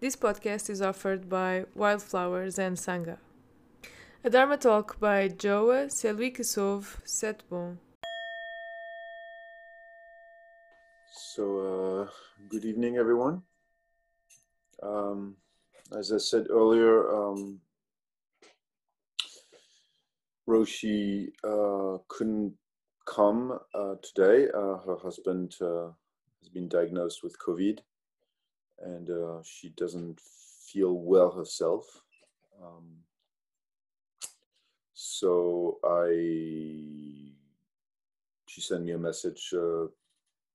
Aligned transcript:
This 0.00 0.16
podcast 0.16 0.68
is 0.70 0.82
offered 0.82 1.28
by 1.28 1.66
Wildflowers 1.74 2.58
and 2.58 2.76
Sangha. 2.76 3.18
A 4.24 4.30
Dharma 4.30 4.56
talk 4.56 4.98
by 4.98 5.28
Joa 5.28 5.86
Selwikisov 5.86 7.00
Setbon. 7.04 7.78
So, 11.12 11.44
uh, 11.60 12.10
good 12.48 12.64
evening, 12.64 12.96
everyone. 12.96 13.42
Um, 14.82 15.36
as 15.96 16.12
I 16.12 16.18
said 16.18 16.48
earlier, 16.50 17.08
um, 17.14 17.60
Roshi 20.48 21.28
uh, 21.44 21.98
couldn't 22.08 22.54
come 23.06 23.60
uh, 23.72 23.94
today. 24.02 24.48
Uh, 24.52 24.76
her 24.86 24.96
husband 25.00 25.54
uh, 25.60 25.90
has 26.40 26.48
been 26.52 26.68
diagnosed 26.68 27.22
with 27.22 27.38
COVID, 27.38 27.78
and 28.82 29.10
uh, 29.10 29.42
she 29.42 29.70
doesn't 29.70 30.20
feel 30.20 30.94
well 30.94 31.30
herself. 31.30 32.02
Um, 32.62 32.98
so 34.92 35.78
I, 35.84 37.32
she 38.46 38.60
sent 38.60 38.84
me 38.84 38.92
a 38.92 38.98
message 38.98 39.52
uh, 39.56 39.86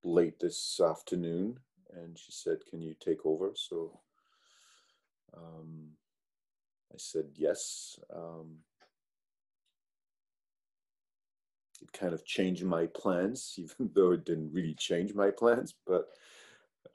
late 0.03 0.39
this 0.39 0.79
afternoon, 0.79 1.59
and 1.93 2.17
she 2.17 2.31
said, 2.31 2.65
"Can 2.69 2.81
you 2.81 2.95
take 2.99 3.25
over?" 3.25 3.51
So 3.55 3.99
um, 5.35 5.91
I 6.93 6.97
said 6.97 7.25
yes. 7.35 7.99
Um, 8.13 8.59
it 11.81 11.91
kind 11.93 12.13
of 12.13 12.25
changed 12.25 12.63
my 12.63 12.87
plans, 12.87 13.55
even 13.57 13.91
though 13.93 14.11
it 14.11 14.25
didn't 14.25 14.53
really 14.53 14.75
change 14.75 15.13
my 15.13 15.31
plans. 15.31 15.73
But 15.85 16.07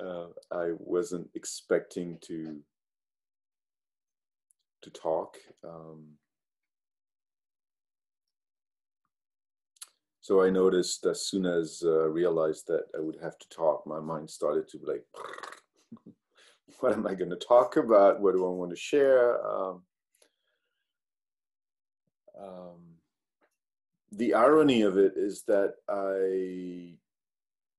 uh, 0.00 0.26
I 0.50 0.72
wasn't 0.78 1.28
expecting 1.34 2.18
to 2.26 2.60
to 4.82 4.90
talk. 4.90 5.38
Um, 5.66 6.04
so 10.20 10.42
I 10.42 10.50
noticed 10.50 11.06
as 11.06 11.22
soon 11.22 11.46
as 11.46 11.82
I 11.84 11.88
uh, 11.88 12.06
realized 12.08 12.66
that 12.66 12.84
I 12.96 13.00
would 13.00 13.16
have 13.22 13.38
to 13.38 13.48
talk, 13.48 13.86
my 13.86 14.00
mind 14.00 14.28
started 14.28 14.68
to 14.68 14.78
be 14.78 14.86
like, 14.86 15.04
what 16.80 16.92
am 16.92 17.06
I 17.06 17.14
going 17.14 17.30
to 17.30 17.36
talk 17.36 17.76
about? 17.76 18.20
What 18.20 18.32
do 18.32 18.46
I 18.46 18.50
want 18.50 18.70
to 18.70 18.76
share? 18.76 19.42
Um, 19.46 19.82
um, 22.38 22.80
the 24.12 24.34
irony 24.34 24.82
of 24.82 24.98
it 24.98 25.14
is 25.16 25.44
that 25.46 25.74
I 25.88 26.96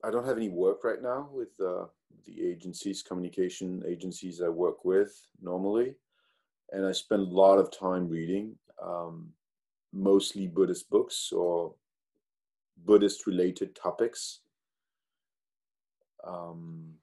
I 0.06 0.11
don't 0.11 0.25
have 0.25 0.38
any 0.38 0.50
work 0.50 0.84
right 0.84 1.02
now 1.02 1.30
with 1.34 1.59
uh, 1.59 1.86
the 2.25 2.48
agencies, 2.48 3.02
communication 3.02 3.84
agencies 3.88 4.39
I 4.39 4.50
work 4.50 4.86
with 4.86 5.28
normally, 5.42 5.95
and 6.72 6.86
I 6.86 6.92
spend 6.92 7.23
a 7.23 7.36
lot 7.36 7.58
of 7.58 7.72
time 7.72 8.08
reading, 8.08 8.56
um, 8.83 9.30
mostly 9.92 10.45
Buddhist 10.45 10.92
books 10.92 11.31
or 11.31 11.73
Buddhist 12.86 13.26
related 13.26 13.76
topics. 13.76 14.42
Um, 16.23 16.94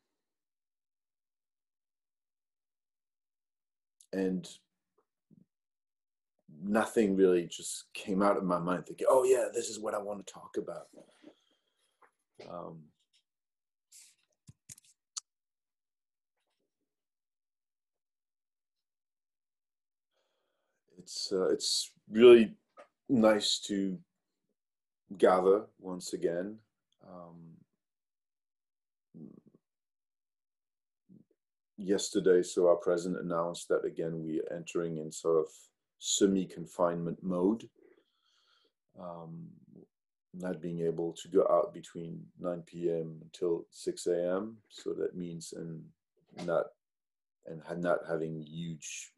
and 4.12 4.48
nothing 6.62 7.16
really 7.16 7.46
just 7.46 7.92
came 7.94 8.22
out 8.22 8.36
of 8.36 8.44
my 8.44 8.60
mind 8.60 8.86
thinking, 8.86 9.06
oh 9.10 9.24
yeah, 9.24 9.46
this 9.52 9.68
is 9.68 9.80
what 9.80 9.94
I 9.94 9.98
want 9.98 10.24
to 10.24 10.32
talk 10.32 10.56
about. 10.56 10.86
Um, 12.50 12.78
it's 20.98 21.32
uh, 21.32 21.48
it's 21.48 21.92
really 22.10 22.54
nice 23.08 23.58
to 23.60 23.98
gather 25.18 25.66
once 25.78 26.12
again. 26.12 26.58
Um, 27.06 27.56
yesterday, 31.76 32.42
so 32.42 32.68
our 32.68 32.76
president 32.76 33.22
announced 33.22 33.68
that 33.68 33.84
again 33.84 34.24
we 34.24 34.40
are 34.40 34.52
entering 34.52 34.98
in 34.98 35.10
sort 35.10 35.38
of 35.38 35.46
semi-confinement 35.98 37.22
mode. 37.22 37.68
Um, 38.98 39.48
not 40.34 40.60
being 40.60 40.80
able 40.80 41.12
to 41.12 41.28
go 41.28 41.46
out 41.50 41.74
between 41.74 42.24
9 42.40 42.62
p.m. 42.66 43.18
until 43.22 43.66
6 43.70 44.06
a.m. 44.06 44.56
So 44.68 44.92
that 44.94 45.16
means 45.16 45.52
and 45.52 45.82
not 46.46 46.66
and 47.46 47.62
not 47.82 47.98
having 48.08 48.42
huge 48.42 49.12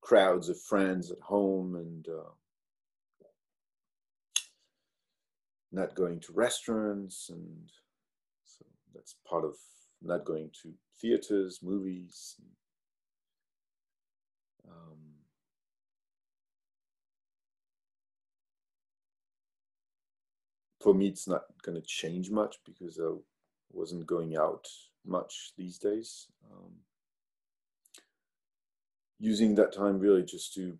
crowds 0.00 0.48
of 0.48 0.60
friends 0.60 1.10
at 1.10 1.20
home 1.20 1.76
and 1.76 2.06
uh, 2.08 2.30
not 5.72 5.94
going 5.94 6.20
to 6.20 6.32
restaurants 6.32 7.30
and 7.30 7.70
so 8.44 8.64
that's 8.94 9.16
part 9.26 9.44
of 9.44 9.54
not 10.02 10.24
going 10.24 10.50
to 10.62 10.74
theaters, 11.00 11.60
movies. 11.62 12.36
Um, 14.68 15.11
for 20.82 20.94
me, 20.94 21.06
it's 21.06 21.28
not 21.28 21.44
going 21.62 21.80
to 21.80 21.86
change 21.86 22.30
much 22.30 22.56
because 22.64 22.98
I 22.98 23.12
wasn't 23.70 24.06
going 24.06 24.36
out 24.36 24.66
much 25.06 25.52
these 25.56 25.78
days. 25.78 26.26
Um, 26.50 26.72
using 29.18 29.54
that 29.54 29.72
time 29.72 29.98
really 30.00 30.24
just 30.24 30.52
to 30.54 30.76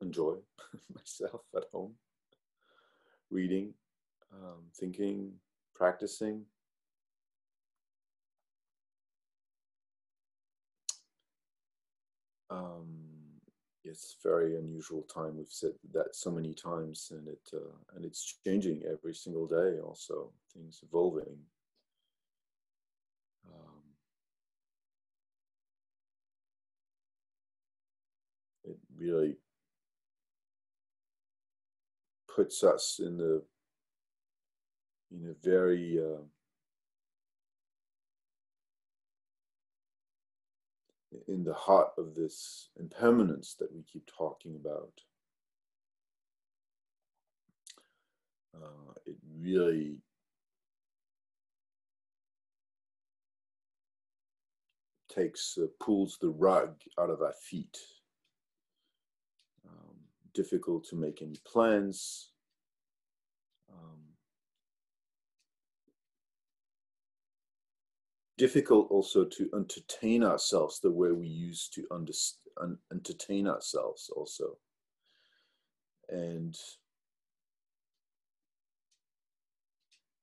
enjoy 0.00 0.36
myself 0.94 1.42
at 1.56 1.64
home, 1.72 1.94
reading, 3.30 3.74
um, 4.32 4.62
thinking, 4.78 5.32
practicing. 5.74 6.44
Um, 12.50 12.86
it's 13.84 14.16
very 14.22 14.56
unusual 14.56 15.02
time. 15.02 15.36
We've 15.36 15.48
said 15.48 15.72
that 15.92 16.14
so 16.14 16.30
many 16.30 16.52
times, 16.52 17.12
and 17.12 17.28
it 17.28 17.50
uh, 17.54 17.96
and 17.96 18.04
it's 18.04 18.38
changing 18.44 18.82
every 18.90 19.14
single 19.14 19.46
day. 19.46 19.78
Also, 19.80 20.30
things 20.52 20.80
evolving. 20.82 21.38
Um, 23.46 23.82
it 28.64 28.76
really 28.98 29.36
puts 32.34 32.62
us 32.62 33.00
in 33.02 33.16
the 33.16 33.42
in 35.10 35.30
a 35.30 35.48
very 35.48 35.98
uh, 35.98 36.22
in 41.30 41.44
the 41.44 41.54
heart 41.54 41.90
of 41.96 42.14
this 42.14 42.68
impermanence 42.78 43.54
that 43.58 43.72
we 43.72 43.82
keep 43.82 44.06
talking 44.06 44.56
about. 44.56 44.92
Uh, 48.54 48.92
it 49.06 49.16
really 49.38 49.96
takes 55.08 55.56
uh, 55.56 55.66
pulls 55.82 56.18
the 56.18 56.28
rug 56.28 56.74
out 56.98 57.10
of 57.10 57.22
our 57.22 57.32
feet 57.32 57.78
difficult 60.34 60.84
to 60.84 60.96
make 60.96 61.22
any 61.22 61.36
plans. 61.44 62.29
Difficult 68.40 68.90
also 68.90 69.22
to 69.22 69.50
entertain 69.54 70.24
ourselves 70.24 70.80
the 70.80 70.90
way 70.90 71.12
we 71.12 71.28
used 71.28 71.74
to 71.74 71.84
entertain 72.90 73.46
ourselves 73.46 74.10
also. 74.16 74.56
And 76.08 76.56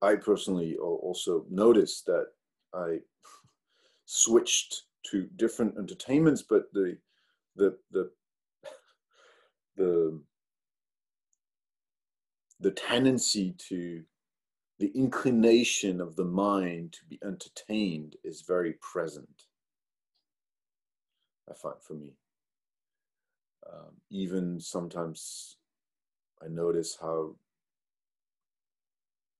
I 0.02 0.16
personally 0.16 0.76
also 0.78 1.46
noticed 1.52 2.08
that 2.08 2.30
I 2.74 3.02
switched 4.06 4.86
to 5.12 5.30
different 5.36 5.78
entertainments, 5.78 6.42
but 6.42 6.74
the 6.74 6.98
the 7.56 7.78
the 7.92 8.10
the 9.78 10.20
the 12.62 12.72
tendency 12.72 13.54
to 13.70 14.04
the 14.80 14.92
inclination 14.96 16.00
of 16.00 16.16
the 16.16 16.26
mind 16.26 16.94
to 16.94 17.06
be 17.06 17.20
entertained 17.24 18.16
is 18.24 18.42
very 18.42 18.74
present 18.82 19.44
i 21.50 21.54
find 21.54 21.76
for 21.82 21.94
me 21.94 22.14
um, 23.72 23.92
even 24.10 24.60
sometimes 24.60 25.58
i 26.44 26.48
notice 26.48 26.98
how 27.02 27.36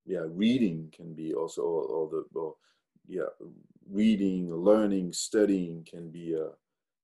yeah, 0.08 0.24
reading 0.30 0.92
can 0.96 1.14
be 1.14 1.34
also, 1.34 1.62
or, 1.62 2.10
the, 2.10 2.52
yeah, 3.08 3.28
reading, 3.92 4.54
learning, 4.54 5.12
studying 5.12 5.86
can 5.88 6.10
be 6.10 6.34
a, 6.34 6.48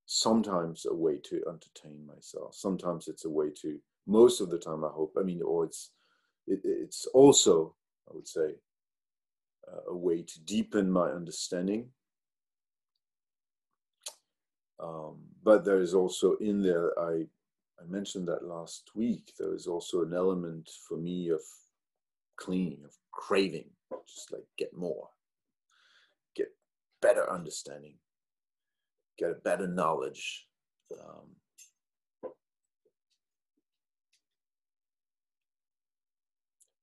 sometimes 0.06 0.85
a 0.89 0.94
way 0.94 1.18
to 1.25 1.44
entertain 1.47 2.07
myself. 2.07 2.56
Sometimes 2.56 3.09
it's 3.09 3.25
a 3.25 3.30
way 3.30 3.50
to, 3.62 3.77
most 4.07 4.39
of 4.39 4.50
the 4.50 4.57
time, 4.57 4.85
I 4.85 4.88
hope, 4.88 5.15
I 5.19 5.24
mean, 5.24 5.41
or 5.41 5.65
it's, 5.65 5.91
it, 6.47 6.62
it's 6.63 7.06
also, 7.07 7.75
I 8.10 8.14
would 8.14 8.28
say, 8.28 8.56
uh, 9.68 9.92
a 9.92 9.96
way 9.96 10.22
to 10.22 10.42
deepen 10.42 10.92
my 10.92 11.10
understanding. 11.10 11.90
Um, 14.80 15.20
but 15.44 15.64
there 15.64 15.82
is 15.82 15.94
also 15.94 16.36
in 16.38 16.62
there, 16.62 16.98
I, 17.00 17.26
I 17.80 17.86
mentioned 17.88 18.28
that 18.28 18.46
last 18.46 18.92
week, 18.96 19.32
there 19.40 19.54
is 19.56 19.68
also 19.68 20.04
an 20.04 20.14
element 20.14 20.70
for 20.88 20.98
me 20.98 21.30
of 21.30 21.42
clinging, 22.36 22.80
of 22.84 22.92
craving, 23.12 23.70
just 24.08 24.32
like 24.32 24.44
get 24.58 24.76
more, 24.76 25.10
get 26.36 26.48
better 27.02 27.32
understanding, 27.32 27.96
get 29.18 29.32
a 29.32 29.36
better 29.36 29.68
knowledge. 29.68 30.48
Um, 30.92 31.36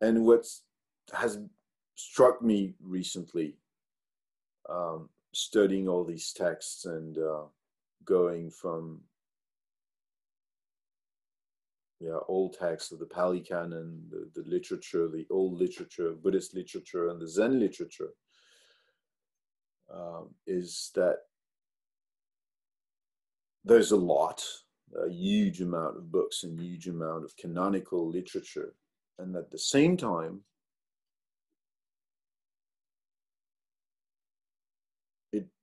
and 0.01 0.25
what 0.25 0.47
has 1.13 1.39
struck 1.95 2.43
me 2.43 2.75
recently, 2.83 3.57
um, 4.69 5.09
studying 5.33 5.89
all 5.89 6.05
these 6.05 6.33
texts 6.33 6.87
and 6.87 7.19
uh, 7.19 7.45
going 8.05 8.51
from 8.51 9.01
yeah, 12.01 12.19
old 12.29 12.57
texts 12.59 12.93
of 12.93 12.99
the 12.99 13.07
Pali 13.07 13.41
Canon, 13.41 14.03
the, 14.11 14.31
the 14.35 14.49
literature, 14.49 15.07
the 15.07 15.27
old 15.31 15.61
literature, 15.61 16.13
Buddhist 16.13 16.55
literature, 16.55 17.11
and 17.11 17.21
the 17.21 17.29
Zen 17.29 17.61
literature, 17.61 18.11
um, 19.95 20.31
is 20.47 20.91
that 20.95 21.19
there's 23.65 23.93
a 23.93 23.97
lot, 23.97 24.43
a 24.97 25.11
huge 25.11 25.61
amount 25.61 25.99
of 25.99 26.11
books 26.11 26.43
and 26.43 26.59
huge 26.59 26.89
amount 26.89 27.25
of 27.25 27.37
canonical 27.37 28.09
literature, 28.09 28.73
and 29.19 29.37
at 29.37 29.51
the 29.51 29.59
same 29.59 29.99
time, 29.99 30.41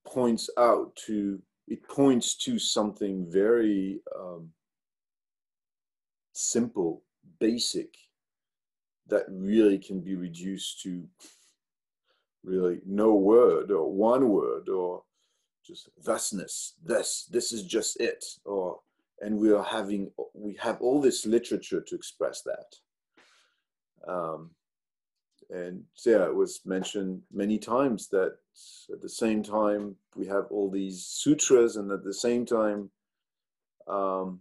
points 0.08 0.50
out 0.58 0.96
to 1.08 1.42
it 1.68 1.88
points 1.90 2.36
to 2.36 2.58
something 2.58 3.28
very 3.30 4.00
um, 4.18 4.50
simple, 6.32 7.04
basic, 7.40 7.94
that 9.08 9.26
really 9.30 9.78
can 9.78 10.00
be 10.00 10.16
reduced 10.16 10.82
to 10.82 11.04
really 12.44 12.80
no 12.86 13.16
word 13.16 13.72
or 13.72 13.92
one 13.92 14.30
word 14.30 14.70
or 14.70 15.04
just 15.66 15.90
thusness, 16.04 16.76
this, 16.84 17.28
this 17.30 17.52
is 17.52 17.64
just 17.64 18.00
it. 18.00 18.24
Or 18.46 18.80
and 19.20 19.38
we 19.38 19.52
are 19.52 19.64
having 19.64 20.12
we 20.34 20.56
have 20.62 20.80
all 20.80 21.02
this 21.02 21.26
literature 21.26 21.82
to 21.82 21.96
express 21.96 22.44
that. 22.44 22.76
Um, 24.08 24.52
and 25.50 25.84
yeah, 26.06 26.26
it 26.26 26.36
was 26.36 26.62
mentioned 26.66 27.22
many 27.32 27.58
times 27.58 28.10
that 28.10 28.36
at 28.92 29.02
the 29.02 29.10
same 29.10 29.44
time 29.44 29.96
we 30.16 30.26
have 30.28 30.46
all 30.50 30.70
these 30.70 31.06
sutras, 31.06 31.76
and 31.76 31.92
at 31.92 32.04
the 32.04 32.14
same 32.14 32.46
time, 32.46 32.90
um, 33.88 34.40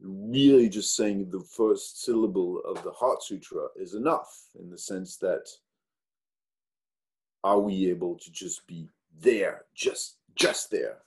really 0.00 0.68
just 0.68 0.94
saying 0.94 1.30
the 1.30 1.40
first 1.40 2.02
syllable 2.04 2.60
of 2.66 2.82
the 2.82 2.92
Heart 2.92 3.22
Sutra 3.22 3.68
is 3.76 3.94
enough 3.94 4.30
in 4.60 4.70
the 4.70 4.78
sense 4.78 5.16
that 5.18 5.48
are 7.42 7.60
we 7.60 7.88
able 7.88 8.16
to 8.18 8.30
just 8.30 8.66
be 8.66 8.88
there, 9.20 9.64
just 9.74 10.16
just 10.34 10.70
there 10.70 10.98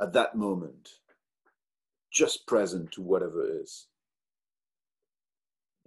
at 0.00 0.12
that 0.12 0.36
moment, 0.36 0.90
just 2.10 2.46
present 2.46 2.92
to 2.92 3.02
whatever 3.02 3.44
is. 3.60 3.86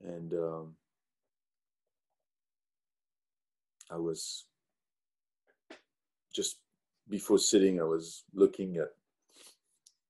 And 0.03 0.33
um, 0.33 0.75
I 3.91 3.97
was 3.97 4.45
just 6.33 6.57
before 7.09 7.39
sitting, 7.39 7.79
I 7.79 7.83
was 7.83 8.23
looking 8.33 8.77
at 8.77 8.89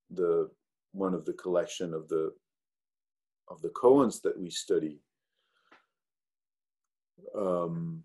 the 0.10 0.50
one 0.94 1.14
of 1.14 1.26
the 1.26 1.34
collection 1.34 1.94
of 1.94 2.08
the 2.10 2.34
of 3.50 3.62
the 3.62 3.70
koans 3.70 4.22
that 4.22 4.40
we 4.40 4.50
study. 4.50 5.00
Um, 7.36 8.04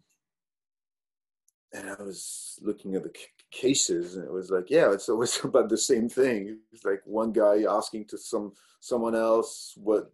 and 1.73 1.91
I 1.91 2.03
was 2.03 2.59
looking 2.63 2.95
at 2.95 3.03
the 3.03 3.13
c- 3.17 3.27
cases, 3.51 4.17
and 4.17 4.25
it 4.25 4.33
was 4.33 4.51
like, 4.51 4.71
yeah, 4.71 4.93
it's 4.93 5.09
always 5.09 5.39
about 5.45 5.69
the 5.69 5.79
same 5.79 6.09
thing. 6.09 6.59
It's 6.73 6.85
like 6.85 7.03
one 7.05 7.33
guy 7.33 7.65
asking 7.69 8.07
to 8.07 8.19
some 8.19 8.53
someone 8.81 9.15
else 9.15 9.75
what 9.77 10.11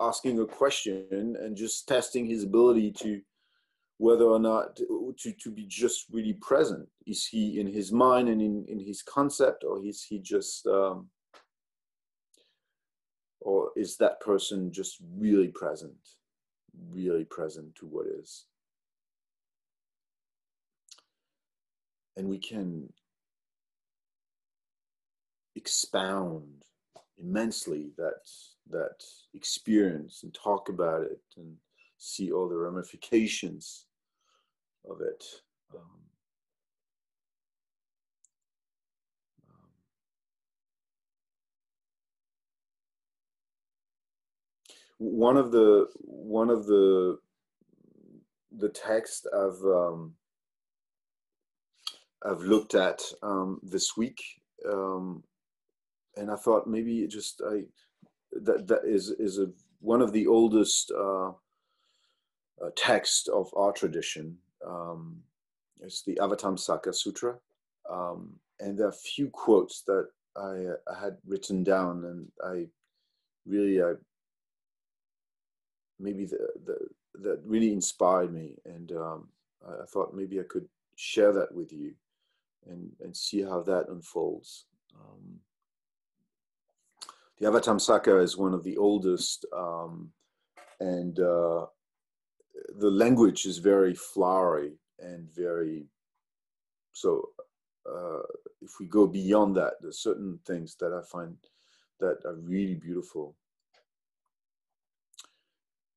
asking 0.00 0.40
a 0.40 0.46
question 0.46 1.36
and 1.40 1.56
just 1.56 1.86
testing 1.86 2.26
his 2.26 2.44
ability 2.44 2.92
to 2.92 3.20
whether 3.98 4.24
or 4.24 4.40
not 4.40 4.76
to, 4.76 5.14
to 5.40 5.50
be 5.50 5.64
just 5.66 6.06
really 6.10 6.32
present. 6.34 6.88
Is 7.06 7.26
he 7.26 7.60
in 7.60 7.66
his 7.66 7.92
mind 7.92 8.28
and 8.28 8.40
in, 8.40 8.64
in 8.68 8.80
his 8.80 9.02
concept, 9.02 9.64
or 9.64 9.84
is 9.84 10.02
he 10.02 10.18
just 10.18 10.66
um, 10.66 11.08
or 13.44 13.70
is 13.76 13.96
that 13.96 14.20
person 14.20 14.72
just 14.72 14.98
really 15.16 15.48
present 15.48 15.94
really 16.90 17.24
present 17.24 17.74
to 17.74 17.86
what 17.86 18.06
is 18.06 18.46
and 22.16 22.28
we 22.28 22.38
can 22.38 22.90
expound 25.54 26.64
immensely 27.18 27.90
that 27.96 28.22
that 28.72 29.02
experience 29.34 30.22
and 30.22 30.34
talk 30.34 30.68
about 30.68 31.02
it 31.02 31.20
and 31.36 31.56
see 31.98 32.32
all 32.32 32.48
the 32.48 32.56
ramifications 32.56 33.86
of 34.88 35.00
it. 35.00 35.24
Um, 35.74 36.02
one 44.98 45.36
of 45.36 45.52
the 45.52 45.86
one 46.00 46.50
of 46.50 46.66
the 46.66 47.18
the 48.58 48.68
text 48.68 49.26
I've 49.34 49.62
um, 49.64 50.14
I've 52.24 52.40
looked 52.40 52.74
at 52.74 53.02
um, 53.22 53.60
this 53.62 53.96
week, 53.96 54.22
um, 54.70 55.24
and 56.16 56.30
I 56.30 56.36
thought 56.36 56.66
maybe 56.66 57.06
just 57.08 57.42
I 57.46 57.62
that 58.32 58.66
that 58.68 58.84
is 58.84 59.10
is 59.10 59.38
a 59.38 59.50
one 59.80 60.00
of 60.00 60.12
the 60.12 60.26
oldest 60.26 60.92
uh, 60.92 61.28
uh, 61.28 62.70
text 62.76 63.28
of 63.28 63.52
our 63.56 63.72
tradition. 63.72 64.38
Um, 64.66 65.22
it's 65.80 66.02
the 66.04 66.14
Avatamsaka 66.20 66.94
Sutra, 66.94 67.36
um, 67.90 68.30
and 68.60 68.78
there 68.78 68.86
are 68.86 68.90
a 68.90 68.92
few 68.92 69.28
quotes 69.28 69.82
that 69.82 70.08
I, 70.36 70.66
I 70.88 71.00
had 71.00 71.16
written 71.26 71.64
down, 71.64 72.04
and 72.04 72.28
I 72.44 72.68
really 73.44 73.82
I 73.82 73.94
maybe 75.98 76.24
the, 76.24 76.48
the, 76.64 76.78
that 77.22 77.40
really 77.44 77.72
inspired 77.72 78.32
me. 78.32 78.54
And 78.64 78.92
um, 78.92 79.28
I, 79.66 79.82
I, 79.82 79.86
thought 79.86 80.14
maybe 80.14 80.40
I 80.40 80.44
could 80.48 80.66
share 80.96 81.32
that 81.32 81.54
with 81.54 81.72
you 81.72 81.92
and, 82.68 82.90
and 83.00 83.16
see 83.16 83.42
how 83.42 83.62
that 83.62 83.88
unfolds. 83.88 84.66
Um, 84.94 85.38
the 87.42 87.48
Avatamsaka 87.48 88.22
is 88.22 88.36
one 88.36 88.54
of 88.54 88.62
the 88.62 88.76
oldest, 88.76 89.44
um, 89.52 90.12
and 90.78 91.18
uh, 91.18 91.66
the 92.78 92.88
language 92.90 93.46
is 93.46 93.58
very 93.58 93.94
flowery 93.94 94.74
and 95.00 95.28
very. 95.34 95.86
So, 96.92 97.30
uh, 97.84 98.22
if 98.60 98.78
we 98.78 98.86
go 98.86 99.08
beyond 99.08 99.56
that, 99.56 99.72
there's 99.80 99.98
certain 99.98 100.38
things 100.46 100.76
that 100.78 100.92
I 100.92 101.02
find 101.10 101.36
that 101.98 102.18
are 102.24 102.36
really 102.36 102.76
beautiful 102.76 103.34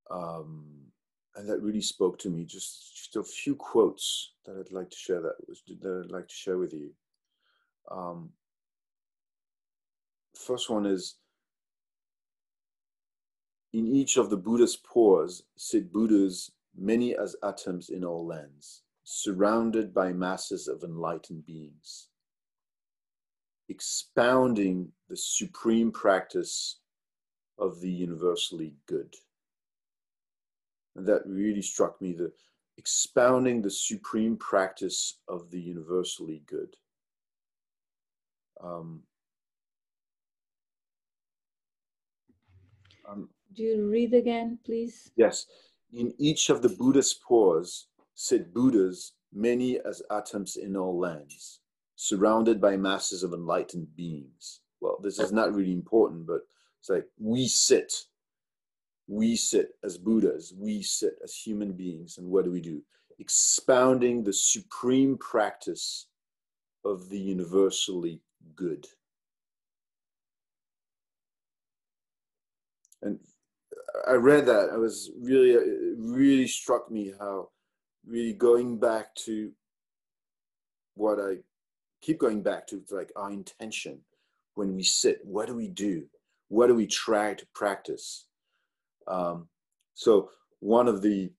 um, 0.10 0.66
and 1.36 1.48
that 1.48 1.62
really 1.62 1.82
spoke 1.82 2.18
to 2.20 2.30
me. 2.32 2.46
Just 2.46 2.96
just 2.96 3.16
a 3.18 3.24
few 3.24 3.56
quotes 3.56 4.34
that 4.48 4.58
I'd 4.58 4.74
like 4.74 4.90
to 4.90 4.98
share 4.98 5.22
that 5.22 5.36
was 5.48 5.62
that 5.68 6.04
I'd 6.06 6.12
like 6.12 6.28
to 6.28 6.34
share 6.34 6.58
with 6.58 6.74
you. 6.74 6.90
Um, 7.92 8.32
first 10.36 10.72
one 10.72 10.88
is 10.88 11.18
in 13.76 13.94
each 13.94 14.16
of 14.16 14.30
the 14.30 14.38
Buddha's 14.38 14.78
pores 14.78 15.44
sit 15.58 15.92
Buddhas 15.92 16.50
many 16.78 17.16
as 17.18 17.36
atoms 17.44 17.90
in 17.90 18.06
all 18.06 18.26
lands, 18.26 18.84
surrounded 19.04 19.94
by 19.94 20.14
masses 20.14 20.70
of 20.70 20.84
enlightened 20.84 21.46
beings, 21.46 22.08
expounding 23.68 24.94
the 25.10 25.18
supreme 25.18 25.92
practice 25.92 26.80
of 27.60 27.82
the 27.82 27.90
universally 27.92 28.76
good. 28.88 29.14
and 30.96 31.06
that 31.06 31.24
really 31.26 31.62
struck 31.62 32.02
me 32.02 32.14
the 32.14 32.32
expounding 32.78 33.62
the 33.62 33.70
supreme 33.70 34.38
practice 34.38 35.20
of 35.28 35.50
the 35.52 35.60
universally 35.60 36.42
good. 36.46 36.76
Um, 38.62 39.04
um, 43.10 43.30
Do 43.56 43.64
you 43.64 43.90
read 43.90 44.14
again, 44.14 44.60
please? 44.66 45.12
Yes. 45.16 45.46
In 45.94 46.14
each 46.18 46.50
of 46.50 46.62
the 46.62 46.70
Buddha's 46.70 47.14
pores 47.14 47.88
sit 48.14 48.54
Buddhas, 48.54 49.14
many 49.34 49.80
as 49.80 50.02
atoms 50.12 50.56
in 50.56 50.76
all 50.76 50.98
lands, 51.00 51.60
surrounded 51.96 52.60
by 52.60 52.76
masses 52.78 53.24
of 53.24 53.34
enlightened 53.34 53.88
beings. 53.96 54.62
Well, 54.82 54.98
this 55.02 55.20
is 55.20 55.32
not 55.32 55.54
really 55.54 55.72
important, 55.72 56.28
but 56.28 56.42
it's 56.80 56.90
like 56.90 57.06
we 57.18 57.48
sit 57.48 57.94
we 59.08 59.36
sit 59.36 59.70
as 59.84 59.98
Buddhas, 59.98 60.54
we 60.58 60.82
sit 60.82 61.14
as 61.24 61.36
human 61.36 61.74
beings, 61.74 62.18
and 62.18 62.28
what 62.28 62.46
do 62.46 62.52
we 62.52 62.62
do? 62.62 62.82
Expounding 63.20 64.24
the 64.24 64.34
supreme 64.34 65.18
practice 65.18 66.08
of 66.84 67.10
the 67.10 67.20
universally 67.20 68.22
good. 68.56 68.88
And 73.02 73.20
I 74.08 74.14
read 74.14 74.46
that, 74.46 74.70
I 74.74 74.78
was 74.78 75.12
really, 75.20 75.52
it 75.52 75.96
really 75.98 76.48
struck 76.48 76.92
me 76.92 77.14
how 77.20 77.50
really 78.06 78.34
going 78.34 78.80
back 78.80 79.14
to 79.16 79.52
what 80.96 81.20
I 81.20 81.38
keep 82.02 82.20
going 82.20 82.42
back 82.42 82.68
to, 82.68 82.84
like 82.92 83.12
our 83.16 83.32
intention 83.32 84.00
when 84.56 84.76
we 84.76 84.84
sit, 84.84 85.20
what 85.24 85.48
do 85.48 85.56
we 85.56 85.68
do? 85.68 86.06
What 86.48 86.68
do 86.68 86.76
we 86.76 86.88
try 86.88 87.34
to 87.34 87.46
practice? 87.54 88.28
Um, 89.08 89.48
so 89.94 90.30
one 90.60 90.88
of 90.88 91.02
the, 91.02 91.32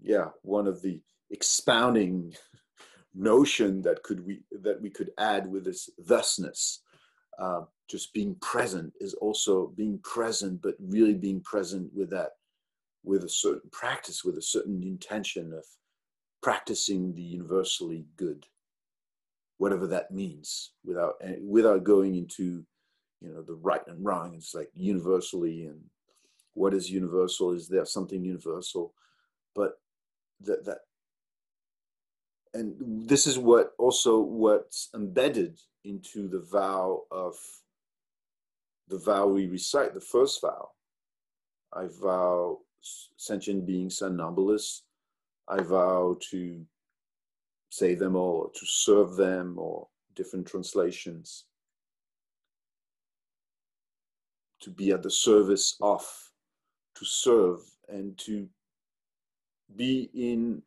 yeah, 0.00 0.28
one 0.42 0.66
of 0.66 0.82
the 0.82 1.00
expounding 1.30 2.34
notion 3.14 3.82
that 3.82 4.02
could 4.02 4.24
we 4.24 4.40
that 4.62 4.80
we 4.80 4.90
could 4.90 5.10
add 5.18 5.46
with 5.46 5.64
this 5.64 5.88
thusness, 6.06 6.82
uh, 7.38 7.62
just 7.88 8.12
being 8.12 8.34
present 8.36 8.92
is 9.00 9.14
also 9.14 9.68
being 9.76 9.98
present, 10.02 10.60
but 10.62 10.74
really 10.80 11.14
being 11.14 11.40
present 11.40 11.90
with 11.94 12.10
that, 12.10 12.32
with 13.04 13.24
a 13.24 13.28
certain 13.28 13.70
practice, 13.70 14.24
with 14.24 14.36
a 14.36 14.42
certain 14.42 14.82
intention 14.82 15.52
of 15.52 15.64
practicing 16.42 17.14
the 17.14 17.22
universally 17.22 18.06
good, 18.16 18.46
whatever 19.58 19.86
that 19.86 20.10
means, 20.10 20.72
without 20.84 21.14
without 21.42 21.84
going 21.84 22.14
into, 22.14 22.64
you 23.20 23.30
know, 23.32 23.42
the 23.42 23.54
right 23.54 23.86
and 23.86 24.04
wrong. 24.04 24.34
It's 24.34 24.54
like 24.54 24.70
universally 24.74 25.64
and 25.64 25.80
what 26.54 26.74
is 26.74 26.90
universal 26.90 27.52
is 27.52 27.68
there 27.68 27.84
something 27.84 28.24
universal 28.24 28.92
but 29.54 29.80
that 30.40 30.64
that 30.64 30.78
and 32.54 32.74
this 33.08 33.26
is 33.26 33.38
what 33.38 33.72
also 33.78 34.18
what's 34.18 34.88
embedded 34.94 35.58
into 35.88 36.28
the 36.28 36.40
vow 36.40 37.02
of 37.10 37.34
the 38.88 38.98
vow 38.98 39.26
we 39.26 39.46
recite 39.46 39.94
the 39.94 40.00
first 40.00 40.40
vow. 40.40 40.70
I 41.72 41.86
vow 42.00 42.58
sentient 43.16 43.66
beings 43.66 43.98
somnambulists 43.98 44.82
i 45.48 45.60
vow 45.60 46.16
to 46.30 46.64
save 47.70 47.98
them 47.98 48.16
or 48.16 48.50
to 48.54 48.66
serve 48.66 49.16
them 49.16 49.58
or 49.58 49.88
different 50.14 50.46
translations. 50.46 51.44
To 54.62 54.70
be 54.70 54.90
at 54.92 55.02
the 55.02 55.10
service 55.10 55.76
of 55.80 56.04
to 56.96 57.04
serve 57.04 57.60
and 57.88 58.18
to 58.18 58.48
be 59.76 60.10
in 60.14 60.62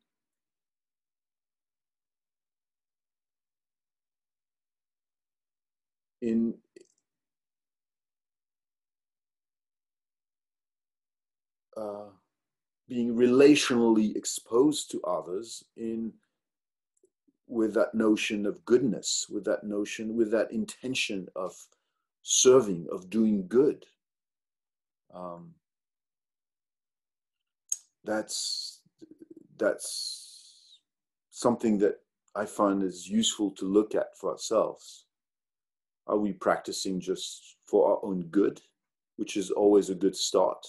in 6.21 6.53
uh, 11.77 12.09
being 12.87 13.15
relationally 13.15 14.15
exposed 14.15 14.91
to 14.91 15.01
others 15.03 15.63
in 15.77 16.13
with 17.47 17.73
that 17.73 17.93
notion 17.93 18.45
of 18.45 18.63
goodness 18.65 19.25
with 19.29 19.43
that 19.43 19.63
notion 19.63 20.15
with 20.15 20.31
that 20.31 20.51
intention 20.51 21.27
of 21.35 21.67
serving 22.21 22.87
of 22.91 23.09
doing 23.09 23.45
good 23.47 23.85
um, 25.13 25.53
that's 28.03 28.81
that's 29.57 30.79
something 31.29 31.77
that 31.79 31.99
I 32.35 32.45
find 32.45 32.81
is 32.83 33.07
useful 33.07 33.51
to 33.51 33.65
look 33.65 33.93
at 33.95 34.17
for 34.17 34.31
ourselves. 34.31 35.05
Are 36.07 36.17
we 36.17 36.33
practicing 36.33 36.99
just 36.99 37.57
for 37.65 37.91
our 37.91 37.99
own 38.03 38.23
good, 38.23 38.61
which 39.17 39.37
is 39.37 39.51
always 39.51 39.89
a 39.89 39.95
good 39.95 40.15
start, 40.15 40.65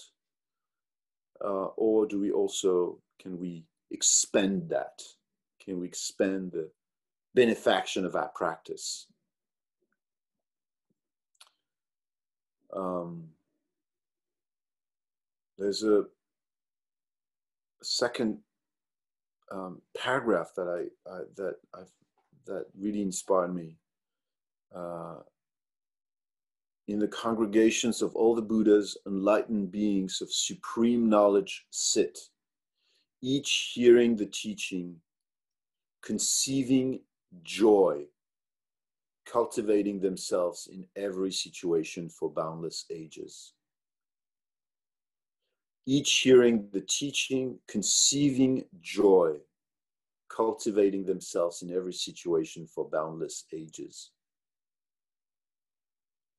uh, 1.43 1.67
or 1.75 2.05
do 2.05 2.19
we 2.19 2.31
also 2.31 2.99
can 3.19 3.39
we 3.39 3.65
expend 3.91 4.69
that? 4.69 5.01
Can 5.63 5.79
we 5.79 5.87
expend 5.87 6.51
the 6.51 6.69
benefaction 7.35 8.05
of 8.05 8.15
our 8.15 8.29
practice? 8.29 9.07
Um, 12.75 13.29
there's 15.57 15.83
a 15.83 16.05
second 17.81 18.39
um, 19.51 19.81
paragraph 19.97 20.51
that 20.55 20.67
I, 20.67 21.09
I 21.09 21.19
that 21.35 21.55
I've, 21.73 21.91
that 22.45 22.65
really 22.77 23.01
inspired 23.01 23.53
me. 23.53 23.77
Uh, 24.75 25.19
in 26.87 26.99
the 26.99 27.07
congregations 27.07 28.01
of 28.01 28.15
all 28.15 28.35
the 28.35 28.41
Buddhas, 28.41 28.97
enlightened 29.07 29.71
beings 29.71 30.21
of 30.21 30.31
supreme 30.31 31.07
knowledge 31.07 31.65
sit, 31.69 32.19
each 33.21 33.71
hearing 33.73 34.15
the 34.15 34.25
teaching, 34.25 34.97
conceiving 36.01 36.99
joy, 37.43 38.03
cultivating 39.25 40.01
themselves 40.01 40.67
in 40.71 40.85
every 40.95 41.31
situation 41.31 42.09
for 42.09 42.29
boundless 42.29 42.85
ages 42.89 43.53
each 45.85 46.19
hearing 46.19 46.69
the 46.71 46.81
teaching, 46.81 47.59
conceiving 47.67 48.65
joy, 48.81 49.37
cultivating 50.29 51.05
themselves 51.05 51.61
in 51.61 51.71
every 51.71 51.93
situation 51.93 52.65
for 52.67 52.89
boundless 52.89 53.45
ages. 53.53 54.11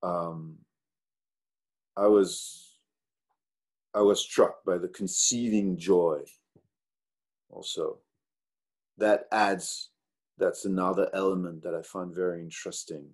Um, 0.05 0.59
I 1.97 2.07
was 2.07 2.75
I 3.95 4.01
was 4.03 4.21
struck 4.21 4.65
by 4.65 4.77
the 4.77 4.89
conceiving 4.89 5.77
joy 5.77 6.25
also. 7.49 7.99
That 8.99 9.27
adds, 9.33 9.91
that's 10.37 10.65
another 10.65 11.09
element 11.15 11.63
that 11.63 11.75
I 11.75 11.83
find 11.83 12.15
very 12.15 12.41
interesting. 12.41 13.07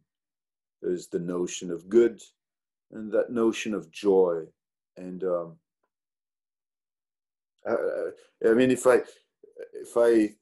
There's 0.81 1.07
the 1.09 1.19
notion 1.19 1.71
of 1.71 1.89
good 1.89 2.21
and 2.93 3.13
that 3.13 3.31
notion 3.31 3.75
of 3.75 3.91
joy. 3.91 4.45
And 4.97 5.23
um, 5.25 5.57
uh, 7.69 7.77
I 8.49 8.55
mean, 8.55 8.71
if 8.71 8.87
I, 8.87 8.97
if 9.75 9.97
I, 9.97 10.35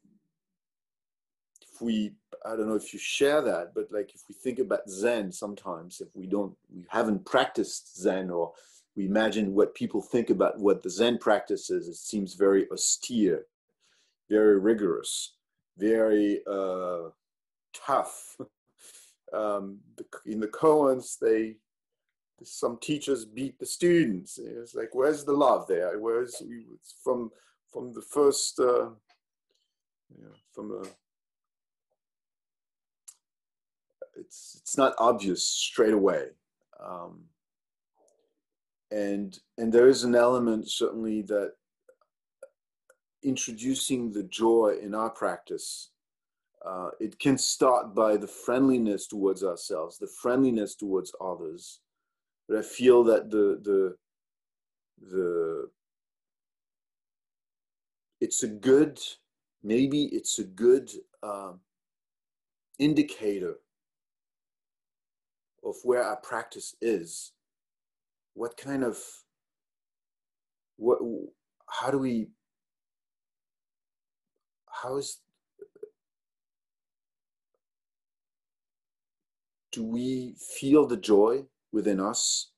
if 1.63 1.81
we, 1.81 2.13
I 2.49 2.57
don't 2.57 2.69
know 2.69 2.77
if 2.77 2.95
you 2.95 2.99
share 2.99 3.43
that, 3.43 3.75
but 3.75 3.89
like 3.93 4.15
if 4.15 4.23
we 4.27 4.35
think 4.35 4.59
about 4.59 4.89
Zen, 4.89 5.31
sometimes 5.33 6.01
if 6.01 6.09
we 6.15 6.27
don't, 6.27 6.57
we 6.75 6.87
haven't 6.89 7.27
practiced 7.27 8.01
Zen, 8.01 8.31
or 8.31 8.53
we 8.97 9.05
imagine 9.05 9.55
what 9.55 9.75
people 9.75 10.01
think 10.01 10.31
about 10.31 10.59
what 10.59 10.83
the 10.83 10.89
Zen 10.89 11.19
practice 11.19 11.69
is, 11.69 11.89
it 11.89 11.97
seems 11.97 12.35
very 12.35 12.67
austere, 12.71 13.45
very 14.31 14.59
rigorous, 14.59 15.35
very 15.77 16.41
uh, 16.51 17.11
tough. 17.75 18.39
um, 19.35 19.79
the, 19.97 20.05
in 20.25 20.41
the 20.41 20.49
koans, 20.49 21.19
they 21.19 21.57
some 22.45 22.79
teachers 22.81 23.25
beat 23.25 23.59
the 23.59 23.67
students. 23.67 24.39
It's 24.39 24.75
like, 24.75 24.95
where's 24.95 25.25
the 25.25 25.33
love 25.33 25.67
there? 25.67 25.99
Where's 25.99 26.41
from 27.03 27.31
from 27.71 27.93
the 27.93 28.01
first, 28.01 28.59
uh, 28.59 28.91
from 30.55 30.69
the 30.69 30.89
it's 34.19 34.59
it's 34.61 34.77
not 34.77 34.95
obvious 34.99 35.45
straight 35.45 35.95
away, 35.95 36.27
um, 36.85 37.25
and 38.91 39.39
and 39.57 39.73
there 39.73 39.89
is 39.89 40.05
an 40.05 40.15
element 40.15 40.71
certainly 40.71 41.23
that 41.23 41.53
introducing 43.23 44.13
the 44.13 44.25
joy 44.25 44.77
in 44.83 44.95
our 44.95 45.11
practice. 45.11 45.91
Uh, 46.65 46.91
it 46.99 47.19
can 47.21 47.39
start 47.39 47.95
by 47.95 48.17
the 48.17 48.27
friendliness 48.27 49.07
towards 49.07 49.45
ourselves, 49.45 49.97
the 49.99 50.11
friendliness 50.21 50.75
towards 50.75 51.13
others, 51.21 51.81
but 52.49 52.59
I 52.59 52.63
feel 52.63 53.05
that 53.05 53.31
the 53.31 53.61
the 53.63 53.97
the 55.11 55.71
it's 58.21 58.43
a 58.43 58.49
good 58.49 58.99
maybe 59.63 60.05
it's 60.07 60.39
a 60.39 60.45
good 60.45 60.91
um, 61.23 61.61
indicator 62.79 63.57
of 65.69 65.77
where 65.85 66.03
our 66.03 66.17
practice 66.17 66.75
is 66.81 67.33
what 68.35 68.57
kind 68.57 68.85
of 68.85 68.99
what 70.77 70.99
how 71.69 71.91
do 71.91 71.99
we 71.99 72.29
how 74.71 74.97
is 74.97 75.21
do 79.73 79.85
we 79.85 80.35
feel 80.39 80.87
the 80.87 80.97
joy 80.97 81.45
within 81.73 82.01
us? 82.01 82.51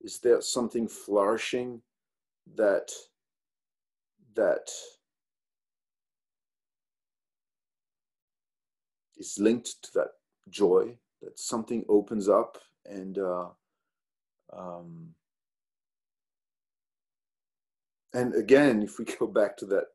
Is 0.00 0.18
there 0.20 0.40
something 0.40 0.88
flourishing 0.88 1.82
that 2.56 2.90
that 4.34 4.70
is 9.16 9.38
linked 9.38 9.82
to 9.82 9.90
that 9.94 10.08
joy 10.48 10.98
that 11.24 11.38
something 11.38 11.84
opens 11.88 12.28
up 12.28 12.58
and 12.86 13.18
uh, 13.18 13.48
um, 14.52 15.08
and 18.12 18.34
again 18.34 18.82
if 18.82 18.98
we 18.98 19.04
go 19.18 19.26
back 19.26 19.56
to 19.56 19.66
that 19.66 19.86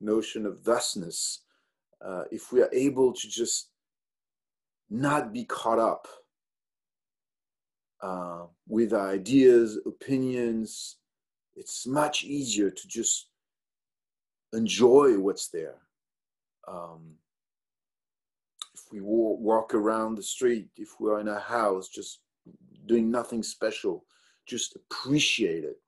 notion 0.00 0.46
of 0.46 0.60
thusness 0.60 1.40
uh, 2.04 2.24
if 2.30 2.52
we 2.52 2.62
are 2.62 2.70
able 2.72 3.12
to 3.12 3.28
just 3.28 3.68
not 4.88 5.32
be 5.32 5.44
caught 5.44 5.78
up 5.78 6.08
uh, 8.02 8.44
with 8.66 8.92
ideas 8.92 9.78
opinions 9.86 10.96
it's 11.54 11.86
much 11.86 12.24
easier 12.24 12.70
to 12.70 12.88
just 12.88 13.26
enjoy 14.52 15.18
what's 15.18 15.48
there. 15.48 15.76
Um, 16.66 17.16
we 18.92 19.00
walk 19.00 19.74
around 19.74 20.16
the 20.16 20.22
street 20.22 20.68
if 20.76 20.88
we're 20.98 21.20
in 21.20 21.28
a 21.28 21.38
house 21.38 21.88
just 21.88 22.20
doing 22.86 23.10
nothing 23.10 23.42
special 23.42 24.04
just 24.46 24.76
appreciate 24.76 25.64
it 25.64 25.80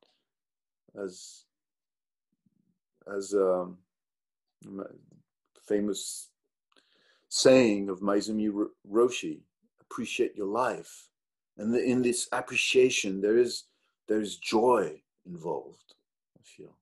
as 1.03 1.45
as 3.13 3.35
um, 3.35 3.79
famous 5.67 6.29
saying 7.29 7.89
of 7.89 8.01
Maezumi 8.01 8.51
Roshi, 8.91 9.41
appreciate 9.81 10.37
your 10.37 10.47
life. 10.47 11.09
And 11.59 11.75
in 11.75 12.03
this 12.03 12.29
appreciation, 12.33 13.21
there 13.21 13.39
is 13.39 13.65
there 14.09 14.21
is 14.21 14.37
joy 14.37 15.01
involved, 15.27 15.95
I 16.39 16.43
feel. 16.45 16.77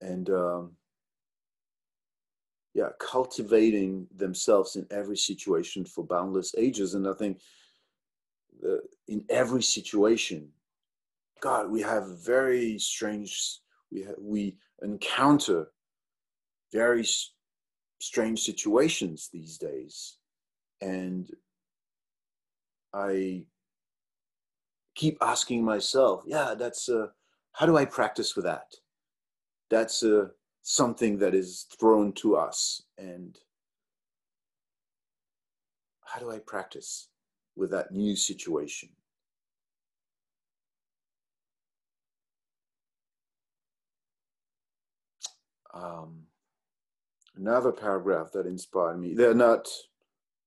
And 0.00 0.30
um, 0.30 0.76
yeah, 2.74 2.90
cultivating 3.00 4.06
themselves 4.16 4.76
in 4.76 4.86
every 4.90 5.16
situation 5.16 5.84
for 5.84 6.04
boundless 6.04 6.54
ages. 6.56 6.94
And 6.94 7.08
I 7.08 7.14
think 7.14 7.40
the, 8.60 8.80
in 9.08 9.24
every 9.28 9.62
situation, 9.62 10.48
God, 11.40 11.70
we 11.70 11.82
have 11.82 12.18
very 12.24 12.78
strange, 12.78 13.58
we, 13.90 14.02
have, 14.02 14.14
we 14.20 14.56
encounter 14.82 15.72
very 16.72 17.06
strange 18.00 18.40
situations 18.42 19.28
these 19.32 19.58
days. 19.58 20.18
And 20.80 21.28
I 22.94 23.44
keep 24.94 25.18
asking 25.20 25.64
myself, 25.64 26.22
yeah, 26.26 26.54
that's 26.56 26.88
uh, 26.88 27.08
how 27.52 27.66
do 27.66 27.76
I 27.76 27.84
practice 27.84 28.36
with 28.36 28.44
that? 28.44 28.74
That's 29.70 30.02
uh, 30.02 30.28
something 30.62 31.18
that 31.18 31.34
is 31.34 31.66
thrown 31.78 32.12
to 32.12 32.36
us. 32.36 32.82
And 32.98 33.38
how 36.04 36.20
do 36.20 36.30
I 36.30 36.38
practice 36.38 37.08
with 37.56 37.70
that 37.70 37.92
new 37.92 38.16
situation? 38.16 38.90
Um, 45.72 46.22
another 47.36 47.72
paragraph 47.72 48.32
that 48.32 48.46
inspired 48.46 48.98
me. 48.98 49.14
They're 49.14 49.34
not, 49.34 49.68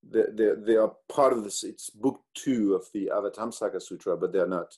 they're, 0.03 0.29
they're, 0.33 0.55
they 0.55 0.75
are 0.75 0.93
part 1.07 1.31
of 1.31 1.43
this, 1.43 1.63
it's 1.63 1.89
book 1.89 2.21
two 2.33 2.75
of 2.75 2.85
the 2.93 3.09
Avatamsaka 3.13 3.81
Sutra, 3.81 4.17
but 4.17 4.33
they're 4.33 4.47
not, 4.47 4.77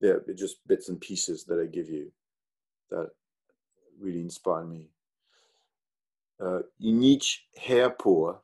they're 0.00 0.22
just 0.34 0.66
bits 0.66 0.88
and 0.88 1.00
pieces 1.00 1.44
that 1.44 1.60
I 1.60 1.66
give 1.66 1.90
you 1.90 2.10
that 2.90 3.10
really 4.00 4.20
inspire 4.20 4.64
me. 4.64 4.88
Uh, 6.40 6.60
in 6.80 7.02
each 7.02 7.46
hair 7.56 7.90
pore 7.90 8.40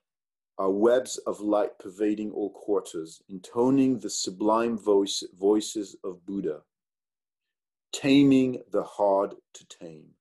are 0.59 0.71
webs 0.71 1.19
of 1.19 1.41
light 1.41 1.79
pervading 1.79 2.31
all 2.33 2.51
quarters, 2.51 3.23
intoning 3.29 3.99
the 3.99 4.11
sublime 4.11 4.77
voice, 4.77 5.23
voices 5.39 5.97
of 6.05 6.25
Buddha, 6.27 6.61
taming 7.93 8.63
the 8.71 8.83
hard 8.83 9.35
to 9.55 9.67
tame 9.67 10.15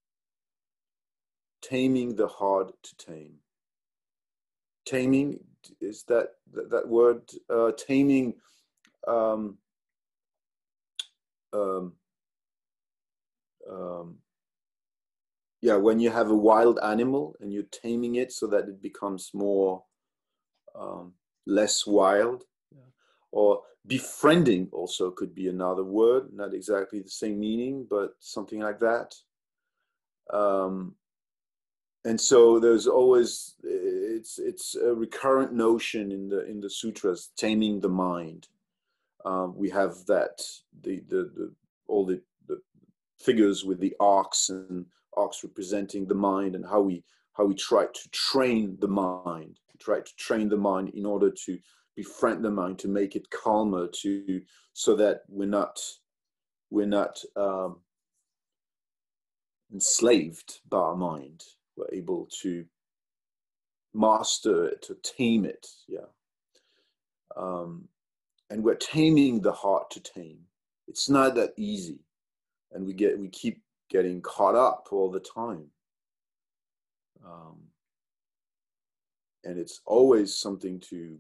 taming 1.68 2.16
the 2.16 2.28
hard 2.28 2.72
to 2.84 2.98
tame. 2.98 3.36
Taming 4.86 5.40
is 5.82 6.04
that 6.04 6.30
that, 6.54 6.70
that 6.70 6.88
word 6.88 7.22
uh, 7.50 7.72
taming. 7.78 8.34
Um, 9.08 9.58
um, 11.54 11.94
um, 13.70 14.18
yeah, 15.68 15.76
when 15.76 16.00
you 16.00 16.10
have 16.10 16.30
a 16.32 16.44
wild 16.52 16.80
animal 16.82 17.36
and 17.42 17.52
you're 17.52 17.74
taming 17.84 18.16
it 18.16 18.32
so 18.32 18.48
that 18.48 18.70
it 18.70 18.82
becomes 18.82 19.32
more 19.34 19.84
um, 20.74 21.12
less 21.46 21.86
wild, 21.86 22.46
yeah. 22.72 22.92
or 23.34 23.64
befriending 23.86 24.70
also 24.72 25.12
could 25.12 25.36
be 25.36 25.50
another 25.50 25.84
word, 25.84 26.24
not 26.32 26.54
exactly 26.54 27.02
the 27.02 27.10
same 27.10 27.38
meaning, 27.38 27.86
but 27.90 28.12
something 28.20 28.62
like 28.62 28.80
that. 28.80 29.14
Um, 30.32 30.96
and 32.06 32.20
so 32.20 32.60
there's 32.60 32.88
always 32.88 33.56
it's 33.64 34.40
it's 34.40 34.76
a 34.76 34.94
recurrent 34.94 35.52
notion 35.52 36.14
in 36.14 36.30
the 36.30 36.46
in 36.46 36.62
the 36.62 36.70
sutras 36.70 37.32
taming 37.36 37.82
the 37.82 37.90
mind 37.90 38.48
um, 39.26 39.54
we 39.58 39.70
have 39.70 40.06
that 40.06 40.38
the, 40.84 41.04
the 41.10 41.22
the 41.36 41.54
all 41.88 42.06
the, 42.06 42.22
the 42.48 42.62
figures 43.20 43.66
with 43.66 43.80
the 43.80 43.94
ox 44.00 44.50
and 44.50 44.86
ox 45.18 45.44
representing 45.44 46.06
the 46.08 46.16
mind 46.16 46.56
and 46.56 46.66
how 46.66 46.82
we 46.82 47.04
how 47.34 47.46
we 47.46 47.56
try 47.56 47.86
to 47.86 48.10
train 48.12 48.78
the 48.80 48.88
mind 48.88 49.60
we 49.74 49.78
try 49.80 50.00
to 50.00 50.16
train 50.16 50.50
the 50.50 50.58
mind 50.58 50.90
in 50.90 51.06
order 51.06 51.32
to 51.32 51.58
befriend 51.96 52.44
the 52.44 52.52
mind 52.52 52.78
to 52.78 52.88
make 52.88 53.16
it 53.16 53.30
calmer 53.30 53.88
to 53.88 54.42
so 54.74 54.96
that 54.96 55.22
we're 55.28 55.48
not 55.48 55.80
we're 56.70 56.86
not 56.86 57.20
um, 57.36 57.78
enslaved 59.74 60.60
by 60.70 60.78
our 60.78 60.96
mind 60.96 61.44
we're 61.76 61.94
able 61.94 62.28
to 62.42 62.66
master 63.98 64.66
it, 64.66 64.82
to 64.84 64.98
tame 65.04 65.46
it. 65.46 65.68
Yeah. 65.88 66.08
Um, 67.36 67.88
and 68.50 68.64
we're 68.64 68.76
taming 68.76 69.42
the 69.42 69.52
heart 69.52 69.90
to 69.92 70.00
tame. 70.00 70.40
It's 70.88 71.10
not 71.10 71.36
that 71.36 71.54
easy. 71.58 72.00
And 72.72 72.86
we 72.86 72.94
get 72.94 73.20
we 73.20 73.30
keep 73.30 73.62
getting 73.90 74.22
caught 74.22 74.56
up 74.56 74.88
all 74.92 75.10
the 75.10 75.20
time. 75.20 75.66
Um, 77.26 77.58
and 79.44 79.58
it's 79.58 79.82
always 79.86 80.38
something 80.38 80.80
to 80.90 81.18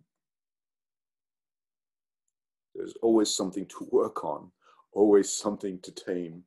there's 2.75 2.93
always 3.01 3.33
something 3.33 3.65
to 3.65 3.87
work 3.91 4.23
on, 4.23 4.51
always 4.91 5.31
something 5.31 5.79
to 5.81 5.91
tame. 5.91 6.43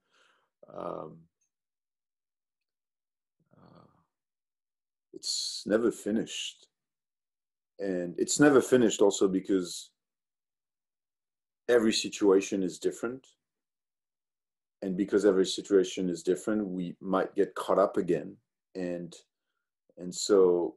Um, 0.72 1.16
it's 5.20 5.64
never 5.66 5.90
finished. 5.90 6.66
And 7.78 8.14
it's 8.18 8.40
never 8.40 8.62
finished 8.62 9.02
also 9.02 9.28
because 9.28 9.90
every 11.68 11.92
situation 11.92 12.62
is 12.62 12.78
different. 12.78 13.26
And 14.82 14.96
because 14.96 15.24
every 15.24 15.46
situation 15.46 16.08
is 16.08 16.22
different, 16.22 16.66
we 16.66 16.96
might 17.00 17.34
get 17.34 17.54
caught 17.54 17.78
up 17.78 17.96
again. 17.96 18.36
And 18.74 19.14
and 19.98 20.14
so 20.14 20.76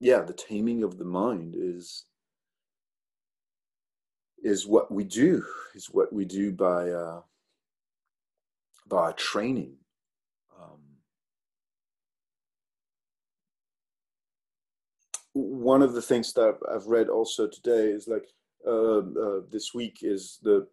yeah, 0.00 0.22
the 0.22 0.32
taming 0.32 0.84
of 0.84 0.98
the 0.98 1.04
mind 1.04 1.56
is 1.58 2.04
is 4.44 4.66
what 4.66 4.92
we 4.92 5.02
do, 5.02 5.44
is 5.74 5.86
what 5.86 6.12
we 6.12 6.24
do 6.24 6.52
by 6.52 6.90
uh, 6.90 7.22
by 8.88 8.98
our 8.98 9.12
training 9.12 9.74
um, 10.60 10.80
one 15.32 15.82
of 15.82 15.92
the 15.92 16.02
things 16.02 16.32
that 16.32 16.56
I've 16.72 16.86
read 16.86 17.08
also 17.08 17.46
today 17.46 17.88
is 17.88 18.08
like 18.08 18.26
uh, 18.66 18.98
uh, 18.98 19.40
this 19.50 19.72
week 19.74 19.98
is 20.02 20.38
the 20.42 20.66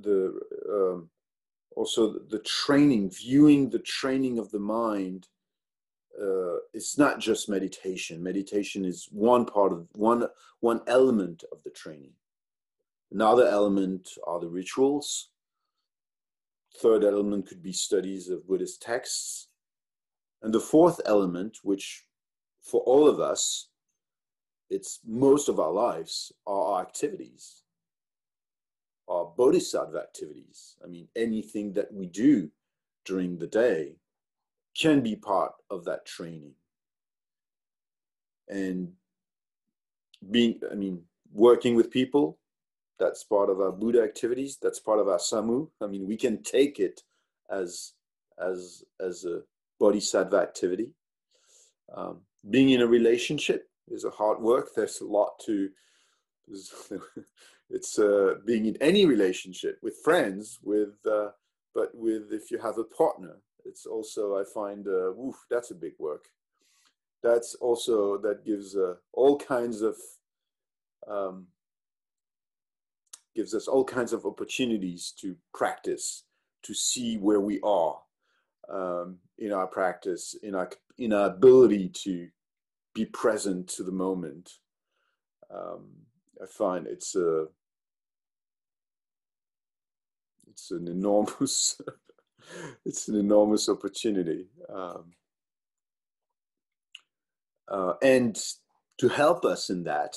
the 0.00 0.38
um, 0.70 1.10
also 1.76 2.18
the 2.28 2.40
training, 2.40 3.10
viewing 3.10 3.70
the 3.70 3.78
training 3.78 4.38
of 4.38 4.50
the 4.50 4.58
mind. 4.58 5.28
Uh, 6.20 6.56
it's 6.74 6.98
not 6.98 7.20
just 7.20 7.48
meditation. 7.48 8.22
Meditation 8.22 8.84
is 8.84 9.08
one 9.12 9.44
part 9.44 9.72
of 9.72 9.86
one 9.92 10.26
one 10.60 10.80
element 10.86 11.44
of 11.52 11.62
the 11.62 11.70
training. 11.70 12.12
Another 13.10 13.46
element 13.46 14.10
are 14.26 14.40
the 14.40 14.48
rituals. 14.48 15.30
Third 16.76 17.04
element 17.04 17.46
could 17.46 17.62
be 17.62 17.72
studies 17.72 18.28
of 18.28 18.46
Buddhist 18.46 18.82
texts. 18.82 19.48
And 20.42 20.52
the 20.52 20.60
fourth 20.60 21.00
element, 21.06 21.58
which 21.62 22.04
for 22.62 22.82
all 22.82 23.08
of 23.08 23.18
us, 23.18 23.68
it's 24.70 25.00
most 25.06 25.48
of 25.48 25.58
our 25.58 25.72
lives, 25.72 26.32
are 26.46 26.74
our 26.74 26.82
activities, 26.82 27.62
our 29.08 29.32
bodhisattva 29.36 29.98
activities. 29.98 30.76
I 30.84 30.86
mean, 30.86 31.08
anything 31.16 31.72
that 31.74 31.92
we 31.92 32.06
do 32.06 32.50
during 33.04 33.38
the 33.38 33.46
day 33.46 33.96
can 34.76 35.00
be 35.00 35.16
part 35.16 35.52
of 35.70 35.84
that 35.84 36.04
training. 36.04 36.52
And 38.48 38.92
being, 40.30 40.60
I 40.70 40.74
mean, 40.74 41.02
working 41.32 41.74
with 41.74 41.90
people, 41.90 42.38
that's 42.98 43.24
part 43.24 43.50
of 43.50 43.60
our 43.60 43.72
Buddha 43.72 44.02
activities. 44.02 44.58
That's 44.60 44.80
part 44.80 44.98
of 44.98 45.08
our 45.08 45.18
Samu. 45.18 45.68
I 45.80 45.86
mean, 45.86 46.06
we 46.06 46.16
can 46.16 46.42
take 46.42 46.80
it 46.80 47.02
as 47.50 47.92
as 48.38 48.84
as 49.00 49.24
a 49.24 49.42
bodhisattva 49.78 50.36
activity. 50.36 50.90
Um, 51.94 52.20
being 52.50 52.70
in 52.70 52.82
a 52.82 52.86
relationship 52.86 53.68
is 53.88 54.04
a 54.04 54.10
hard 54.10 54.40
work. 54.40 54.70
There's 54.74 55.00
a 55.00 55.06
lot 55.06 55.38
to. 55.46 55.70
It's 57.70 57.98
uh, 57.98 58.36
being 58.46 58.66
in 58.66 58.76
any 58.80 59.04
relationship 59.04 59.78
with 59.82 59.98
friends, 60.02 60.58
with 60.62 60.94
uh, 61.06 61.28
but 61.74 61.90
with 61.94 62.32
if 62.32 62.50
you 62.50 62.58
have 62.58 62.78
a 62.78 62.84
partner, 62.84 63.36
it's 63.64 63.84
also 63.84 64.40
I 64.40 64.44
find 64.54 64.86
uh, 64.86 65.12
woof 65.14 65.36
that's 65.50 65.70
a 65.70 65.74
big 65.74 65.92
work. 65.98 66.28
That's 67.22 67.54
also 67.56 68.16
that 68.18 68.44
gives 68.44 68.74
uh, 68.74 68.94
all 69.12 69.36
kinds 69.36 69.82
of 69.82 69.96
um, 71.06 71.46
gives 73.36 73.54
us 73.54 73.68
all 73.68 73.84
kinds 73.84 74.14
of 74.14 74.24
opportunities 74.24 75.12
to 75.20 75.36
practice, 75.52 76.24
to 76.62 76.72
see 76.72 77.18
where 77.18 77.40
we 77.40 77.60
are 77.62 77.98
um, 78.70 79.18
in 79.36 79.52
our 79.52 79.66
practice, 79.66 80.34
in 80.42 80.54
our 80.54 80.70
in 80.96 81.12
our 81.12 81.26
ability 81.26 81.90
to 81.90 82.28
be 82.94 83.04
present 83.04 83.68
to 83.68 83.82
the 83.82 83.92
moment. 83.92 84.54
Um, 85.54 86.07
I 86.42 86.46
find 86.46 86.86
it's 86.86 87.14
a 87.16 87.46
it's 90.48 90.70
an 90.70 90.88
enormous 90.88 91.80
it's 92.84 93.08
an 93.08 93.16
enormous 93.16 93.68
opportunity. 93.68 94.46
Um, 94.72 95.12
uh, 97.68 97.94
and 98.02 98.38
to 98.98 99.08
help 99.08 99.44
us 99.44 99.70
in 99.70 99.84
that, 99.84 100.16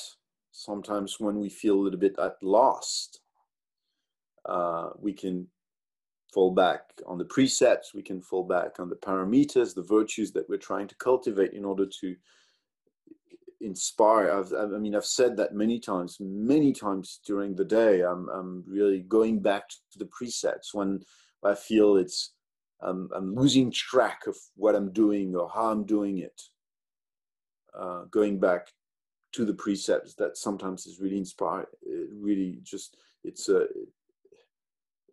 sometimes 0.51 1.19
when 1.19 1.39
we 1.39 1.49
feel 1.49 1.75
a 1.75 1.81
little 1.81 1.99
bit 1.99 2.17
at 2.17 2.35
lost, 2.41 3.21
uh, 4.45 4.89
we 4.97 5.13
can 5.13 5.47
fall 6.33 6.51
back 6.51 6.81
on 7.05 7.17
the 7.17 7.25
precepts, 7.25 7.93
we 7.93 8.01
can 8.01 8.21
fall 8.21 8.43
back 8.43 8.79
on 8.79 8.89
the 8.89 8.95
parameters 8.95 9.75
the 9.75 9.83
virtues 9.83 10.31
that 10.31 10.47
we're 10.49 10.57
trying 10.57 10.87
to 10.87 10.95
cultivate 10.95 11.53
in 11.53 11.65
order 11.65 11.85
to 11.85 12.15
inspire. 13.61 14.31
I've, 14.31 14.53
I 14.53 14.77
mean, 14.77 14.95
I've 14.95 15.05
said 15.05 15.37
that 15.37 15.53
many 15.53 15.79
times, 15.79 16.17
many 16.19 16.73
times 16.73 17.19
during 17.25 17.55
the 17.55 17.65
day. 17.65 18.01
I'm, 18.01 18.27
I'm 18.29 18.63
really 18.67 19.01
going 19.01 19.39
back 19.39 19.69
to 19.69 19.99
the 19.99 20.05
precepts 20.05 20.73
when 20.73 21.01
I 21.43 21.55
feel 21.55 21.97
it's 21.97 22.33
I'm, 22.81 23.09
I'm 23.15 23.35
losing 23.35 23.71
track 23.71 24.21
of 24.27 24.35
what 24.55 24.75
I'm 24.75 24.91
doing 24.91 25.35
or 25.35 25.49
how 25.53 25.71
I'm 25.71 25.85
doing 25.85 26.19
it. 26.19 26.41
Uh, 27.77 28.03
going 28.11 28.39
back 28.39 28.67
to 29.33 29.45
the 29.45 29.53
precepts 29.53 30.13
that 30.15 30.37
sometimes 30.37 30.85
is 30.85 30.99
really 30.99 31.17
inspiring 31.17 31.65
it 31.83 32.09
really 32.13 32.59
just 32.63 32.97
it's 33.23 33.49
a 33.49 33.65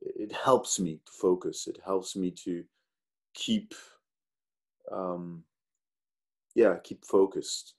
it 0.00 0.32
helps 0.32 0.80
me 0.80 1.00
to 1.06 1.12
focus 1.12 1.66
it 1.66 1.78
helps 1.84 2.16
me 2.16 2.30
to 2.30 2.64
keep 3.34 3.74
um 4.90 5.42
yeah 6.54 6.76
keep 6.82 7.04
focused 7.04 7.74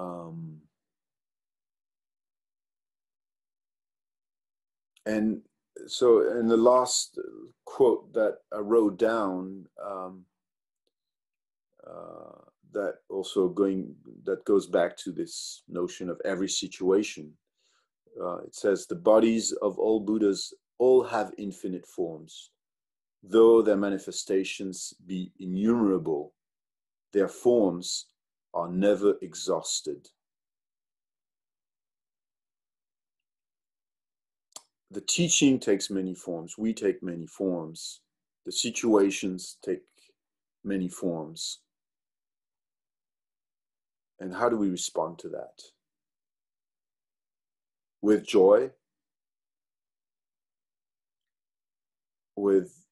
um 0.00 0.60
and 5.06 5.42
so 5.86 6.38
in 6.38 6.48
the 6.48 6.56
last 6.56 7.18
quote 7.64 8.12
that 8.12 8.38
I 8.52 8.58
wrote 8.58 8.98
down, 8.98 9.66
um, 9.84 10.24
uh, 11.86 12.42
that 12.72 12.94
also 13.08 13.48
going 13.48 13.94
that 14.24 14.44
goes 14.44 14.66
back 14.66 14.96
to 14.98 15.12
this 15.12 15.62
notion 15.68 16.08
of 16.10 16.20
every 16.24 16.48
situation. 16.48 17.32
Uh, 18.20 18.38
it 18.38 18.54
says 18.54 18.86
the 18.86 18.94
bodies 19.12 19.52
of 19.62 19.78
all 19.78 20.00
Buddhas 20.00 20.52
all 20.78 21.02
have 21.04 21.32
infinite 21.38 21.86
forms, 21.86 22.50
though 23.22 23.62
their 23.62 23.76
manifestations 23.76 24.94
be 25.06 25.32
innumerable. 25.38 26.32
Their 27.12 27.28
forms 27.28 28.06
are 28.52 28.68
never 28.68 29.16
exhausted. 29.22 30.08
the 34.90 35.00
teaching 35.00 35.58
takes 35.58 35.88
many 35.88 36.14
forms. 36.14 36.58
We 36.58 36.74
take 36.74 37.02
many 37.02 37.26
forms. 37.26 38.00
The 38.44 38.52
situations 38.52 39.56
take 39.64 39.82
many 40.64 40.88
forms. 40.88 41.60
And 44.18 44.34
how 44.34 44.48
do 44.48 44.56
we 44.56 44.68
respond 44.68 45.18
to 45.20 45.28
that? 45.28 45.62
With 48.02 48.26
joy? 48.26 48.70
With 52.34 52.84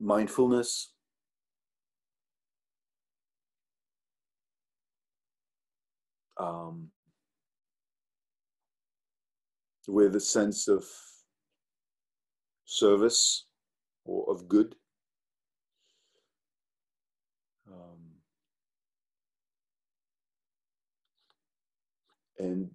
mindfulness? 0.00 0.92
Um, 6.40 6.90
with 9.86 10.14
a 10.16 10.20
sense 10.20 10.68
of 10.68 10.84
service 12.64 13.46
or 14.04 14.30
of 14.30 14.48
good. 14.48 14.74
Um, 17.70 17.98
and 22.38 22.70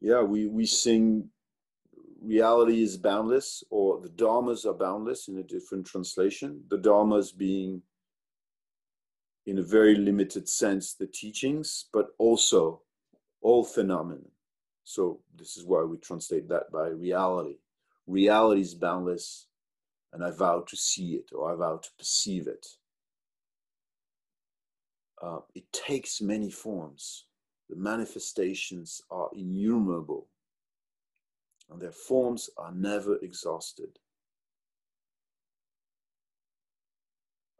yeah, 0.00 0.22
we, 0.22 0.46
we 0.46 0.66
sing 0.66 1.30
reality 2.22 2.82
is 2.82 2.96
boundless 2.96 3.64
or 3.70 4.00
the 4.00 4.08
dharmas 4.10 4.66
are 4.66 4.74
boundless 4.74 5.28
in 5.28 5.38
a 5.38 5.42
different 5.42 5.86
translation. 5.86 6.62
The 6.68 6.78
dharmas 6.78 7.36
being 7.36 7.82
in 9.46 9.58
a 9.58 9.62
very 9.62 9.94
limited 9.94 10.48
sense 10.48 10.94
the 10.94 11.06
teachings, 11.06 11.86
but 11.92 12.08
also 12.18 12.83
all 13.44 13.62
phenomena. 13.62 14.26
So 14.82 15.20
this 15.38 15.56
is 15.56 15.64
why 15.64 15.82
we 15.84 15.98
translate 15.98 16.48
that 16.48 16.72
by 16.72 16.88
reality 16.88 17.58
reality 18.06 18.60
is 18.60 18.74
boundless 18.74 19.46
and 20.12 20.24
I 20.24 20.30
vow 20.30 20.64
to 20.66 20.76
see 20.76 21.14
it 21.14 21.30
or 21.34 21.52
I 21.52 21.56
vow 21.56 21.78
to 21.78 21.88
perceive 21.98 22.46
it. 22.46 22.66
Uh, 25.22 25.38
it 25.54 25.64
takes 25.72 26.20
many 26.20 26.50
forms. 26.50 27.26
The 27.70 27.76
manifestations 27.76 29.00
are 29.10 29.30
innumerable 29.34 30.28
and 31.70 31.80
their 31.80 31.92
forms 31.92 32.50
are 32.58 32.72
never 32.72 33.16
exhausted. 33.22 33.98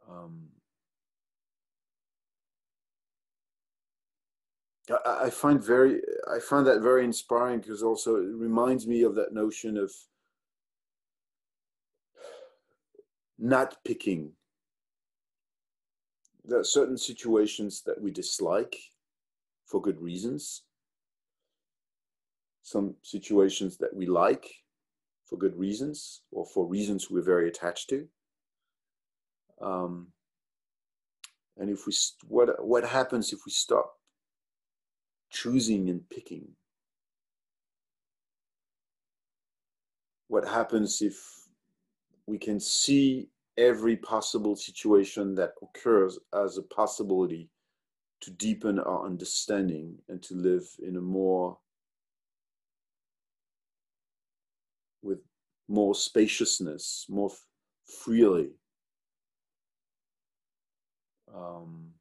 Um, 0.07 0.49
I, 5.05 5.29
find 5.29 5.63
very, 5.63 6.01
I 6.31 6.39
find 6.39 6.65
that 6.67 6.81
very 6.81 7.03
inspiring 7.03 7.59
because 7.59 7.81
also 7.81 8.17
it 8.17 8.27
reminds 8.35 8.85
me 8.85 9.01
of 9.01 9.15
that 9.15 9.33
notion 9.33 9.77
of 9.77 9.91
not 13.39 13.77
picking. 13.83 14.31
There 16.43 16.59
are 16.59 16.63
certain 16.63 16.97
situations 16.97 17.81
that 17.87 17.99
we 17.99 18.11
dislike 18.11 18.75
for 19.65 19.81
good 19.81 19.99
reasons, 19.99 20.61
some 22.61 22.95
situations 23.01 23.77
that 23.77 23.95
we 23.95 24.05
like 24.05 24.47
for 25.25 25.37
good 25.37 25.55
reasons 25.57 26.21
or 26.31 26.45
for 26.45 26.67
reasons 26.67 27.09
we're 27.09 27.23
very 27.23 27.47
attached 27.47 27.89
to. 27.89 28.07
Um, 29.59 30.09
and 31.57 31.71
if 31.71 31.87
we, 31.87 31.93
what, 32.27 32.63
what 32.63 32.83
happens 32.83 33.33
if 33.33 33.39
we 33.47 33.51
stop 33.51 33.94
choosing 35.35 35.89
and 35.89 36.09
picking. 36.09 36.47
What 40.29 40.47
happens 40.47 41.01
if 41.01 41.17
we 42.25 42.37
can 42.37 42.59
see 42.59 43.29
every 43.57 43.97
possible 43.97 44.55
situation 44.55 45.35
that 45.35 45.53
occurs 45.61 46.17
as 46.33 46.57
a 46.57 46.63
possibility 46.63 47.49
to 48.21 48.31
deepen 48.31 48.79
our 48.79 49.05
understanding 49.05 49.97
and 50.09 50.23
to 50.23 50.35
live 50.35 50.65
in 50.81 50.95
a 50.95 51.01
more 51.01 51.57
with 55.03 55.19
more 55.67 55.93
spaciousness, 55.93 57.05
more 57.09 57.31
freely. 57.85 58.51
Um, 61.33 61.94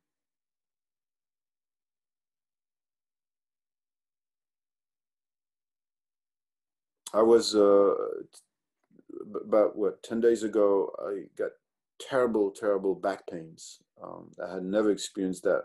I 7.14 7.22
was 7.22 7.54
uh, 7.54 7.94
about 9.44 9.76
what 9.76 10.02
10 10.02 10.20
days 10.20 10.42
ago, 10.42 10.90
I 11.00 11.22
got 11.38 11.52
terrible, 12.00 12.50
terrible 12.50 12.96
back 12.96 13.28
pains. 13.28 13.78
Um, 14.02 14.32
I 14.44 14.54
had 14.54 14.64
never 14.64 14.90
experienced 14.90 15.44
that. 15.44 15.62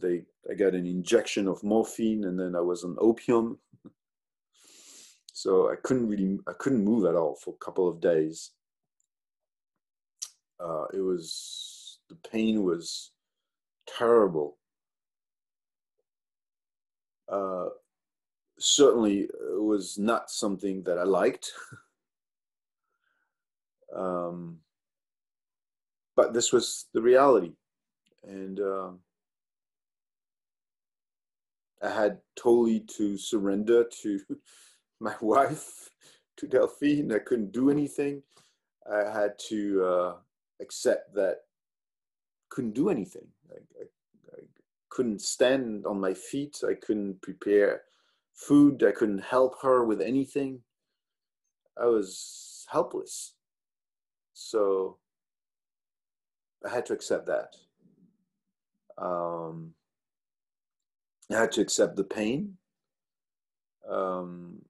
They, 0.00 0.24
I 0.50 0.54
got 0.54 0.74
an 0.74 0.86
injection 0.86 1.48
of 1.48 1.62
morphine 1.64 2.24
and 2.24 2.38
then 2.38 2.54
I 2.54 2.60
was 2.60 2.84
on 2.84 2.96
opium. 3.00 3.58
so 5.32 5.70
I 5.70 5.76
couldn't 5.82 6.08
really, 6.08 6.38
I 6.46 6.52
couldn't 6.58 6.84
move 6.84 7.06
at 7.06 7.16
all 7.16 7.36
for 7.42 7.54
a 7.54 7.64
couple 7.64 7.88
of 7.88 8.02
days. 8.02 8.50
Uh, 10.60 10.84
it 10.92 11.00
was, 11.00 11.98
the 12.10 12.16
pain 12.30 12.62
was 12.62 13.10
terrible. 13.86 14.58
Uh, 17.26 17.68
certainly 18.58 19.28
was 19.52 19.98
not 19.98 20.30
something 20.30 20.82
that 20.84 20.98
I 20.98 21.04
liked. 21.04 21.52
um, 23.96 24.58
but 26.14 26.32
this 26.32 26.52
was 26.52 26.86
the 26.94 27.02
reality. 27.02 27.52
And 28.24 28.60
uh, 28.60 28.90
I 31.82 31.90
had 31.90 32.18
totally 32.34 32.80
to 32.96 33.18
surrender 33.18 33.84
to 34.02 34.20
my 35.00 35.14
wife, 35.20 35.90
to 36.38 36.46
Delphine. 36.46 37.12
I 37.12 37.18
couldn't 37.18 37.52
do 37.52 37.70
anything. 37.70 38.22
I 38.90 39.10
had 39.10 39.38
to 39.48 39.84
uh, 39.84 40.14
accept 40.60 41.14
that 41.14 41.42
couldn't 42.48 42.74
do 42.74 42.88
anything. 42.88 43.26
I, 43.50 43.58
I, 43.80 44.36
I 44.36 44.40
couldn't 44.88 45.20
stand 45.20 45.84
on 45.86 46.00
my 46.00 46.14
feet. 46.14 46.62
I 46.66 46.74
couldn't 46.74 47.20
prepare 47.20 47.82
food. 48.36 48.82
I 48.82 48.92
couldn't 48.92 49.24
help 49.24 49.60
her 49.62 49.84
with 49.84 50.00
anything. 50.00 50.60
I 51.80 51.86
was 51.86 52.66
helpless. 52.70 53.34
So 54.32 54.98
I 56.64 56.70
had 56.70 56.86
to 56.86 56.92
accept 56.92 57.26
that. 57.26 57.56
Um, 58.98 59.74
I 61.30 61.34
had 61.34 61.52
to 61.52 61.60
accept 61.60 61.96
the 61.96 62.04
pain. 62.04 62.56
Um, 63.88 64.62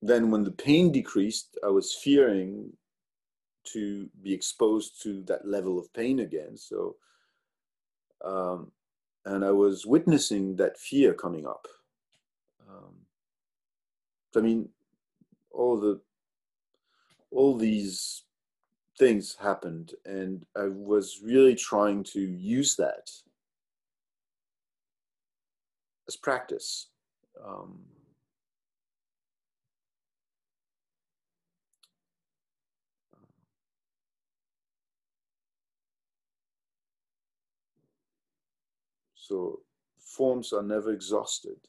then, 0.00 0.30
when 0.30 0.44
the 0.44 0.52
pain 0.52 0.92
decreased, 0.92 1.58
I 1.64 1.68
was 1.68 1.94
fearing 1.94 2.72
to 3.72 4.08
be 4.22 4.32
exposed 4.32 5.02
to 5.02 5.22
that 5.24 5.46
level 5.46 5.78
of 5.78 5.92
pain 5.92 6.20
again. 6.20 6.56
So, 6.56 6.96
um, 8.24 8.70
and 9.28 9.44
I 9.44 9.50
was 9.50 9.84
witnessing 9.84 10.56
that 10.56 10.78
fear 10.78 11.12
coming 11.12 11.46
up. 11.46 11.68
Um, 12.68 12.94
I 14.34 14.40
mean, 14.40 14.70
all 15.50 15.78
the 15.78 16.00
all 17.30 17.56
these 17.56 18.22
things 18.98 19.36
happened, 19.40 19.92
and 20.06 20.46
I 20.56 20.68
was 20.68 21.20
really 21.22 21.54
trying 21.54 22.04
to 22.04 22.20
use 22.20 22.74
that 22.76 23.10
as 26.08 26.16
practice. 26.16 26.88
Um, 27.44 27.80
So 39.28 39.60
forms 39.98 40.54
are 40.54 40.62
never 40.62 40.90
exhausted. 40.90 41.67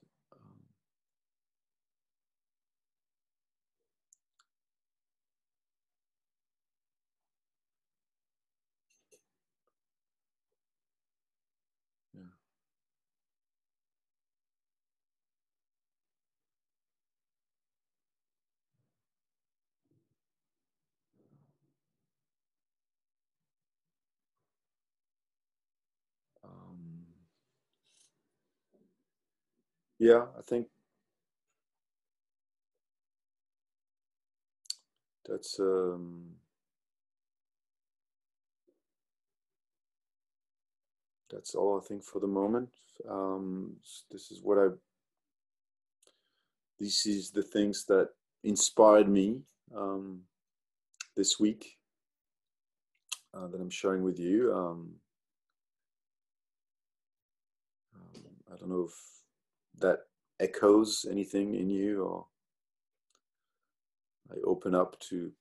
Yeah, 29.99 30.25
I 30.38 30.41
think 30.41 30.67
that's 35.27 35.59
um, 35.59 36.23
that's 41.29 41.55
all 41.55 41.79
I 41.81 41.88
think 41.88 42.03
for 42.03 42.19
the 42.19 42.27
moment. 42.27 42.69
Um, 43.09 43.75
this 44.12 44.31
is 44.31 44.41
what 44.41 44.57
I. 44.57 44.67
This 46.79 47.05
is 47.05 47.31
the 47.31 47.43
things 47.43 47.85
that 47.85 48.09
inspired 48.43 49.09
me 49.09 49.41
um, 49.75 50.21
this 51.15 51.39
week 51.39 51.77
uh, 53.33 53.47
that 53.47 53.59
I'm 53.59 53.69
sharing 53.69 54.03
with 54.03 54.17
you. 54.17 54.53
Um, 54.53 54.95
um, 57.95 58.23
I 58.53 58.57
don't 58.57 58.69
know 58.69 58.88
if 58.88 59.18
that 59.79 59.99
echoes 60.39 61.05
anything 61.09 61.55
in 61.55 61.69
you 61.69 62.03
or 62.03 62.25
I 64.31 64.35
open 64.45 64.75
up 64.75 64.99
to 65.09 65.31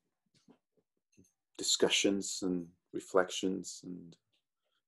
discussions 1.59 2.41
and 2.43 2.67
reflections 2.93 3.81
and 3.85 4.17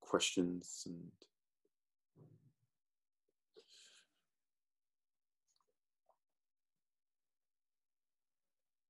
questions 0.00 0.84
and 0.86 1.10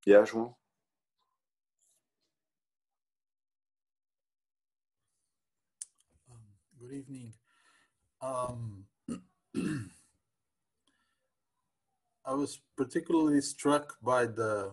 yeah 0.07 0.25
Juan 0.27 0.55
Um, 6.31 6.39
good 6.81 6.93
evening. 6.93 7.33
Um, 8.23 8.87
I 12.25 12.35
was 12.35 12.61
particularly 12.77 13.41
struck 13.41 13.97
by 14.03 14.27
the 14.27 14.73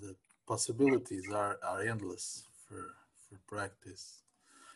the 0.00 0.16
possibilities 0.46 1.30
are, 1.32 1.58
are 1.62 1.82
endless 1.82 2.44
for 2.68 2.94
for 3.28 3.38
practice, 3.46 4.22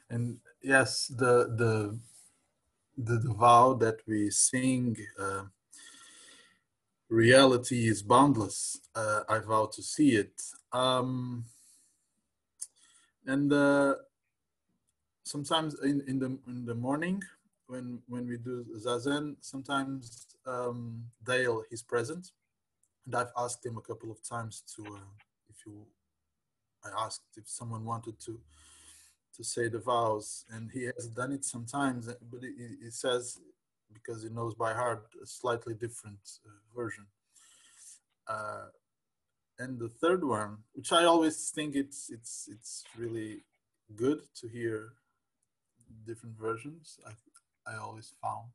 and 0.09 0.39
yes, 0.63 1.07
the 1.07 1.55
the 1.57 1.99
the, 2.97 3.19
the 3.19 3.35
vow 3.35 3.75
that 3.75 4.01
we 4.07 4.31
sing. 4.31 4.97
Uh, 5.19 5.45
reality 7.09 7.89
is 7.89 8.03
boundless. 8.03 8.81
Uh, 8.95 9.23
I 9.29 9.39
vow 9.41 9.67
to 9.73 9.83
see 9.83 10.11
it. 10.11 10.41
Um, 10.73 11.47
and 13.27 13.53
uh, 13.53 13.95
sometimes 15.25 15.75
in, 15.83 16.03
in 16.07 16.19
the 16.19 16.39
in 16.47 16.65
the 16.65 16.75
morning 16.75 17.23
when 17.71 18.03
when 18.09 18.27
we 18.27 18.37
do 18.37 18.67
zazen 18.85 19.37
sometimes 19.41 20.27
um, 20.47 21.05
dale 21.25 21.63
is 21.71 21.83
present. 21.83 22.33
And 23.07 23.15
i've 23.15 23.33
asked 23.45 23.65
him 23.65 23.77
a 23.79 23.87
couple 23.89 24.11
of 24.11 24.19
times 24.35 24.63
to 24.75 24.83
uh, 24.85 25.13
if 25.49 25.57
you 25.67 25.75
i 26.85 26.91
asked 27.05 27.31
if 27.37 27.47
someone 27.49 27.85
wanted 27.85 28.17
to 28.27 28.41
to 29.37 29.45
say 29.45 29.69
the 29.69 29.79
vows. 29.79 30.45
And 30.55 30.71
he 30.77 30.83
has 30.95 31.07
done 31.21 31.33
it 31.33 31.45
sometimes 31.45 32.07
but 32.31 32.43
he, 32.43 32.53
he 32.85 32.91
says 32.91 33.39
because 33.97 34.23
he 34.25 34.31
knows 34.31 34.55
by 34.55 34.73
heart 34.73 35.05
a 35.23 35.27
slightly 35.27 35.75
different 35.75 36.25
uh, 36.47 36.51
version. 36.79 37.07
Uh, 38.29 38.67
and 39.59 39.79
the 39.79 39.89
third 40.03 40.23
one 40.25 40.53
which 40.77 40.91
i 40.93 41.05
always 41.05 41.51
think 41.57 41.71
it's 41.75 42.01
it's 42.17 42.49
it's 42.55 42.85
really 42.97 43.33
good 44.03 44.21
to 44.41 44.47
hear 44.49 44.77
different 46.07 46.37
versions. 46.39 46.99
I 47.07 47.13
I 47.71 47.77
always 47.77 48.13
found 48.23 48.49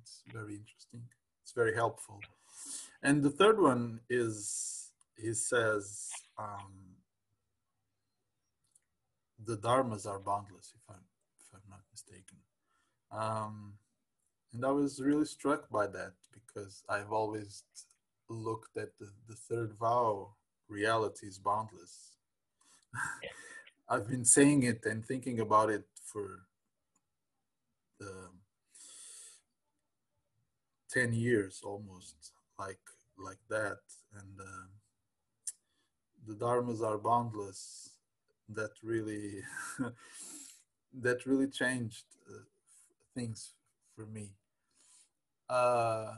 it's 0.00 0.22
very 0.32 0.54
interesting. 0.56 1.02
It's 1.42 1.52
very 1.52 1.74
helpful. 1.74 2.20
And 3.02 3.22
the 3.22 3.30
third 3.30 3.60
one 3.60 4.00
is 4.08 4.90
he 5.16 5.34
says 5.34 6.10
um, 6.38 6.72
the 9.44 9.56
dharmas 9.56 10.06
are 10.06 10.18
boundless, 10.18 10.72
if 10.74 10.82
I'm 10.88 11.04
if 11.40 11.46
I'm 11.54 11.68
not 11.68 11.80
mistaken. 11.90 12.38
Um, 13.10 13.74
and 14.52 14.64
I 14.64 14.70
was 14.70 15.00
really 15.00 15.24
struck 15.26 15.68
by 15.70 15.86
that 15.88 16.12
because 16.32 16.82
I've 16.88 17.12
always 17.12 17.64
looked 18.28 18.76
at 18.76 18.96
the, 18.98 19.08
the 19.28 19.34
third 19.34 19.74
vow 19.78 20.34
reality 20.68 21.26
is 21.26 21.38
boundless. 21.38 22.16
I've 23.88 24.08
been 24.08 24.24
saying 24.24 24.62
it 24.62 24.84
and 24.86 25.04
thinking 25.04 25.40
about 25.40 25.70
it 25.70 25.84
for 26.04 26.46
the 27.98 28.28
10 30.92 31.12
years 31.12 31.62
almost 31.64 32.32
like 32.58 32.80
like 33.18 33.38
that. 33.48 33.80
And 34.18 34.40
uh, 34.40 34.66
the 36.26 36.34
dharmas 36.34 36.82
are 36.82 36.98
boundless. 36.98 37.90
That 38.48 38.72
really 38.82 39.42
that 40.94 41.24
really 41.26 41.48
changed 41.48 42.04
uh, 42.28 42.44
things 43.14 43.54
for 43.94 44.06
me. 44.06 44.32
Uh, 45.48 46.14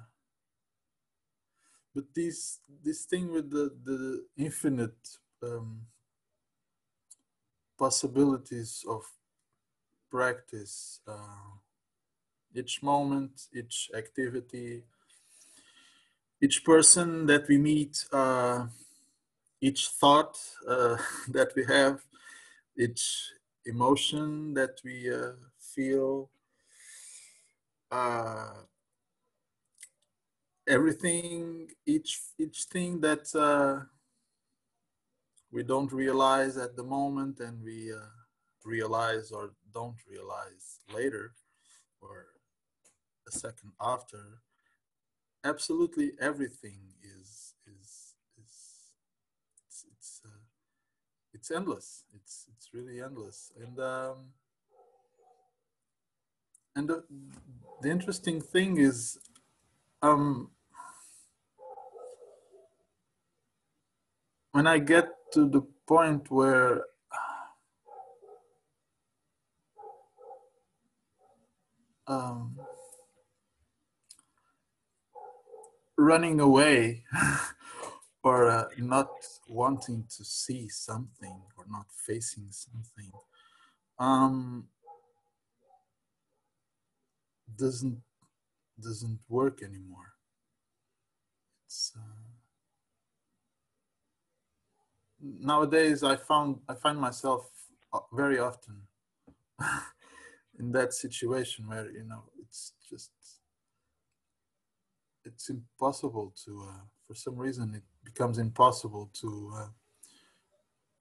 but 1.94 2.04
this 2.14 2.60
this 2.82 3.04
thing 3.04 3.32
with 3.32 3.50
the 3.50 3.70
the 3.84 4.24
infinite 4.36 5.18
um, 5.42 5.86
possibilities 7.78 8.84
of 8.88 9.02
practice 10.10 11.00
uh, 11.06 11.58
each 12.54 12.82
moment 12.82 13.48
each 13.54 13.90
activity 13.96 14.84
each 16.40 16.64
person 16.64 17.26
that 17.26 17.48
we 17.48 17.58
meet 17.58 18.04
uh, 18.12 18.66
each 19.60 19.88
thought 19.88 20.38
uh, 20.68 20.96
that 21.28 21.50
we 21.56 21.64
have 21.64 22.00
each 22.76 23.32
emotion 23.66 24.54
that 24.54 24.78
we 24.84 25.12
uh, 25.12 25.32
feel 25.58 26.30
uh, 27.90 28.52
everything 30.66 31.68
each 31.86 32.20
each 32.38 32.64
thing 32.64 33.00
that 33.00 33.24
uh, 33.34 33.84
we 35.50 35.62
don't 35.62 35.92
realize 35.92 36.56
at 36.56 36.76
the 36.76 36.82
moment 36.82 37.38
and 37.40 37.62
we 37.62 37.92
uh, 37.92 37.98
realize 38.64 39.30
or 39.30 39.52
don't 39.72 39.96
realize 40.10 40.80
later 40.92 41.32
or 42.00 42.26
a 43.26 43.32
second 43.32 43.72
after 43.80 44.40
absolutely 45.44 46.12
everything 46.20 46.80
is 47.02 47.54
is 47.66 48.14
is 48.42 48.54
it's 49.66 49.84
it's, 49.92 50.20
uh, 50.24 50.28
it's 51.32 51.50
endless. 51.50 52.04
It's 52.14 52.46
it's 52.56 52.72
really 52.72 53.00
endless. 53.02 53.52
And 53.60 53.78
um 53.80 54.16
and 56.76 56.88
the, 56.88 57.04
the 57.82 57.90
interesting 57.90 58.40
thing 58.40 58.78
is 58.78 59.18
um 60.02 60.50
when 64.52 64.66
I 64.66 64.78
get 64.78 65.08
to 65.32 65.48
the 65.48 65.62
point 65.86 66.30
where 66.30 66.84
um, 72.06 72.56
running 75.96 76.40
away 76.40 77.04
or 78.22 78.48
uh, 78.50 78.64
not 78.78 79.10
wanting 79.48 80.04
to 80.16 80.24
see 80.24 80.68
something 80.68 81.42
or 81.56 81.64
not 81.70 81.86
facing 82.06 82.46
something 82.50 83.12
um, 83.98 84.68
doesn't 87.56 88.02
doesn't 88.80 89.20
work 89.28 89.62
anymore. 89.62 90.14
It's 91.66 91.92
uh, 91.96 92.00
nowadays 95.20 96.02
I 96.02 96.16
found 96.16 96.60
I 96.68 96.74
find 96.74 96.98
myself 96.98 97.50
uh, 97.92 98.00
very 98.12 98.38
often 98.38 98.82
in 100.58 100.72
that 100.72 100.92
situation 100.92 101.68
where 101.68 101.90
you 101.90 102.04
know 102.04 102.24
it's 102.40 102.72
just 102.88 103.10
it's 105.24 105.48
impossible 105.48 106.34
to 106.44 106.66
uh, 106.68 106.80
for 107.06 107.14
some 107.14 107.36
reason 107.36 107.74
it 107.74 107.82
becomes 108.04 108.38
impossible 108.38 109.10
to 109.14 109.52
uh, 109.56 109.66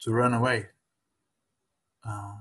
to 0.01 0.11
run 0.11 0.33
away. 0.33 0.67
Uh, 2.05 2.35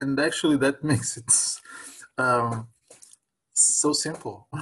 and 0.00 0.18
actually 0.20 0.56
that 0.58 0.84
makes 0.92 1.16
it 1.16 1.32
um, 2.18 2.68
so 3.52 3.92
simple. 3.92 4.48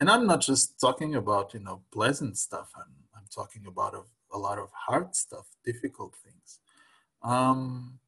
And 0.00 0.08
i'm 0.08 0.28
not 0.28 0.40
just 0.40 0.78
talking 0.80 1.16
about 1.16 1.54
you 1.54 1.58
know 1.58 1.82
pleasant 1.90 2.38
stuff. 2.38 2.70
I'm, 2.76 2.94
I'm 3.16 3.26
talking 3.34 3.66
about 3.66 3.94
a, 3.94 4.02
a 4.32 4.38
lot 4.38 4.58
of 4.60 4.70
hard 4.72 5.16
stuff 5.16 5.48
difficult 5.64 6.14
things. 6.24 6.60
Um, 7.20 7.98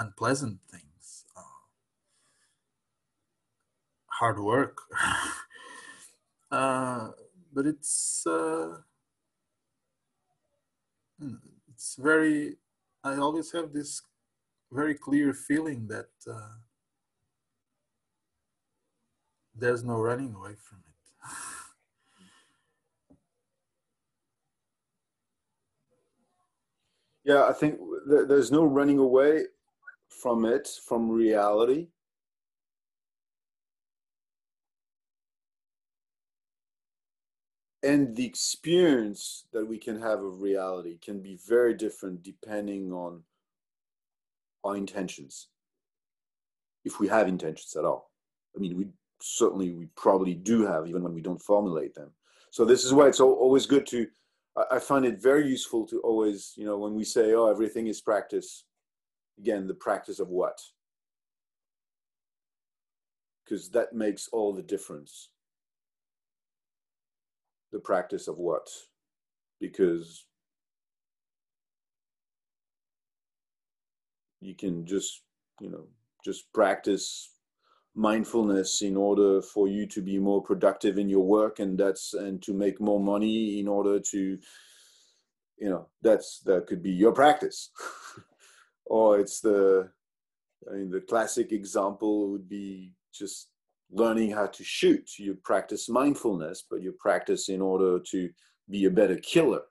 unpleasant 0.00 0.58
things 0.70 1.24
uh, 1.36 1.42
hard 4.18 4.40
work 4.40 4.78
uh, 6.50 7.10
but 7.52 7.66
it's 7.66 8.24
uh, 8.26 8.78
it's 11.68 11.96
very 11.96 12.56
i 13.04 13.16
always 13.16 13.52
have 13.52 13.72
this 13.72 14.02
very 14.72 14.94
clear 14.94 15.32
feeling 15.34 15.88
that 15.88 16.10
uh, 16.30 16.54
there's 19.54 19.84
no 19.84 19.98
running 20.00 20.34
away 20.34 20.54
from 20.58 20.78
it. 20.88 21.36
yeah, 27.24 27.44
I 27.44 27.52
think 27.52 27.78
th- 28.08 28.28
there's 28.28 28.50
no 28.50 28.64
running 28.64 28.98
away 28.98 29.44
from 30.20 30.44
it, 30.44 30.68
from 30.86 31.10
reality. 31.10 31.88
And 37.82 38.14
the 38.14 38.26
experience 38.26 39.46
that 39.52 39.66
we 39.66 39.78
can 39.78 40.00
have 40.00 40.22
of 40.22 40.42
reality 40.42 40.98
can 40.98 41.20
be 41.22 41.38
very 41.48 41.72
different 41.72 42.22
depending 42.22 42.92
on 42.92 43.22
our 44.64 44.76
intentions 44.76 45.48
if 46.84 47.00
we 47.00 47.08
have 47.08 47.28
intentions 47.28 47.74
at 47.76 47.84
all 47.84 48.10
i 48.56 48.58
mean 48.58 48.76
we 48.76 48.86
certainly 49.20 49.72
we 49.72 49.86
probably 49.96 50.34
do 50.34 50.66
have 50.66 50.86
even 50.86 51.02
when 51.02 51.14
we 51.14 51.20
don't 51.20 51.42
formulate 51.42 51.94
them 51.94 52.10
so 52.50 52.64
this 52.64 52.84
is 52.84 52.92
why 52.92 53.06
it's 53.06 53.20
always 53.20 53.66
good 53.66 53.86
to 53.86 54.06
i 54.70 54.78
find 54.78 55.04
it 55.04 55.22
very 55.22 55.46
useful 55.46 55.86
to 55.86 56.00
always 56.00 56.52
you 56.56 56.64
know 56.64 56.78
when 56.78 56.94
we 56.94 57.04
say 57.04 57.34
oh 57.34 57.50
everything 57.50 57.86
is 57.86 58.00
practice 58.00 58.64
again 59.40 59.66
the 59.66 59.74
practice 59.74 60.20
of 60.20 60.28
what? 60.28 60.58
Because 63.44 63.70
that 63.70 63.92
makes 63.92 64.28
all 64.32 64.52
the 64.52 64.62
difference. 64.62 65.30
The 67.72 67.80
practice 67.80 68.28
of 68.28 68.36
what? 68.36 68.68
Because 69.60 70.26
you 74.40 74.54
can 74.54 74.86
just 74.86 75.22
you 75.60 75.70
know 75.70 75.86
just 76.24 76.52
practice 76.52 77.30
mindfulness 77.94 78.82
in 78.82 78.96
order 78.96 79.42
for 79.42 79.68
you 79.68 79.86
to 79.86 80.00
be 80.00 80.18
more 80.18 80.42
productive 80.42 80.96
in 80.96 81.08
your 81.08 81.24
work 81.24 81.58
and 81.58 81.78
that's 81.78 82.14
and 82.14 82.42
to 82.42 82.54
make 82.54 82.80
more 82.80 83.00
money 83.00 83.58
in 83.58 83.68
order 83.68 83.98
to 84.00 84.38
you 85.58 85.68
know 85.68 85.86
that's 86.02 86.40
that 86.44 86.66
could 86.66 86.82
be 86.82 86.90
your 86.90 87.12
practice 87.12 87.70
or 88.90 89.18
it's 89.18 89.40
the 89.40 89.88
i 90.70 90.74
mean 90.74 90.90
the 90.90 91.00
classic 91.00 91.52
example 91.52 92.30
would 92.30 92.48
be 92.48 92.92
just 93.12 93.48
learning 93.92 94.30
how 94.30 94.46
to 94.46 94.62
shoot. 94.62 95.18
You 95.18 95.34
practice 95.34 95.88
mindfulness 95.88 96.64
but 96.70 96.82
you 96.82 96.92
practice 96.92 97.48
in 97.48 97.60
order 97.60 97.98
to 97.98 98.30
be 98.68 98.84
a 98.84 98.90
better 98.90 99.16
killer. 99.16 99.62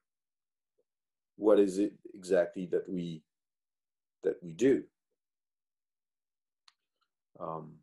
What 1.38 1.58
is 1.58 1.78
it 1.78 1.94
exactly 2.14 2.66
that 2.74 2.90
we 2.90 3.24
that 4.24 4.36
we 4.42 4.54
do. 4.54 4.84
Um, 7.40 7.76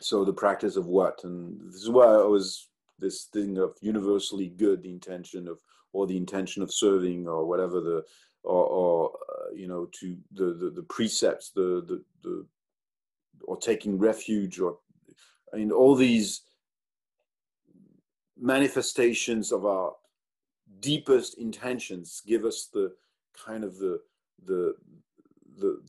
so 0.00 0.24
the 0.24 0.32
practice 0.32 0.76
of 0.76 0.86
what, 0.86 1.24
and 1.24 1.58
this 1.72 1.82
is 1.82 1.90
why 1.90 2.06
I 2.06 2.26
was 2.26 2.68
this 2.98 3.24
thing 3.32 3.58
of 3.58 3.74
universally 3.80 4.48
good, 4.48 4.82
the 4.82 4.90
intention 4.90 5.48
of, 5.48 5.58
or 5.92 6.06
the 6.06 6.16
intention 6.16 6.62
of 6.62 6.72
serving, 6.72 7.26
or 7.26 7.46
whatever 7.46 7.80
the, 7.80 8.04
or, 8.44 8.64
or 8.66 9.10
uh, 9.28 9.54
you 9.54 9.66
know, 9.66 9.88
to 10.00 10.16
the, 10.32 10.54
the, 10.54 10.70
the 10.70 10.82
precepts, 10.82 11.50
the, 11.50 11.84
the, 11.88 12.04
the, 12.22 12.46
or 13.42 13.56
taking 13.56 13.98
refuge, 13.98 14.60
or, 14.60 14.78
I 15.52 15.56
mean, 15.56 15.72
all 15.72 15.94
these 15.94 16.42
manifestations 18.38 19.52
of 19.52 19.64
our 19.64 19.92
deepest 20.80 21.38
intentions 21.38 22.22
give 22.26 22.44
us 22.44 22.68
the 22.72 22.92
kind 23.46 23.64
of 23.64 23.78
the, 23.78 24.00
the, 24.46 24.74
the, 25.58 25.82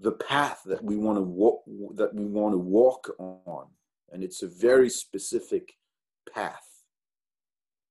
the 0.00 0.12
path 0.12 0.62
that 0.66 0.82
we 0.82 0.96
want 0.96 1.16
to 1.18 1.22
walk, 1.22 1.62
that 1.94 2.14
we 2.14 2.24
want 2.24 2.52
to 2.52 2.58
walk 2.58 3.10
on. 3.18 3.66
And 4.10 4.22
it's 4.22 4.42
a 4.42 4.48
very 4.48 4.90
specific 4.90 5.74
path. 6.34 6.66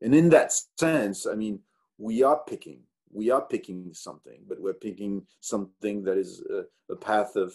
And 0.02 0.14
in 0.14 0.30
that 0.30 0.52
sense, 0.78 1.26
I 1.26 1.36
mean, 1.36 1.60
we 1.98 2.24
are 2.24 2.42
picking, 2.48 2.82
we 3.14 3.30
are 3.30 3.42
picking 3.42 3.94
something, 3.94 4.40
but 4.48 4.60
we're 4.60 4.74
picking 4.74 5.26
something 5.40 6.04
that 6.04 6.18
is 6.18 6.44
a, 6.50 6.64
a 6.92 6.96
path 6.96 7.36
of, 7.36 7.54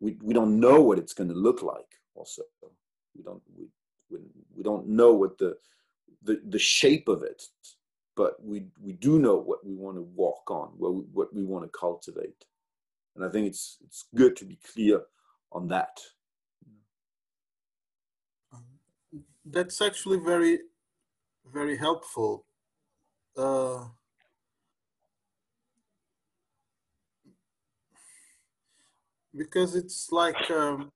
we, 0.00 0.16
we 0.22 0.34
don't 0.34 0.58
know 0.58 0.80
what 0.80 0.98
it's 0.98 1.14
going 1.14 1.28
to 1.28 1.34
look 1.34 1.62
like 1.62 2.00
also. 2.14 2.42
We 3.16 3.22
don't, 3.22 3.42
we, 3.56 3.66
we, 4.10 4.18
we 4.56 4.62
don't 4.62 4.88
know 4.88 5.12
what 5.12 5.38
the, 5.38 5.56
the, 6.22 6.40
the 6.48 6.58
shape 6.58 7.08
of 7.08 7.22
it, 7.22 7.42
but 8.16 8.44
we, 8.44 8.64
we 8.80 8.92
do 8.92 9.18
know 9.18 9.36
what 9.36 9.64
we 9.64 9.74
want 9.74 9.96
to 9.96 10.02
walk 10.02 10.50
on, 10.50 10.72
what 10.76 10.94
we, 10.94 11.02
what 11.12 11.34
we 11.34 11.44
want 11.44 11.64
to 11.64 11.78
cultivate. 11.78 12.44
And 13.16 13.24
I 13.24 13.28
think 13.28 13.46
it's, 13.46 13.78
it's 13.84 14.06
good 14.14 14.36
to 14.36 14.44
be 14.44 14.58
clear 14.72 15.02
on 15.52 15.68
that. 15.68 16.00
that's 19.44 19.80
actually 19.82 20.18
very 20.18 20.58
very 21.52 21.76
helpful 21.76 22.44
uh, 23.36 23.84
because 29.36 29.74
it's 29.74 30.10
like 30.12 30.50
um, 30.50 30.90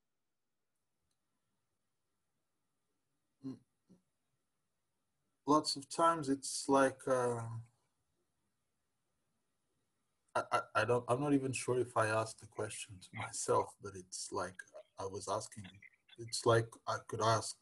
lots 5.45 5.75
of 5.75 5.89
times 5.89 6.29
it's 6.29 6.65
like 6.67 6.99
uh, 7.07 7.41
I, 10.35 10.43
I, 10.51 10.59
I 10.75 10.85
don't 10.85 11.03
i'm 11.07 11.21
not 11.21 11.33
even 11.33 11.51
sure 11.51 11.79
if 11.79 11.95
i 11.97 12.07
asked 12.07 12.39
the 12.41 12.47
question 12.47 12.95
to 13.01 13.09
myself 13.17 13.73
but 13.81 13.93
it's 13.95 14.29
like 14.31 14.55
i 14.99 15.05
was 15.05 15.27
asking 15.31 15.63
it's 16.19 16.45
like 16.45 16.67
i 16.87 16.97
could 17.07 17.21
ask 17.21 17.55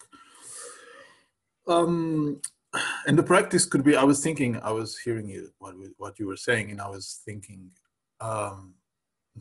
um, 1.68 2.42
and 3.08 3.18
the 3.18 3.24
practice 3.24 3.66
could 3.66 3.84
be. 3.84 3.96
I 3.96 4.04
was 4.04 4.22
thinking. 4.22 4.60
I 4.62 4.72
was 4.72 4.98
hearing 4.98 5.28
you 5.28 5.50
what 5.60 5.76
what 5.98 6.20
you 6.20 6.28
were 6.28 6.38
saying, 6.38 6.72
and 6.72 6.82
I 6.82 6.90
was 6.90 7.22
thinking, 7.26 7.72
um, 8.22 8.74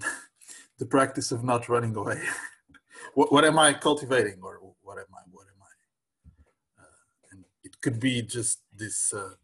the 0.79 0.87
practice 0.87 1.33
of 1.33 1.45
not 1.45 1.69
running 1.69 1.95
away. 1.97 2.21
what 3.15 3.33
what 3.33 3.45
am 3.45 3.59
I 3.59 3.73
cultivating, 3.75 4.39
or 4.43 4.61
what 4.83 4.99
am 4.99 5.13
I? 5.15 5.23
What 5.31 5.47
am 5.47 5.61
I? 5.63 6.83
Uh, 6.83 7.05
and 7.33 7.45
it 7.63 7.81
could 7.81 8.01
be 8.01 8.23
just 8.23 8.61
this. 8.75 9.13
Uh, 9.13 9.35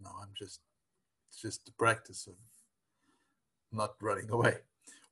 no, 0.00 0.10
I'm 0.20 0.32
just 0.36 0.60
just 1.40 1.64
the 1.64 1.72
practice 1.72 2.26
of 2.26 2.34
not 3.72 3.94
running 4.00 4.30
away, 4.30 4.56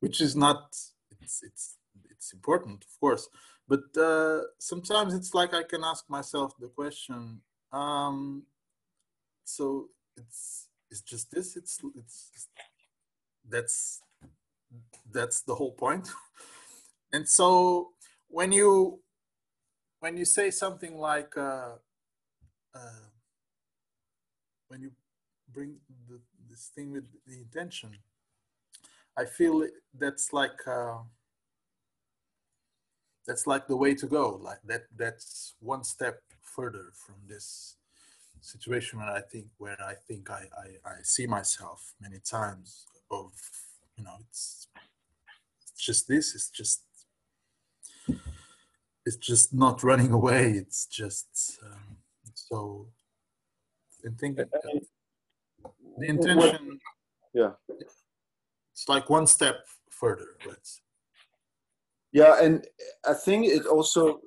which 0.00 0.20
is 0.20 0.36
not. 0.36 0.76
It's 1.20 1.42
it's 1.42 1.76
it's 2.10 2.32
important, 2.32 2.84
of 2.84 3.00
course, 3.00 3.28
but 3.68 3.84
uh, 3.96 4.40
sometimes 4.58 5.14
it's 5.14 5.34
like 5.34 5.54
I 5.54 5.62
can 5.62 5.84
ask 5.84 6.08
myself 6.08 6.54
the 6.58 6.68
question. 6.68 7.40
Um, 7.72 8.44
so 9.44 9.88
it's 10.16 10.68
it's 10.90 11.02
just 11.02 11.30
this. 11.30 11.56
It's 11.56 11.80
it's 11.94 12.48
that's 13.48 14.00
that's 15.12 15.42
the 15.42 15.54
whole 15.54 15.72
point. 15.72 16.08
and 17.12 17.28
so 17.28 17.90
when 18.28 18.52
you 18.52 19.00
when 20.00 20.16
you 20.16 20.24
say 20.24 20.50
something 20.50 20.96
like 20.96 21.36
uh, 21.36 21.72
uh, 22.74 23.06
when 24.68 24.80
you 24.80 24.92
bring 25.52 25.76
the, 26.08 26.20
this 26.48 26.70
thing 26.74 26.92
with 26.92 27.04
the 27.26 27.38
intention, 27.38 27.90
I 29.16 29.24
feel 29.24 29.66
that's 29.98 30.32
like. 30.32 30.66
Uh, 30.66 30.98
that's 33.26 33.46
like 33.46 33.68
the 33.68 33.76
way 33.76 33.94
to 33.94 34.06
go 34.06 34.40
like 34.42 34.58
that 34.64 34.86
that's 34.96 35.54
one 35.60 35.84
step 35.84 36.20
further 36.42 36.86
from 36.94 37.14
this 37.28 37.76
situation 38.40 38.98
where 38.98 39.08
i 39.08 39.20
think 39.20 39.46
where 39.58 39.80
i 39.82 39.94
think 40.08 40.28
i 40.30 40.42
i, 40.64 40.90
I 40.90 40.94
see 41.02 41.26
myself 41.26 41.94
many 42.00 42.18
times 42.18 42.86
of 43.10 43.30
you 44.01 44.07
know 44.07 44.16
it's, 44.28 44.68
it's 45.61 45.84
just 45.84 46.09
this 46.09 46.34
it's 46.34 46.51
just 46.51 46.84
it's 49.05 49.16
just 49.16 49.53
not 49.53 49.82
running 49.82 50.12
away 50.12 50.53
it's 50.53 50.86
just 50.86 51.59
um, 51.64 51.96
so 52.34 52.86
i 54.07 54.11
think 54.18 54.36
the 54.36 54.46
intention 56.09 56.80
yeah. 57.32 57.51
It's 58.72 58.88
like 58.88 59.09
one 59.09 59.26
step 59.26 59.66
further 59.90 60.36
let's 60.46 60.80
yeah, 62.12 62.42
and 62.42 62.66
I 63.07 63.14
think 63.14 63.46
it 63.46 63.66
also 63.66 64.20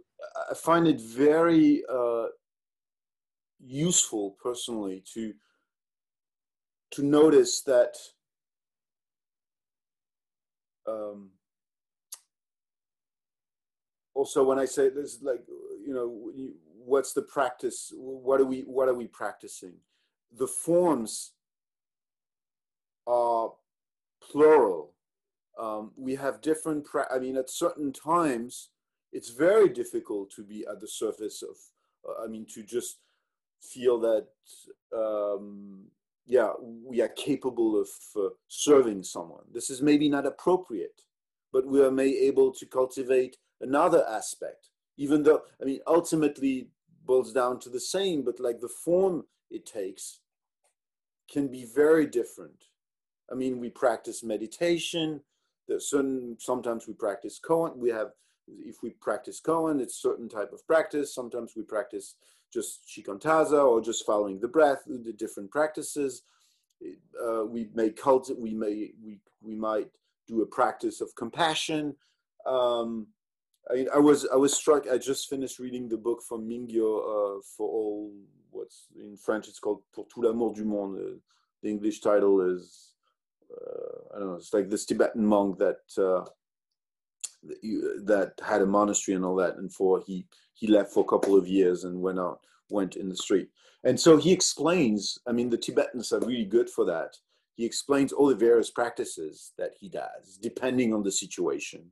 I 0.50 0.54
find 0.54 0.88
it 0.88 1.02
very 1.02 1.84
uh, 1.92 2.28
useful 3.60 4.38
personally 4.42 5.04
to 5.14 5.34
to 6.92 7.04
notice 7.04 7.62
that 7.64 7.98
um, 10.88 11.30
also 14.14 14.44
when 14.44 14.60
I 14.60 14.66
say 14.66 14.90
this, 14.90 15.20
like 15.22 15.44
you 15.86 15.94
know, 15.94 16.32
what's 16.86 17.14
the 17.14 17.22
practice? 17.22 17.92
What 17.96 18.40
are 18.42 18.46
we 18.46 18.62
What 18.62 18.88
are 18.88 18.94
we 18.94 19.08
practicing? 19.08 19.74
The 20.36 20.48
forms 20.48 21.32
are 23.06 23.52
plural 24.32 24.94
um, 25.60 25.92
we 25.96 26.16
have 26.16 26.42
different 26.42 26.86
pra- 26.86 27.14
i 27.14 27.20
mean 27.20 27.38
at 27.38 27.50
certain 27.50 27.92
times 27.92 28.70
it's 29.12 29.30
very 29.30 29.70
difficult 29.70 30.32
to 30.32 30.44
be 30.44 30.66
at 30.70 30.80
the 30.80 30.88
surface 30.88 31.44
of 31.44 31.56
uh, 32.08 32.24
i 32.24 32.28
mean 32.28 32.46
to 32.46 32.64
just 32.64 32.98
feel 33.62 34.00
that 34.00 34.28
um, 34.96 35.86
yeah 36.26 36.52
we 36.62 37.02
are 37.02 37.10
capable 37.10 37.80
of 37.80 37.88
uh, 38.16 38.30
serving 38.48 39.04
someone. 39.04 39.44
This 39.52 39.70
is 39.70 39.82
maybe 39.82 40.10
not 40.10 40.26
appropriate 40.26 41.02
but 41.52 41.68
we 41.68 41.84
are 41.84 41.92
may 41.92 42.10
able 42.10 42.52
to 42.52 42.66
cultivate 42.66 43.38
another 43.62 44.04
aspect 44.10 44.70
even 44.98 45.24
though 45.24 45.42
i 45.62 45.66
mean 45.66 45.80
ultimately 45.88 46.68
boils 47.06 47.32
down 47.32 47.60
to 47.60 47.70
the 47.70 47.80
same 47.80 48.24
but 48.24 48.40
like 48.40 48.60
the 48.60 48.76
form 48.84 49.24
it 49.52 49.66
takes 49.66 50.20
can 51.32 51.48
be 51.48 51.66
very 51.66 52.06
different. 52.06 52.66
I 53.32 53.36
mean 53.36 53.60
we 53.60 53.70
practice 53.70 54.24
meditation 54.24 55.22
there's 55.68 55.90
certain 55.90 56.36
sometimes 56.40 56.88
we 56.88 56.94
practice 56.94 57.40
koan 57.40 57.78
we 57.78 57.90
have 57.90 58.10
if 58.48 58.84
we 58.84 58.90
practice 59.02 59.40
koan 59.40 59.80
it's 59.80 60.02
certain 60.02 60.28
type 60.28 60.52
of 60.52 60.66
practice 60.68 61.16
sometimes 61.16 61.54
we 61.56 61.64
practice 61.64 62.16
just 62.54 62.88
shikantaza 62.88 63.66
or 63.66 63.82
just 63.82 64.06
following 64.06 64.40
the 64.40 64.48
breath 64.48 64.84
the 64.86 65.14
different 65.14 65.50
practices 65.50 66.24
uh, 67.26 67.46
we 67.46 67.70
may 67.74 67.90
cult 67.90 68.30
we 68.38 68.54
may 68.54 68.92
we 69.04 69.20
we 69.42 69.56
might 69.56 69.90
do 70.28 70.42
a 70.42 70.46
practice 70.46 71.02
of 71.02 71.16
compassion 71.16 71.96
um, 72.46 73.08
I, 73.72 73.86
I 73.96 73.98
was 73.98 74.28
I 74.32 74.36
was 74.36 74.54
struck. 74.54 74.88
I 74.92 74.98
just 74.98 75.30
finished 75.30 75.60
reading 75.60 75.88
the 75.88 75.98
book 75.98 76.22
from 76.22 76.48
Mingyur 76.48 77.00
uh, 77.38 77.42
for 77.56 77.70
all 77.70 78.12
what's 78.52 78.88
in 79.00 79.16
French. 79.16 79.48
It's 79.48 79.60
called 79.60 79.82
Pour 79.94 80.06
tout 80.08 80.22
l'amour 80.22 80.54
du 80.54 80.66
monde. 80.66 81.00
Uh, 81.00 81.20
the 81.62 81.70
English 81.70 82.02
title 82.02 82.42
is 82.42 82.94
uh, 83.54 84.16
I 84.16 84.20
don't 84.20 84.30
know, 84.30 84.36
it's 84.36 84.54
like 84.54 84.70
this 84.70 84.86
Tibetan 84.86 85.26
monk 85.26 85.60
that 85.60 85.78
uh, 85.98 86.26
that 88.06 88.34
had 88.46 88.62
a 88.62 88.66
monastery 88.66 89.16
and 89.16 89.26
all 89.26 89.36
that, 89.36 89.58
and 89.58 89.74
for 89.74 90.02
he 90.06 90.26
he 90.54 90.68
left 90.68 90.94
for 90.94 91.04
a 91.04 91.08
couple 91.08 91.36
of 91.36 91.48
years 91.48 91.84
and 91.84 92.02
went 92.02 92.20
out 92.20 92.40
went 92.70 92.96
in 92.96 93.10
the 93.10 93.16
street, 93.16 93.50
and 93.84 94.00
so 94.00 94.18
he 94.18 94.32
explains. 94.32 95.18
I 95.28 95.32
mean, 95.32 95.50
the 95.50 95.58
Tibetans 95.58 96.12
are 96.12 96.20
really 96.20 96.46
good 96.46 96.70
for 96.70 96.86
that. 96.86 97.16
He 97.56 97.66
explains 97.66 98.12
all 98.12 98.28
the 98.28 98.36
various 98.36 98.72
practices 98.72 99.52
that 99.58 99.72
he 99.80 99.90
does, 99.90 100.38
depending 100.42 100.94
on 100.94 101.04
the 101.04 101.12
situation, 101.12 101.86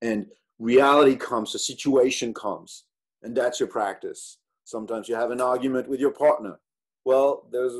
and 0.00 0.26
reality 0.58 1.16
comes, 1.16 1.54
a 1.54 1.58
situation 1.58 2.34
comes, 2.34 2.84
and 3.22 3.36
that's 3.36 3.60
your 3.60 3.68
practice. 3.68 4.38
Sometimes 4.64 5.08
you 5.08 5.14
have 5.14 5.30
an 5.30 5.40
argument 5.40 5.88
with 5.88 6.00
your 6.00 6.12
partner. 6.12 6.58
Well, 7.04 7.48
there's 7.50 7.74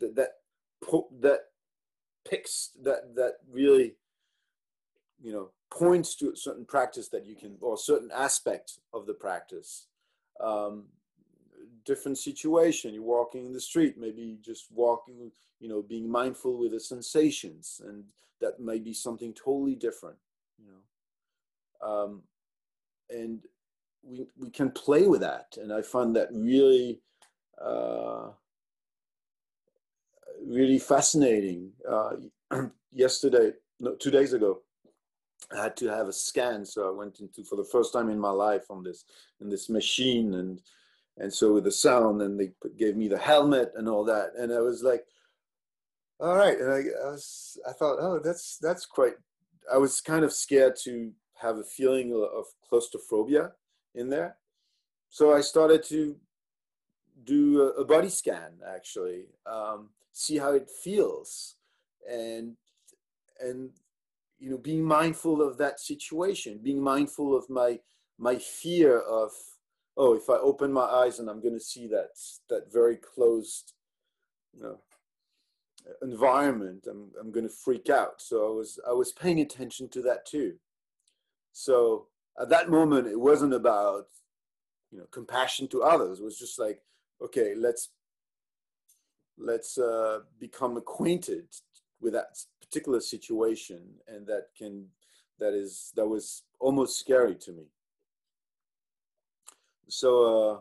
that 0.00 0.16
that 0.16 0.30
that 1.20 1.40
picks 2.28 2.70
that 2.82 3.14
that 3.14 3.34
really 3.50 3.94
you 5.22 5.32
know 5.32 5.50
points 5.70 6.14
to 6.16 6.30
a 6.30 6.36
certain 6.36 6.64
practice 6.64 7.08
that 7.08 7.26
you 7.26 7.36
can 7.36 7.56
or 7.60 7.76
certain 7.76 8.10
aspect 8.14 8.78
of 8.92 9.06
the 9.06 9.14
practice 9.14 9.86
um, 10.40 10.84
different 11.84 12.18
situation. 12.18 12.94
You're 12.94 13.02
walking 13.02 13.46
in 13.46 13.52
the 13.52 13.60
street, 13.60 13.96
maybe 13.98 14.38
just 14.42 14.66
walking, 14.72 15.30
you 15.60 15.68
know, 15.68 15.82
being 15.82 16.08
mindful 16.08 16.58
with 16.58 16.72
the 16.72 16.80
sensations, 16.80 17.80
and 17.86 18.04
that 18.40 18.60
may 18.60 18.78
be 18.78 18.92
something 18.92 19.34
totally 19.34 19.74
different, 19.74 20.16
you 20.58 20.66
know. 20.70 21.88
Um, 21.88 22.22
and 23.08 23.40
we 24.02 24.26
we 24.38 24.50
can 24.50 24.70
play 24.70 25.06
with 25.06 25.20
that, 25.20 25.56
and 25.60 25.72
I 25.72 25.82
find 25.82 26.14
that 26.16 26.28
really. 26.32 27.00
Uh, 27.60 28.30
really 30.46 30.78
fascinating. 30.78 31.70
Uh, 31.86 32.12
yesterday, 32.94 33.52
no, 33.78 33.94
two 33.96 34.10
days 34.10 34.32
ago, 34.32 34.62
I 35.52 35.62
had 35.62 35.76
to 35.78 35.88
have 35.88 36.08
a 36.08 36.12
scan, 36.12 36.64
so 36.64 36.88
I 36.88 36.96
went 36.96 37.20
into 37.20 37.44
for 37.44 37.56
the 37.56 37.64
first 37.64 37.92
time 37.92 38.08
in 38.08 38.18
my 38.18 38.30
life 38.30 38.64
on 38.70 38.82
this 38.82 39.04
in 39.40 39.48
this 39.48 39.68
machine, 39.68 40.34
and 40.34 40.60
and 41.18 41.32
so 41.32 41.52
with 41.52 41.64
the 41.64 41.72
sound, 41.72 42.22
and 42.22 42.38
they 42.38 42.52
gave 42.78 42.96
me 42.96 43.08
the 43.08 43.18
helmet 43.18 43.72
and 43.74 43.88
all 43.88 44.04
that, 44.04 44.32
and 44.38 44.52
I 44.52 44.60
was 44.60 44.82
like, 44.82 45.04
all 46.20 46.36
right, 46.36 46.58
and 46.58 46.70
I, 46.72 46.76
I 46.76 47.10
was 47.10 47.58
I 47.68 47.72
thought, 47.72 47.98
oh, 48.00 48.20
that's 48.22 48.58
that's 48.58 48.86
quite. 48.86 49.14
I 49.72 49.78
was 49.78 50.00
kind 50.00 50.24
of 50.24 50.32
scared 50.32 50.76
to 50.84 51.12
have 51.40 51.58
a 51.58 51.64
feeling 51.64 52.12
of 52.12 52.46
claustrophobia 52.68 53.52
in 53.94 54.08
there, 54.08 54.36
so 55.08 55.34
I 55.34 55.40
started 55.40 55.82
to 55.84 56.16
do 57.24 57.62
a, 57.62 57.80
a 57.80 57.84
body 57.84 58.08
scan 58.08 58.52
actually, 58.66 59.24
um, 59.46 59.90
see 60.12 60.38
how 60.38 60.52
it 60.52 60.70
feels, 60.82 61.56
and 62.08 62.56
and 63.40 63.70
you 64.40 64.50
know 64.50 64.58
being 64.58 64.82
mindful 64.82 65.40
of 65.40 65.58
that 65.58 65.78
situation 65.78 66.58
being 66.62 66.82
mindful 66.82 67.36
of 67.36 67.48
my 67.48 67.78
my 68.18 68.36
fear 68.36 68.98
of 69.00 69.30
oh 69.96 70.14
if 70.14 70.28
i 70.28 70.34
open 70.34 70.72
my 70.72 70.84
eyes 70.84 71.18
and 71.18 71.28
i'm 71.28 71.40
going 71.40 71.54
to 71.54 71.60
see 71.60 71.86
that 71.86 72.08
that 72.48 72.72
very 72.72 72.96
closed 72.96 73.74
you 74.54 74.62
know 74.62 74.78
environment 76.02 76.86
i'm, 76.90 77.10
I'm 77.20 77.32
going 77.32 77.46
to 77.46 77.54
freak 77.64 77.88
out. 77.90 78.20
So 78.20 78.46
i 78.46 78.54
was 78.54 78.78
i 78.88 78.92
was 78.92 79.12
paying 79.12 79.40
attention 79.40 79.88
to 79.90 80.02
that 80.02 80.26
too. 80.26 80.54
So 81.52 82.06
at 82.40 82.48
that 82.50 82.70
moment 82.70 83.06
it 83.06 83.18
wasn't 83.18 83.54
about 83.54 84.06
you 84.90 84.98
know 84.98 85.06
compassion 85.10 85.68
to 85.68 85.82
others. 85.82 86.20
It 86.20 86.24
was 86.24 86.38
just 86.38 86.58
like 86.58 86.82
okay 87.22 87.54
let's 87.56 87.90
let's 89.38 89.78
uh, 89.78 90.20
become 90.38 90.76
acquainted 90.76 91.46
with 92.00 92.12
that 92.12 92.36
particular 92.70 93.00
situation 93.00 93.80
and 94.06 94.26
that 94.26 94.46
can 94.56 94.86
that 95.40 95.54
is 95.54 95.92
that 95.96 96.06
was 96.06 96.44
almost 96.60 97.00
scary 97.00 97.34
to 97.34 97.52
me 97.52 97.64
so 99.88 100.10
uh, 100.24 100.60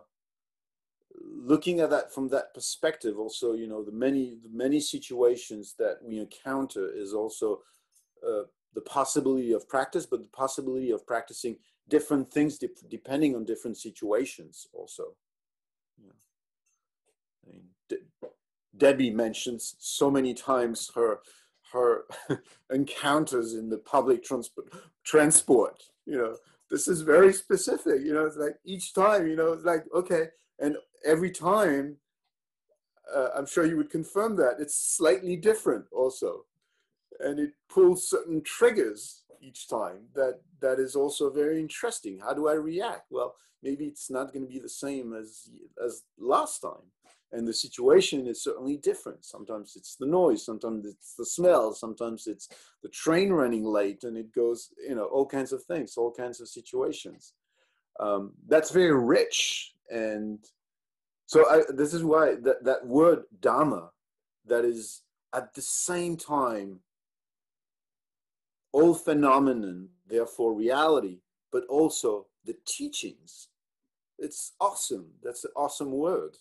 looking 1.22 1.82
at 1.82 1.91
that 1.91 2.12
from 2.12 2.28
that 2.28 2.51
perspective 2.53 3.20
also 3.20 3.53
you 3.53 3.68
know 3.68 3.84
the 3.84 3.91
many 3.91 4.38
the 4.41 4.49
many 4.49 4.80
situations 4.80 5.76
that 5.78 5.97
we 6.01 6.18
encounter 6.18 6.89
is 6.91 7.14
also 7.14 7.62
uh, 8.28 8.43
the 8.74 8.82
possibility 8.82 9.51
of 9.51 9.70
practice 9.70 10.07
but 10.07 10.20
the 10.20 10.38
possibility 10.38 10.89
of 10.89 11.05
practicing 11.05 11.55
different 11.89 12.32
things 12.32 12.57
de- 12.57 12.70
depending 12.89 13.36
on 13.36 13.45
different 13.45 13.78
situations 13.78 14.68
also 14.74 15.03
yeah. 16.03 16.12
I 17.45 17.51
mean, 17.51 17.64
De- 17.88 18.30
debbie 18.76 19.12
mentions 19.12 19.76
so 19.78 20.10
many 20.10 20.34
times 20.34 20.91
her 20.95 21.20
her 21.72 22.06
encounters 22.72 23.54
in 23.54 23.70
the 23.70 23.78
public 23.78 24.24
transport 24.24 24.68
transport 25.04 25.84
you 26.06 26.18
know. 26.18 26.36
This 26.70 26.88
is 26.88 27.02
very 27.02 27.34
specific 27.34 28.02
you 28.02 28.14
know 28.14 28.26
it's 28.26 28.38
like 28.38 28.58
each 28.64 28.94
time 28.94 29.28
you 29.28 29.36
know 29.36 29.54
it's 29.54 29.66
like 29.66 29.86
okay 29.94 30.28
and 30.60 30.76
every 31.06 31.32
time 31.32 31.98
uh, 33.16 33.30
i'm 33.36 33.48
sure 33.48 33.66
you 33.66 33.78
would 33.78 33.90
confirm 33.90 34.36
that 34.36 34.58
it's 34.60 34.76
slightly 34.76 35.36
different 35.36 35.86
also. 35.92 36.46
And 37.22 37.40
it 37.40 37.52
pulls 37.70 38.10
certain 38.10 38.42
triggers 38.44 39.24
each 39.42 39.68
time 39.68 40.08
that 40.16 40.40
that 40.62 40.80
is 40.80 40.96
also 40.96 41.30
very 41.30 41.60
interesting. 41.60 42.20
How 42.20 42.34
do 42.34 42.48
i 42.48 42.54
react? 42.54 43.08
Well 43.10 43.36
maybe 43.62 43.86
it's 43.86 44.10
not 44.10 44.32
going 44.34 44.46
to 44.46 44.52
be 44.52 44.60
the 44.60 44.70
same 44.70 45.14
as 45.14 45.50
as 45.84 46.04
last 46.18 46.60
time 46.60 46.88
and 47.32 47.48
the 47.48 47.54
situation 47.54 48.28
is 48.28 48.44
certainly 48.44 48.78
different. 48.78 49.24
Sometimes 49.24 49.76
it's 49.76 49.96
the 49.96 50.06
noise 50.06 50.46
sometimes 50.46 50.86
it's 50.86 51.16
the 51.16 51.26
smell 51.26 51.74
sometimes 51.74 52.28
it's 52.28 52.50
the 52.84 52.90
train 52.90 53.32
running 53.32 53.64
late 53.64 54.04
and 54.04 54.18
it 54.18 54.34
goes 54.34 54.70
you 54.88 54.96
know 54.96 55.06
all 55.06 55.26
kinds 55.26 55.52
of 55.54 55.64
things 55.64 55.98
all 55.98 56.12
kinds 56.12 56.42
of 56.42 56.48
situations. 56.48 57.34
Um, 58.00 58.32
that's 58.48 58.72
very 58.72 58.94
rich 58.94 59.74
and 59.90 60.40
so 61.26 61.48
I, 61.50 61.64
this 61.70 61.94
is 61.94 62.04
why 62.04 62.36
that, 62.42 62.64
that 62.64 62.88
word 62.88 63.24
dharma 63.40 63.92
that 64.46 64.66
is 64.66 65.02
at 65.34 65.54
the 65.54 65.62
same 65.62 66.18
time 66.18 66.80
all 68.72 68.94
phenomenon 68.94 69.90
therefore 70.08 70.54
reality 70.54 71.20
but 71.52 71.66
also 71.68 72.28
the 72.46 72.56
teachings. 72.66 73.50
It's 74.18 74.54
awesome. 74.60 75.08
That's 75.24 75.46
an 75.46 75.52
awesome 75.56 75.92
word 75.92 76.38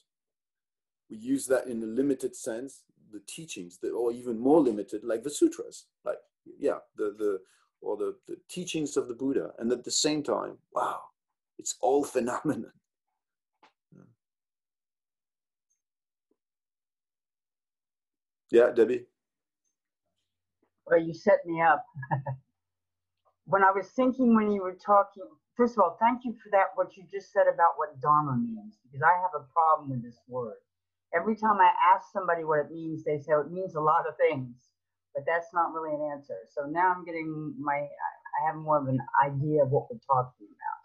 we 1.11 1.17
use 1.17 1.47
that 1.47 1.67
in 1.67 1.83
a 1.83 1.87
limited 1.87 2.35
sense 2.37 2.83
the 3.13 3.21
teachings 3.27 3.79
that 3.79 3.91
or 3.91 4.13
even 4.13 4.39
more 4.39 4.61
limited 4.61 5.03
like 5.05 5.23
the 5.23 5.31
sutras 5.31 5.87
like 6.05 6.19
yeah 6.59 6.79
the 6.97 7.15
the 7.19 7.41
or 7.81 7.97
the, 7.97 8.17
the 8.27 8.37
teachings 8.49 8.97
of 8.97 9.07
the 9.07 9.15
buddha. 9.15 9.53
And 9.59 9.71
at 9.73 9.85
the 9.85 9.91
same 9.91 10.23
time 10.23 10.59
wow 10.73 11.01
it's 11.59 11.77
all 11.81 12.05
phenomenon. 12.17 12.73
Yeah 18.51 18.71
debbie? 18.71 19.07
Well 20.87 21.01
you 21.01 21.15
set 21.15 21.45
me 21.47 21.61
up. 21.63 21.85
When 23.47 23.65
i 23.65 23.71
was 23.71 23.89
thinking 23.89 24.37
when 24.37 24.51
you 24.53 24.63
were 24.63 24.77
talking 24.77 25.25
first 25.57 25.73
of 25.75 25.83
all 25.83 25.97
thank 25.99 26.25
you 26.25 26.35
for 26.35 26.51
that 26.51 26.67
what 26.75 26.97
you 26.99 27.05
just 27.11 27.33
said 27.33 27.47
about 27.49 27.79
what 27.79 27.99
dharma 27.99 28.37
means 28.37 28.77
because 28.85 29.01
i 29.03 29.15
have 29.23 29.33
a 29.35 29.45
problem 29.55 29.89
with 29.89 30.03
this 30.03 30.21
word 30.29 30.59
every 31.15 31.37
time 31.37 31.59
I 31.61 31.71
ask 31.95 32.13
somebody 32.13 32.45
what 32.45 32.61
it 32.61 32.71
means, 32.71 33.05
they 33.05 33.19
say 33.19 33.33
oh, 33.35 33.41
it 33.41 33.53
means 33.53 33.75
a 33.75 33.81
lot 33.81 34.07
of 34.09 34.17
things, 34.17 34.55
but 35.15 35.25
that's 35.27 35.49
not 35.55 35.73
really 35.73 35.95
an 35.95 36.11
answer. 36.13 36.37
So 36.55 36.67
now 36.69 36.95
I'm 36.97 37.05
getting 37.05 37.55
my, 37.59 37.75
I 37.77 38.47
have 38.47 38.57
more 38.57 38.81
of 38.81 38.89
an 38.89 39.01
idea 39.25 39.63
of 39.63 39.71
what 39.71 39.89
we're 39.91 40.01
talking 40.07 40.47
about. 40.49 40.85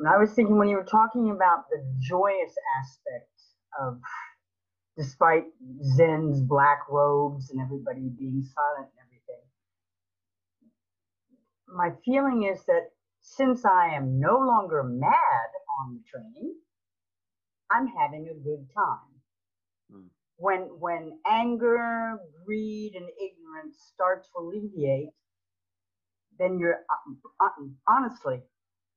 And 0.00 0.08
I 0.08 0.18
was 0.18 0.32
thinking 0.32 0.58
when 0.58 0.68
you 0.68 0.76
were 0.76 0.84
talking 0.84 1.30
about 1.30 1.68
the 1.70 1.84
joyous 2.00 2.54
aspect 2.80 3.30
of, 3.80 4.00
despite 4.96 5.44
Zen's 5.96 6.40
black 6.40 6.80
robes 6.90 7.50
and 7.50 7.60
everybody 7.60 8.10
being 8.18 8.42
silent 8.54 8.90
and 8.90 9.00
everything, 9.06 9.44
my 11.68 11.90
feeling 12.04 12.44
is 12.44 12.64
that 12.66 12.90
since 13.20 13.64
I 13.64 13.94
am 13.94 14.20
no 14.20 14.38
longer 14.38 14.82
mad 14.84 15.48
on 15.80 15.94
the 15.94 16.02
train, 16.10 16.54
I'm 17.74 17.88
having 17.88 18.28
a 18.28 18.34
good 18.34 18.66
time. 18.74 19.12
Mm. 19.92 20.08
When 20.36 20.60
when 20.78 21.18
anger, 21.30 22.18
greed, 22.44 22.94
and 22.94 23.06
ignorance 23.20 23.76
start 23.92 24.24
to 24.24 24.30
alleviate, 24.38 25.10
then 26.38 26.58
you're 26.58 26.80
uh, 26.90 27.44
uh, 27.44 27.48
honestly 27.88 28.42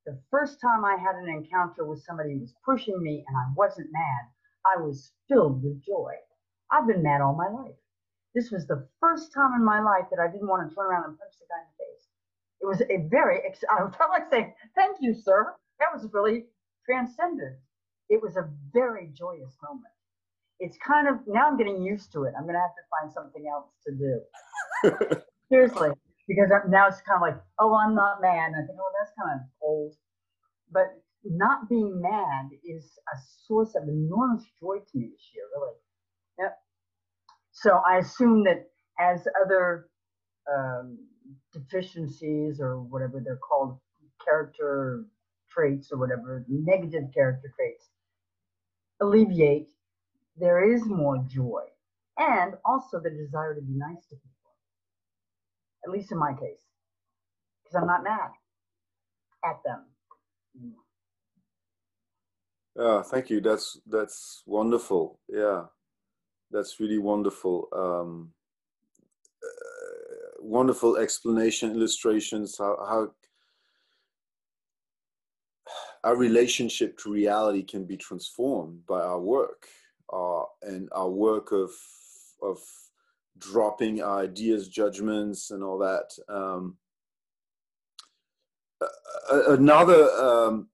the 0.08 0.18
first 0.30 0.58
time 0.60 0.86
I 0.86 0.96
had 0.96 1.16
an 1.16 1.28
encounter 1.28 1.84
with 1.84 2.02
somebody 2.02 2.32
who 2.32 2.40
was 2.40 2.54
pushing 2.64 3.02
me 3.02 3.24
and 3.28 3.36
I 3.36 3.44
wasn't 3.54 3.92
mad, 3.92 4.24
I 4.64 4.80
was 4.80 5.12
filled 5.28 5.62
with 5.62 5.84
joy. 5.84 6.14
I've 6.72 6.86
been 6.86 7.02
mad 7.02 7.20
all 7.20 7.34
my 7.34 7.48
life. 7.48 7.76
This 8.34 8.50
was 8.50 8.66
the 8.66 8.88
first 9.00 9.34
time 9.34 9.52
in 9.54 9.64
my 9.64 9.80
life 9.82 10.06
that 10.10 10.18
I 10.18 10.32
didn't 10.32 10.48
want 10.48 10.66
to 10.68 10.74
turn 10.74 10.86
around 10.86 11.04
and 11.04 11.18
punch 11.18 11.34
the 11.38 11.46
guy 11.50 11.60
in 11.60 11.68
the 11.68 11.84
face. 11.84 12.08
It 12.62 12.66
was 12.66 12.80
a 12.88 13.08
very, 13.10 13.40
I 13.70 13.78
felt 13.98 14.10
like 14.10 14.30
saying, 14.30 14.54
thank 14.74 14.96
you, 15.00 15.14
sir. 15.14 15.54
That 15.78 15.92
was 15.92 16.08
really 16.12 16.46
transcendent 16.86 17.58
it 18.08 18.20
was 18.22 18.36
a 18.36 18.48
very 18.72 19.10
joyous 19.14 19.56
moment. 19.62 19.92
It's 20.60 20.76
kind 20.84 21.08
of 21.08 21.16
now 21.26 21.48
I'm 21.48 21.56
getting 21.56 21.82
used 21.82 22.12
to 22.12 22.24
it. 22.24 22.34
I'm 22.36 22.46
gonna 22.46 22.60
have 22.60 22.74
to 22.74 22.86
find 22.90 23.12
something 23.12 23.44
else 23.46 23.70
to 23.86 23.92
do. 23.94 25.20
Seriously, 25.52 25.90
because 26.26 26.50
now 26.68 26.88
it's 26.88 27.00
kind 27.02 27.16
of 27.16 27.22
like, 27.22 27.40
oh, 27.58 27.74
I'm 27.74 27.94
not 27.94 28.20
mad. 28.20 28.48
And 28.48 28.56
I 28.56 28.66
think, 28.66 28.78
oh, 28.80 28.92
that's 28.98 29.12
kind 29.18 29.40
of 29.40 29.46
old. 29.62 29.94
But 30.70 31.00
not 31.24 31.68
being 31.68 32.00
mad 32.00 32.50
is 32.64 32.98
a 33.14 33.16
source 33.46 33.74
of 33.74 33.88
enormous 33.88 34.44
joy 34.60 34.76
to 34.78 34.98
me 34.98 35.08
this 35.10 35.30
year, 35.34 35.44
really. 35.56 35.74
Yep. 36.38 36.58
So 37.52 37.80
I 37.86 37.98
assume 37.98 38.44
that 38.44 38.66
as 39.00 39.26
other 39.44 39.88
um, 40.52 40.98
deficiencies 41.52 42.60
or 42.60 42.80
whatever 42.80 43.20
they're 43.24 43.38
called, 43.38 43.78
character 44.24 45.04
traits 45.50 45.90
or 45.92 45.98
whatever, 45.98 46.44
negative 46.48 47.04
character 47.14 47.52
traits, 47.56 47.88
alleviate, 49.00 49.68
there 50.36 50.72
is 50.72 50.84
more 50.86 51.24
joy 51.28 51.62
and 52.18 52.54
also 52.64 53.00
the 53.00 53.10
desire 53.10 53.54
to 53.54 53.62
be 53.62 53.74
nice 53.74 54.06
to 54.08 54.16
people. 54.16 54.54
At 55.84 55.90
least 55.90 56.12
in 56.12 56.18
my 56.18 56.32
case, 56.32 56.62
because 57.64 57.80
I'm 57.80 57.86
not 57.86 58.02
mad 58.04 58.30
at 59.44 59.60
them. 59.64 59.84
Yeah, 62.76 63.02
thank 63.02 63.30
you. 63.30 63.40
That's 63.40 63.80
that's 63.86 64.42
wonderful. 64.46 65.20
Yeah, 65.28 65.64
that's 66.50 66.80
really 66.80 66.98
wonderful. 66.98 67.68
Um, 67.72 68.32
uh, 69.42 70.40
wonderful 70.40 70.96
explanation, 70.96 71.72
illustrations. 71.72 72.56
How 72.58 72.76
how 72.88 73.12
our 76.08 76.16
relationship 76.16 76.96
to 76.96 77.12
reality 77.12 77.62
can 77.62 77.84
be 77.84 77.96
transformed 77.98 78.86
by 78.86 79.00
our 79.00 79.20
work, 79.20 79.68
uh, 80.10 80.44
and 80.62 80.88
our 80.92 81.10
work 81.10 81.52
of 81.52 81.70
of 82.40 82.58
dropping 83.36 84.02
ideas, 84.02 84.68
judgments, 84.68 85.50
and 85.50 85.62
all 85.62 85.76
that. 85.78 86.08
Um, 86.30 86.78
another 89.30 90.10
um, 90.12 90.68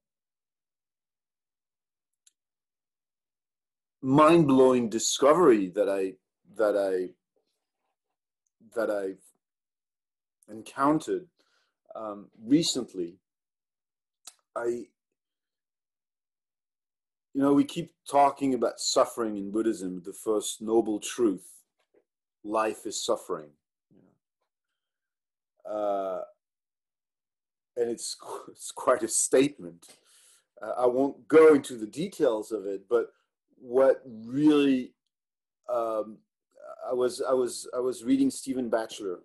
mind-blowing 4.02 4.88
discovery 4.88 5.66
that 5.70 5.88
I 5.88 6.12
that 6.56 6.76
I 6.76 7.10
that 8.76 8.88
I've 8.88 9.24
encountered 10.48 11.26
um, 11.96 12.28
recently. 12.40 13.18
I 14.56 14.84
you 17.34 17.42
know 17.42 17.52
we 17.52 17.64
keep 17.64 17.92
talking 18.08 18.54
about 18.54 18.78
suffering 18.80 19.36
in 19.36 19.50
Buddhism, 19.50 20.02
the 20.04 20.12
first 20.12 20.62
noble 20.62 21.00
truth. 21.00 21.46
Life 22.44 22.86
is 22.86 23.02
suffering. 23.04 23.50
Uh, 25.68 26.20
and 27.76 27.90
it's 27.90 28.16
it's 28.48 28.70
quite 28.70 29.02
a 29.02 29.08
statement. 29.08 29.86
Uh, 30.62 30.72
I 30.78 30.86
won't 30.86 31.26
go 31.26 31.54
into 31.54 31.76
the 31.76 31.86
details 31.86 32.52
of 32.52 32.66
it, 32.66 32.88
but 32.88 33.08
what 33.58 34.02
really 34.06 34.92
um, 35.68 36.18
I 36.88 36.92
was 36.92 37.20
I 37.20 37.32
was 37.32 37.68
I 37.74 37.80
was 37.80 38.04
reading 38.04 38.30
Stephen 38.30 38.68
Batchelor 38.68 39.20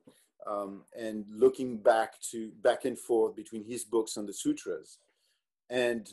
um, 0.48 0.84
and 0.98 1.26
looking 1.30 1.78
back 1.78 2.20
to 2.32 2.52
back 2.64 2.86
and 2.86 2.98
forth 2.98 3.36
between 3.36 3.64
his 3.64 3.84
books 3.84 4.18
and 4.18 4.28
the 4.28 4.34
sutras, 4.34 4.98
and 5.70 6.12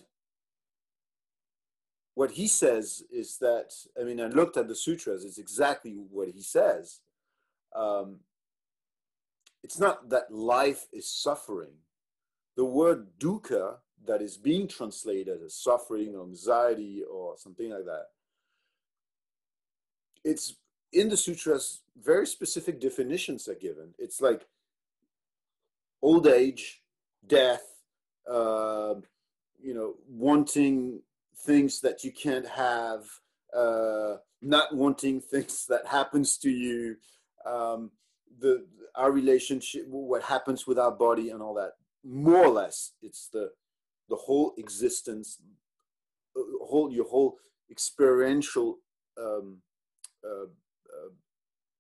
what 2.17 2.33
he 2.33 2.49
says 2.49 3.05
is 3.13 3.39
that 3.39 3.73
I 3.99 4.03
mean 4.03 4.21
I 4.21 4.27
looked 4.27 4.57
at 4.57 4.67
the 4.67 4.75
sutras. 4.75 5.25
It's 5.25 5.39
exactly 5.39 5.93
what 5.93 6.29
he 6.29 6.43
says. 6.43 7.01
Um, 7.75 8.21
it's 9.63 9.79
not 9.79 10.11
that 10.11 10.33
life 10.33 10.87
is 10.93 11.09
suffering. 11.09 11.77
The 12.57 12.65
word 12.65 13.07
dukkha 13.21 13.77
that 14.07 14.23
is 14.23 14.37
being 14.37 14.67
translated 14.67 15.43
as 15.45 15.55
suffering 15.55 16.17
or 16.17 16.25
anxiety 16.25 17.03
or 17.09 17.37
something 17.37 17.71
like 17.71 17.85
that 17.85 18.07
it's 20.27 20.57
in 20.93 21.09
the 21.09 21.17
sutras 21.17 21.83
very 22.03 22.27
specific 22.27 22.81
definitions 22.81 23.49
are 23.49 23.55
given 23.55 23.95
it's 23.99 24.21
like 24.21 24.47
old 26.03 26.27
age 26.27 26.83
death 27.27 27.63
uh, 28.31 28.95
you 29.63 29.73
know 29.73 29.95
wanting 30.09 31.01
things 31.45 31.81
that 31.81 32.05
you 32.05 32.13
can't 32.13 32.47
have 32.49 33.05
uh, 33.57 34.17
not 34.43 34.75
wanting 34.75 35.21
things 35.21 35.67
that 35.69 35.87
happens 35.87 36.39
to 36.39 36.51
you 36.51 36.97
um, 37.45 37.91
the 38.41 38.67
our 38.95 39.13
relationship 39.13 39.85
what 39.89 40.23
happens 40.23 40.67
with 40.67 40.79
our 40.79 40.91
body 40.91 41.31
and 41.31 41.43
all 41.43 41.55
that 41.55 41.73
more 42.05 42.45
or 42.45 42.49
less 42.49 42.93
it's 43.03 43.29
the 43.33 43.51
the 44.09 44.17
whole 44.17 44.55
existence 44.59 45.41
uh, 46.37 46.41
whole 46.65 46.91
your 46.93 47.05
whole 47.07 47.37
experiential 47.71 48.79
um, 49.19 49.59
uh, 50.25 50.45
uh, 50.45 51.09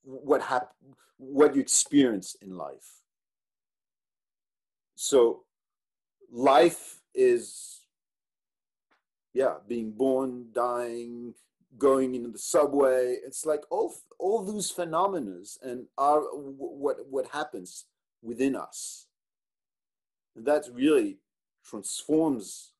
what 0.02 0.42
hap- 0.42 0.74
what 1.18 1.54
you 1.54 1.60
experience 1.60 2.36
in 2.40 2.56
life. 2.56 3.02
So 4.94 5.44
life 6.30 7.00
is 7.14 7.85
yeah 9.36 9.54
being 9.68 9.90
born 9.92 10.46
dying 10.52 11.34
going 11.78 12.14
into 12.14 12.30
the 12.30 12.38
subway 12.38 13.16
it's 13.26 13.44
like 13.44 13.64
all 13.70 13.94
all 14.18 14.42
those 14.42 14.70
phenomena 14.70 15.42
and 15.62 15.86
what 15.96 16.96
what 17.10 17.26
happens 17.32 17.86
within 18.22 18.56
us 18.56 19.06
and 20.34 20.46
that 20.46 20.64
really 20.72 21.18
transforms 21.64 22.72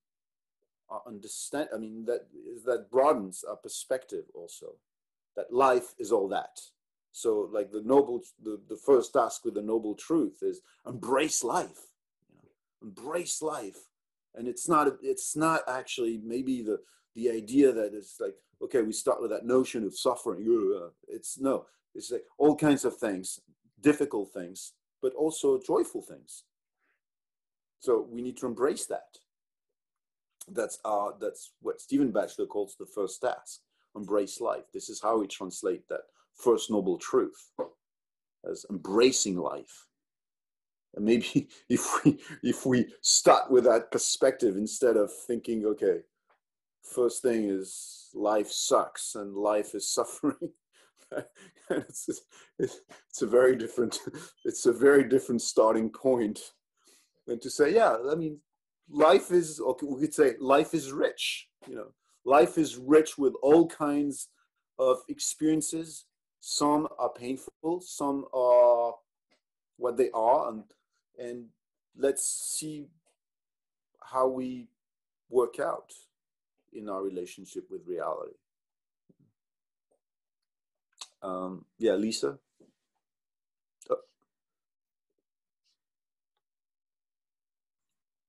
our 0.88 1.02
understand 1.06 1.68
i 1.74 1.78
mean 1.78 2.04
that 2.06 2.22
that 2.64 2.90
broadens 2.90 3.44
our 3.48 3.56
perspective 3.56 4.24
also 4.34 4.76
that 5.36 5.52
life 5.52 5.94
is 5.98 6.10
all 6.10 6.28
that. 6.28 6.58
So 7.12 7.48
like 7.52 7.70
the 7.70 7.82
noble, 7.82 8.22
the, 8.42 8.60
the 8.68 8.76
first 8.76 9.12
task 9.12 9.44
with 9.44 9.54
the 9.54 9.62
noble 9.62 9.94
truth 9.94 10.38
is 10.42 10.60
embrace 10.86 11.44
life, 11.44 11.92
you 12.28 12.36
know, 12.36 12.88
embrace 12.88 13.40
life. 13.40 13.76
And 14.36 14.46
it's 14.46 14.68
not, 14.68 14.88
it's 15.02 15.34
not 15.36 15.62
actually 15.66 16.20
maybe 16.22 16.62
the, 16.62 16.78
the 17.14 17.30
idea 17.30 17.72
that 17.72 17.94
it's 17.94 18.20
like, 18.20 18.34
okay, 18.62 18.82
we 18.82 18.92
start 18.92 19.20
with 19.20 19.30
that 19.30 19.46
notion 19.46 19.84
of 19.84 19.96
suffering. 19.96 20.44
It's 21.08 21.38
no, 21.40 21.66
it's 21.94 22.10
like 22.10 22.24
all 22.38 22.54
kinds 22.54 22.84
of 22.84 22.96
things, 22.96 23.40
difficult 23.80 24.32
things, 24.32 24.74
but 25.02 25.14
also 25.14 25.60
joyful 25.66 26.02
things. 26.02 26.44
So 27.80 28.06
we 28.10 28.22
need 28.22 28.36
to 28.38 28.46
embrace 28.46 28.86
that. 28.86 29.18
That's 30.48 30.78
our, 30.84 31.14
that's 31.20 31.52
what 31.60 31.80
Stephen 31.80 32.12
Batchelor 32.12 32.46
calls 32.46 32.76
the 32.78 32.86
first 32.86 33.20
task 33.20 33.60
embrace 33.96 34.40
life. 34.40 34.64
This 34.72 34.88
is 34.90 35.00
how 35.02 35.18
we 35.18 35.26
translate 35.26 35.88
that 35.88 36.02
first 36.34 36.70
noble 36.70 36.98
truth 36.98 37.50
as 38.48 38.66
embracing 38.70 39.38
life. 39.38 39.85
Maybe 40.98 41.48
if 41.68 42.04
we 42.04 42.18
if 42.42 42.66
we 42.66 42.86
start 43.00 43.50
with 43.50 43.64
that 43.64 43.90
perspective 43.90 44.56
instead 44.56 44.96
of 44.96 45.10
thinking, 45.12 45.64
okay, 45.66 46.00
first 46.82 47.22
thing 47.22 47.48
is 47.48 48.08
life 48.14 48.50
sucks 48.50 49.14
and 49.14 49.34
life 49.34 49.74
is 49.74 49.88
suffering. 49.92 50.52
it's, 51.70 52.08
it's, 52.58 52.80
it's 53.08 53.22
a 53.22 53.26
very 53.26 53.54
different 53.54 54.00
it's 54.44 54.66
a 54.66 54.72
very 54.72 55.04
different 55.08 55.40
starting 55.40 55.88
point 55.90 56.40
than 57.26 57.38
to 57.40 57.50
say, 57.50 57.74
yeah, 57.74 57.96
I 58.10 58.14
mean, 58.14 58.38
life 58.88 59.30
is 59.30 59.60
okay, 59.60 59.86
we 59.86 60.00
could 60.00 60.14
say 60.14 60.34
life 60.40 60.74
is 60.74 60.92
rich, 60.92 61.48
you 61.68 61.76
know, 61.76 61.92
Life 62.26 62.58
is 62.58 62.76
rich 62.76 63.16
with 63.16 63.34
all 63.40 63.68
kinds 63.68 64.30
of 64.80 64.98
experiences. 65.08 66.06
Some 66.40 66.88
are 66.98 67.12
painful, 67.12 67.80
some 67.82 68.24
are 68.34 68.94
what 69.76 69.96
they 69.96 70.10
are, 70.12 70.48
and 70.48 70.64
and 71.18 71.46
let's 71.96 72.24
see 72.24 72.86
how 74.00 74.28
we 74.28 74.68
work 75.30 75.58
out 75.58 75.92
in 76.72 76.88
our 76.88 77.02
relationship 77.02 77.64
with 77.70 77.86
reality. 77.86 78.34
Um, 81.22 81.64
yeah, 81.78 81.94
Lisa. 81.94 82.38
Oh. 83.90 83.96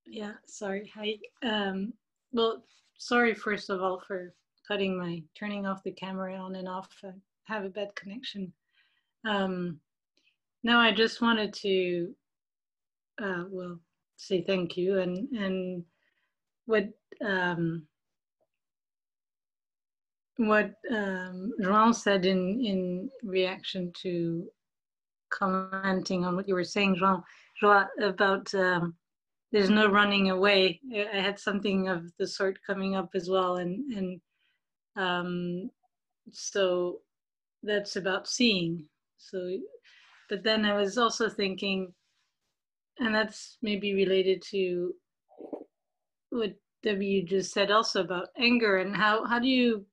Yeah, 0.06 0.34
sorry. 0.48 0.92
Hi. 0.96 1.18
Um, 1.44 1.94
well, 2.32 2.64
sorry, 2.98 3.34
first 3.34 3.70
of 3.70 3.82
all, 3.82 4.02
for 4.08 4.34
cutting 4.68 4.98
my 4.98 5.22
turning 5.36 5.66
off 5.66 5.84
the 5.84 5.92
camera 5.92 6.36
on 6.36 6.56
and 6.56 6.68
off. 6.68 6.90
I 7.04 7.12
have 7.46 7.66
a 7.66 7.70
bad 7.70 7.96
connection. 7.96 8.52
Um, 9.26 9.80
no, 10.64 10.80
I 10.80 10.92
just 10.92 11.22
wanted 11.22 11.54
to, 11.56 12.14
uh, 13.22 13.44
well, 13.50 13.80
say 14.16 14.44
thank 14.44 14.78
you 14.78 15.00
and 15.00 15.30
and 15.34 15.84
what 16.66 16.90
um, 17.26 17.88
what 20.38 20.74
um, 20.92 21.52
João 21.62 21.94
said 21.94 22.26
in 22.26 22.64
in 22.64 23.10
reaction 23.24 23.92
to 24.04 24.48
commenting 25.30 26.26
on 26.26 26.36
what 26.36 26.48
you 26.48 26.56
were 26.56 26.64
saying, 26.64 26.96
João, 26.96 27.24
João 27.62 27.88
about 28.02 28.54
um, 28.54 28.96
there's 29.52 29.70
no 29.70 29.88
running 29.88 30.30
away. 30.30 30.80
I 30.94 31.20
had 31.20 31.40
something 31.40 31.88
of 31.88 32.06
the 32.20 32.28
sort 32.28 32.60
coming 32.66 32.96
up 32.96 33.10
as 33.16 33.30
well, 33.30 33.58
and 33.58 33.92
and 33.94 34.22
um, 34.96 35.70
so 36.32 37.00
that's 37.64 37.96
about 37.96 38.28
seeing. 38.28 38.88
So, 39.18 39.58
but 40.30 40.44
then 40.44 40.66
I 40.66 40.76
was 40.76 40.98
also 40.98 41.30
thinking, 41.30 41.94
and 43.00 43.14
that's 43.14 43.58
maybe 43.62 43.94
related 43.94 44.42
to 44.52 44.94
what 46.30 46.54
W 46.84 47.26
just 47.26 47.54
said 47.54 47.72
also 47.72 48.02
about 48.04 48.30
anger 48.38 48.78
and 48.78 48.96
how 48.96 49.26
how 49.26 49.40
do 49.40 49.48
you 49.48 49.86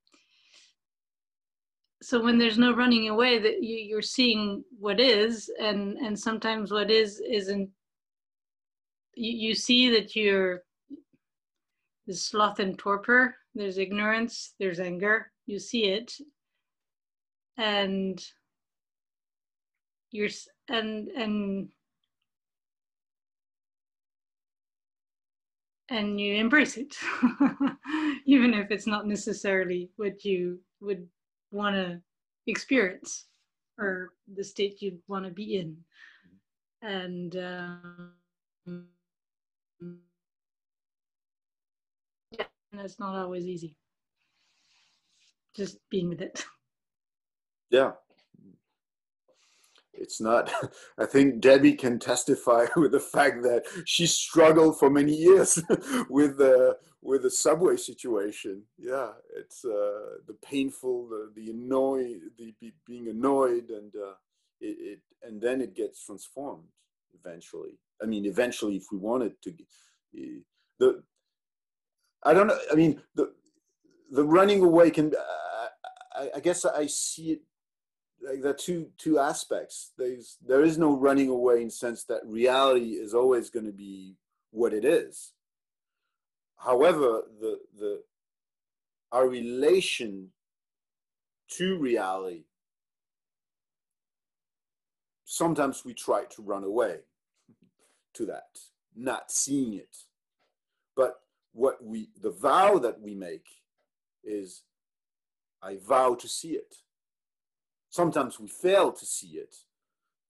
so 2.03 2.23
when 2.23 2.39
there's 2.39 2.59
no 2.59 2.75
running 2.75 3.09
away 3.09 3.39
that 3.39 3.63
you, 3.63 3.77
you're 3.77 4.03
seeing 4.03 4.63
what 4.79 5.01
is 5.01 5.51
and 5.61 5.97
and 5.99 6.19
sometimes 6.19 6.71
what 6.71 6.91
is 6.91 7.21
isn't 7.21 7.71
you, 9.15 9.49
you 9.49 9.55
see 9.55 9.91
that 9.91 10.15
you're 10.15 10.63
there's 12.07 12.23
sloth 12.23 12.59
and 12.59 12.79
torpor, 12.79 13.37
there's 13.55 13.79
ignorance, 13.79 14.55
there's 14.59 14.81
anger. 14.81 15.31
You 15.47 15.59
see 15.59 15.85
it, 15.87 16.13
and 17.57 18.23
you're 20.11 20.29
and 20.69 21.09
and 21.09 21.69
and 25.89 26.21
you 26.21 26.35
embrace 26.35 26.77
it, 26.77 26.97
even 28.27 28.55
if 28.55 28.71
it's 28.71 28.87
not 28.87 29.07
necessarily 29.07 29.91
what 29.97 30.25
you 30.25 30.59
would 30.81 31.07
want 31.51 31.77
to 31.77 32.01
experience 32.47 33.27
or 33.79 34.11
the 34.35 34.45
state 34.45 34.81
you'd 34.81 35.01
want 35.09 35.25
to 35.25 35.31
be 35.31 35.57
in. 35.57 35.77
And 36.83 37.37
um, 37.37 38.13
yeah, 42.31 42.45
and 42.73 42.81
it's 42.81 42.99
not 42.99 43.15
always 43.17 43.47
easy. 43.47 43.77
Just 45.55 45.79
being 45.91 46.09
with 46.09 46.21
it. 46.21 46.45
Yeah, 47.71 47.93
it's 49.97 50.21
not 50.21 50.51
i 50.99 51.07
think 51.07 51.41
debbie 51.41 51.75
can 51.75 51.99
testify 51.99 52.67
with 52.77 52.93
the 52.93 53.01
fact 53.01 53.43
that 53.43 53.63
she 53.85 54.07
struggled 54.07 54.79
for 54.79 54.91
many 54.91 55.15
years 55.15 55.63
with 56.11 56.39
the 56.39 56.77
with 57.05 57.23
the 57.23 57.31
subway 57.31 57.77
situation. 57.77 58.63
Yeah 58.79 59.11
it's 59.37 59.65
uh, 59.65 60.23
the 60.27 60.37
painful 60.43 61.09
the, 61.09 61.31
the 61.37 61.51
annoy 61.51 62.15
the 62.39 62.55
being 62.87 63.09
annoyed 63.09 63.69
and 63.69 63.95
uh, 63.95 64.15
it, 64.61 64.77
it, 64.81 65.01
and 65.23 65.41
then 65.41 65.61
it 65.61 65.75
gets 65.75 66.05
transformed 66.07 66.65
eventually. 67.13 67.79
I 68.03 68.07
mean 68.07 68.25
eventually 68.25 68.77
if 68.77 68.85
we 68.91 68.99
wanted 68.99 69.35
to 69.43 69.53
the 70.79 71.03
i 72.25 72.33
don't 72.33 72.47
know 72.47 72.59
i 72.73 72.75
mean 72.75 73.01
the 73.15 73.33
the 74.11 74.25
running 74.25 74.63
away 74.63 74.91
can 74.91 75.13
uh, 75.15 75.67
I, 76.15 76.31
I 76.37 76.41
guess 76.41 76.65
i 76.65 76.87
see 76.87 77.33
it 77.33 77.41
like 78.27 78.43
there 78.43 78.51
are 78.51 78.55
two 78.55 78.91
two 78.99 79.19
aspects. 79.19 79.93
There's 79.99 80.39
there 80.45 80.63
is 80.63 80.79
no 80.79 80.97
running 80.97 81.29
away 81.29 81.63
in 81.63 81.71
sense 81.71 82.05
that 82.05 82.21
reality 82.25 82.93
is 82.93 83.15
always 83.15 83.51
going 83.51 83.67
to 83.67 83.73
be 83.73 84.17
what 84.51 84.73
it 84.73 84.85
is. 84.85 85.33
However, 86.57 87.23
the 87.41 87.59
the 87.79 88.03
our 89.13 89.29
relation 89.29 90.31
to 91.51 91.79
reality 91.79 92.45
sometimes 95.35 95.85
we 95.85 95.93
try 95.93 96.25
to 96.25 96.43
run 96.43 96.65
away 96.65 96.99
to 98.15 98.25
that, 98.27 98.59
not 98.95 99.31
seeing 99.31 99.75
it. 99.75 99.97
But 100.97 101.21
what 101.53 101.85
we 101.85 102.09
the 102.21 102.31
vow 102.31 102.79
that 102.79 103.01
we 103.01 103.15
make 103.15 103.47
is 104.23 104.63
I 105.63 105.77
vow 105.77 106.15
to 106.15 106.29
see 106.29 106.53
it 106.53 106.77
sometimes 107.95 108.41
we 108.41 108.49
fail 108.49 108.91
to 108.91 109.07
see 109.07 109.37
it. 109.37 109.55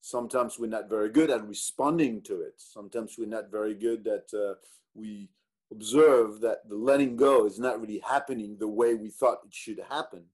Sometimes 0.03 0.59
we're 0.59 0.67
not 0.67 0.91
very 0.91 1.09
good 1.09 1.31
at 1.31 1.49
responding 1.49 2.21
to 2.21 2.43
it. 2.43 2.57
Sometimes 2.59 3.17
we're 3.19 3.27
not 3.39 3.51
very 3.51 3.73
good 3.73 4.07
at 4.07 4.29
uh, 4.39 4.57
we 4.95 5.31
observe 5.73 6.43
that 6.43 6.69
the 6.69 6.75
letting 6.75 7.17
go 7.17 7.47
is 7.47 7.59
not 7.59 7.81
really 7.81 8.03
happening 8.07 8.59
the 8.59 8.69
way 8.69 8.95
we 8.95 9.09
thought 9.09 9.39
it 9.47 9.55
should 9.55 9.81
happen. 9.89 10.25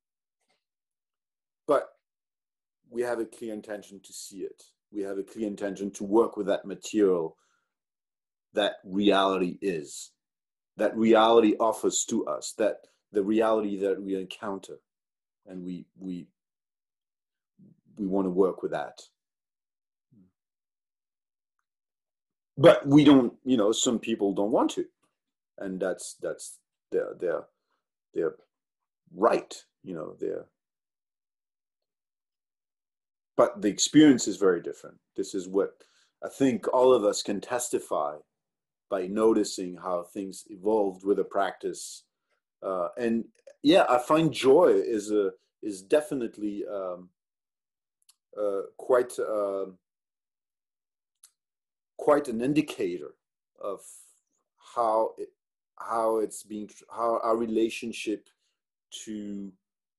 But 1.68 1.90
we 2.90 3.02
have 3.02 3.20
a 3.20 3.24
clear 3.24 3.54
intention 3.54 4.00
to 4.02 4.12
see 4.12 4.38
it. 4.38 4.64
We 4.90 5.02
have 5.02 5.18
a 5.18 5.22
clear 5.22 5.46
intention 5.46 5.92
to 5.92 6.04
work 6.04 6.36
with 6.36 6.48
that 6.48 6.64
material 6.64 7.36
that 8.54 8.78
reality 8.84 9.56
is, 9.62 10.10
that 10.78 10.96
reality 10.96 11.54
offers 11.60 12.04
to 12.06 12.26
us, 12.26 12.54
that 12.58 12.78
the 13.12 13.22
reality 13.22 13.78
that 13.82 14.02
we 14.02 14.16
encounter. 14.16 14.78
And 15.46 15.64
we, 15.64 15.86
we 15.96 16.26
we 18.00 18.08
want 18.08 18.26
to 18.26 18.30
work 18.30 18.62
with 18.62 18.72
that. 18.72 19.02
But 22.58 22.86
we 22.86 23.04
don't 23.04 23.34
you 23.44 23.58
know 23.58 23.72
some 23.72 24.00
people 24.00 24.34
don't 24.34 24.52
want 24.52 24.72
to. 24.72 24.86
And 25.58 25.80
that's 25.80 26.16
that's 26.22 26.58
their 26.92 27.14
their 27.20 27.44
their 28.14 28.34
right 29.14 29.54
you 29.84 29.94
know 29.94 30.16
their 30.20 30.46
but 33.36 33.62
the 33.62 33.68
experience 33.68 34.28
is 34.28 34.36
very 34.38 34.62
different. 34.62 34.98
This 35.16 35.34
is 35.34 35.48
what 35.48 35.72
i 36.24 36.28
think 36.28 36.66
all 36.74 36.92
of 36.94 37.04
us 37.04 37.22
can 37.22 37.40
testify 37.40 38.16
by 38.90 39.06
noticing 39.08 39.76
how 39.76 40.02
things 40.04 40.44
evolved 40.50 41.04
with 41.04 41.18
a 41.20 41.24
practice. 41.24 42.04
Uh, 42.62 42.88
and 42.98 43.24
yeah 43.62 43.86
i 43.88 43.98
find 43.98 44.32
joy 44.32 44.68
is 44.68 45.10
a 45.12 45.30
is 45.62 45.82
definitely 45.82 46.64
um, 46.72 47.08
quite 48.76 49.18
uh, 49.18 49.66
quite 51.98 52.28
an 52.28 52.40
indicator 52.40 53.14
of 53.62 53.80
how 54.74 55.10
it, 55.18 55.28
how 55.76 56.18
it's 56.18 56.42
being 56.42 56.70
how 56.90 57.20
our 57.22 57.36
relationship 57.36 58.28
to 59.04 59.52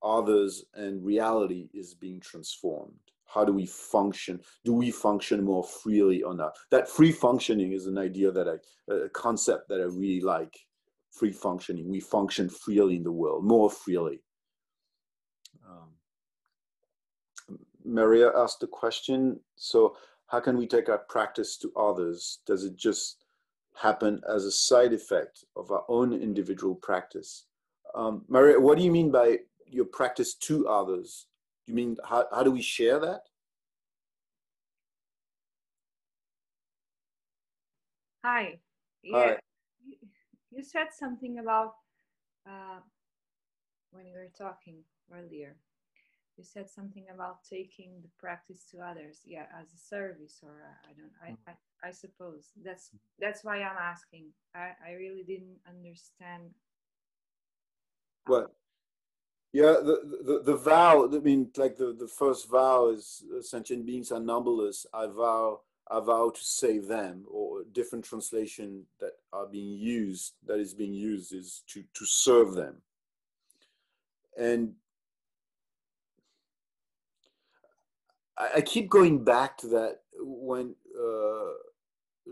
others 0.03 0.65
and 0.73 1.03
reality 1.03 1.69
is 1.73 1.93
being 1.93 2.19
transformed. 2.19 2.93
How 3.25 3.45
do 3.45 3.53
we 3.53 3.65
function? 3.65 4.41
Do 4.65 4.73
we 4.73 4.91
function 4.91 5.43
more 5.43 5.63
freely 5.63 6.21
or 6.21 6.33
not? 6.33 6.57
That 6.69 6.89
free 6.89 7.13
functioning 7.13 7.71
is 7.71 7.87
an 7.87 7.97
idea 7.97 8.31
that 8.31 8.47
i 8.47 8.93
a 8.93 9.09
concept 9.09 9.69
that 9.69 9.79
i 9.79 9.85
really 9.85 10.21
like. 10.21 10.57
Free 11.11 11.33
functioning. 11.33 11.89
We 11.89 11.99
function 11.99 12.49
freely 12.49 12.95
in 12.95 13.03
the 13.03 13.11
world 13.11 13.43
more 13.43 13.69
freely 13.69 14.21
Maria 17.85 18.31
asked 18.35 18.59
the 18.59 18.67
question. 18.67 19.39
So, 19.55 19.95
how 20.27 20.39
can 20.39 20.57
we 20.57 20.67
take 20.67 20.89
our 20.89 20.99
practice 21.09 21.57
to 21.57 21.71
others? 21.75 22.39
Does 22.45 22.63
it 22.63 22.75
just 22.77 23.25
happen 23.75 24.21
as 24.29 24.45
a 24.45 24.51
side 24.51 24.93
effect 24.93 25.43
of 25.55 25.71
our 25.71 25.83
own 25.89 26.13
individual 26.13 26.75
practice? 26.75 27.45
Um, 27.93 28.23
Maria, 28.27 28.59
what 28.59 28.77
do 28.77 28.83
you 28.83 28.91
mean 28.91 29.11
by 29.11 29.39
your 29.67 29.85
practice 29.85 30.33
to 30.35 30.67
others? 30.67 31.27
Do 31.65 31.73
you 31.73 31.75
mean 31.75 31.97
how, 32.07 32.25
how 32.31 32.43
do 32.43 32.51
we 32.51 32.61
share 32.61 32.99
that? 32.99 33.23
Hi. 38.23 38.59
Yeah. 39.03 39.17
Hi. 39.17 39.37
You, 39.85 39.95
you 40.51 40.63
said 40.63 40.87
something 40.97 41.39
about 41.39 41.73
uh, 42.47 42.79
when 43.91 44.05
you 44.05 44.13
were 44.13 44.31
talking 44.37 44.77
earlier 45.13 45.55
you 46.41 46.45
said 46.45 46.67
something 46.67 47.05
about 47.13 47.43
taking 47.47 47.91
the 48.01 48.09
practice 48.17 48.65
to 48.71 48.79
others 48.79 49.19
yeah 49.25 49.45
as 49.61 49.67
a 49.73 49.77
service 49.77 50.39
or 50.41 50.63
uh, 50.65 50.89
i 50.89 50.93
don't 50.97 51.11
I, 51.21 51.31
mm-hmm. 51.31 51.51
I, 51.83 51.89
I 51.89 51.91
suppose 51.91 52.49
that's 52.65 52.89
that's 53.19 53.43
why 53.43 53.61
i'm 53.61 53.77
asking 53.77 54.25
i 54.55 54.71
i 54.87 54.93
really 54.93 55.23
didn't 55.23 55.59
understand 55.69 56.49
what 58.25 58.55
yeah 59.53 59.75
the, 59.83 59.99
the 60.25 60.41
the 60.51 60.57
vow 60.57 61.05
i 61.05 61.19
mean 61.19 61.49
like 61.57 61.77
the 61.77 61.93
the 61.93 62.07
first 62.07 62.49
vow 62.49 62.89
is 62.89 63.23
uh, 63.37 63.41
sentient 63.43 63.85
beings 63.85 64.11
are 64.11 64.19
numberless 64.19 64.87
i 64.93 65.05
vow 65.05 65.59
I 65.89 65.99
vow 65.99 66.29
to 66.29 66.41
save 66.41 66.87
them, 66.87 67.25
or 67.29 67.63
different 67.73 68.05
translation 68.05 68.85
that 69.01 69.11
are 69.33 69.45
being 69.45 69.77
used, 69.77 70.35
that 70.45 70.57
is 70.57 70.73
being 70.73 70.93
used 70.93 71.33
is 71.33 71.63
to, 71.67 71.83
to 71.95 72.05
serve 72.05 72.53
them. 72.53 72.75
And 74.37 74.75
I, 78.55 78.61
keep 78.61 78.89
going 78.89 79.23
back 79.23 79.57
to 79.59 79.67
that 79.67 79.99
when 80.19 80.75
uh, 80.99 81.53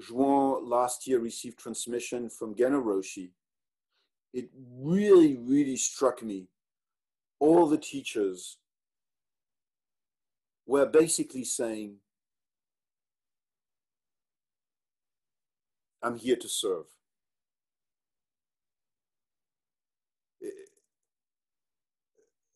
Juan 0.09 0.67
last 0.67 1.07
year 1.07 1.19
received 1.19 1.59
transmission 1.59 2.29
from 2.29 2.55
Genno 2.55 2.83
Roshi. 2.83 3.29
It 4.33 4.49
really, 4.79 5.35
really 5.37 5.77
struck 5.77 6.23
me. 6.23 6.47
All 7.39 7.67
the 7.67 7.77
teachers 7.77 8.57
were 10.65 10.85
basically 10.85 11.43
saying, 11.43 11.95
I'm 16.01 16.17
here 16.17 16.37
to 16.37 16.47
serve. 16.47 16.85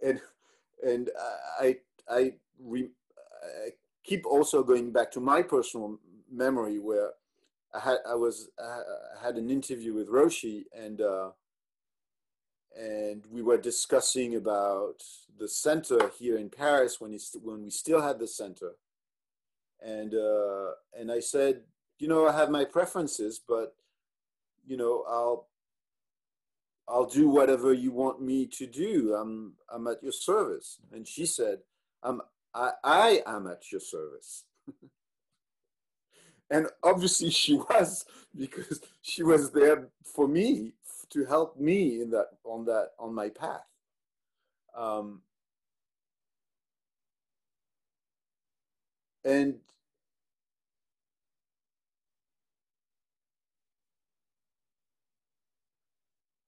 And 0.02 0.22
and 0.86 1.10
I 1.60 1.78
I 2.10 2.34
re, 2.60 2.90
I 3.66 3.70
keep 4.04 4.26
also 4.26 4.64
going 4.64 4.92
back 4.92 5.12
to 5.12 5.20
my 5.20 5.42
personal 5.42 6.00
memory 6.32 6.80
where 6.80 7.12
I 7.74 7.80
had 7.80 7.98
I 8.10 8.16
was 8.16 8.50
I 8.60 8.82
had 9.24 9.36
an 9.38 9.50
interview 9.50 9.94
with 9.94 10.10
Roshi 10.10 10.64
and 10.76 11.02
uh, 11.02 11.32
and 12.78 13.26
we 13.32 13.42
were 13.42 13.58
discussing 13.58 14.36
about 14.36 15.04
the 15.40 15.48
center 15.48 16.12
here 16.20 16.38
in 16.38 16.50
Paris 16.50 17.00
when 17.00 17.12
he, 17.12 17.20
when 17.42 17.64
we 17.64 17.70
still 17.70 18.02
had 18.02 18.20
the 18.20 18.28
center 18.28 18.74
and 19.82 20.14
uh, 20.14 20.72
and 20.98 21.12
I 21.12 21.20
said 21.20 21.62
you 22.00 22.08
know 22.08 22.28
I 22.28 22.34
have 22.34 22.50
my 22.50 22.66
preferences 22.66 23.40
but 23.48 23.76
you 24.66 24.78
know 24.78 25.04
I'll 25.08 25.48
I'll 26.88 27.06
do 27.06 27.30
whatever 27.30 27.74
you 27.74 27.92
want 27.92 28.22
me 28.22 28.46
to 28.48 28.68
do. 28.68 29.16
I'm 29.16 29.54
I'm 29.70 29.88
at 29.88 30.04
your 30.04 30.12
service. 30.12 30.80
And 30.92 31.08
she 31.08 31.26
said, 31.26 31.60
I'm 32.02 32.22
I, 32.54 32.72
I 32.84 33.22
am 33.26 33.48
at 33.48 33.72
your 33.72 33.82
service. 33.82 34.46
and 36.50 36.68
obviously 36.84 37.30
she 37.30 37.56
was 37.56 38.06
because 38.36 38.82
she 39.02 39.24
was 39.24 39.52
there 39.52 39.90
for 40.04 40.28
me 40.28 40.74
to 41.10 41.26
help 41.26 41.60
me 41.60 42.02
in 42.02 42.10
that 42.12 42.28
on 42.44 42.66
that 42.66 42.90
on 43.00 43.14
my 43.14 43.30
path. 43.30 43.66
Um, 44.76 45.22
and 49.24 49.60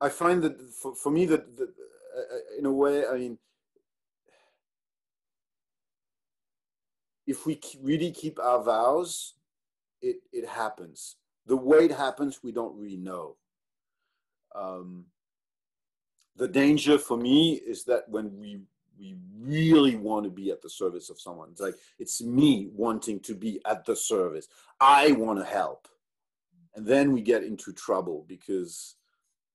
I 0.02 0.10
find 0.10 0.44
that 0.44 0.60
for, 0.72 0.96
for 0.96 1.12
me 1.12 1.26
that, 1.28 1.56
that 1.58 1.70
uh, 1.70 2.58
in 2.60 2.66
a 2.66 2.72
way, 2.72 3.06
I 3.08 3.18
mean, 3.18 3.38
if 7.28 7.46
we 7.46 7.60
really 7.82 8.12
keep 8.12 8.40
our 8.40 8.64
vows, 8.64 9.34
it, 10.02 10.18
it 10.32 10.48
happens. 10.48 11.16
The 11.46 11.58
way 11.58 11.86
it 11.86 11.92
happens, 11.92 12.42
we 12.44 12.52
don't 12.52 12.78
really 12.78 12.98
know. 12.98 13.36
Um, 14.54 15.06
the 16.36 16.48
danger 16.48 16.98
for 16.98 17.18
me 17.18 17.54
is 17.54 17.84
that 17.86 18.10
when 18.10 18.38
we 18.38 18.62
we 18.98 19.18
really 19.38 19.98
want 19.98 20.24
to 20.24 20.30
be 20.30 20.52
at 20.52 20.62
the 20.62 20.70
service 20.70 21.10
of 21.10 21.20
someone, 21.20 21.50
it's 21.52 21.60
like 21.60 21.76
it's 22.00 22.22
me 22.22 22.70
wanting 22.74 23.20
to 23.22 23.36
be 23.36 23.60
at 23.66 23.86
the 23.86 23.96
service. 23.96 24.48
I 24.80 25.12
want 25.14 25.40
to 25.40 25.46
help, 25.46 25.88
and 26.76 26.86
then 26.86 27.12
we 27.12 27.22
get 27.22 27.44
into 27.44 27.74
trouble 27.74 28.26
because 28.28 28.96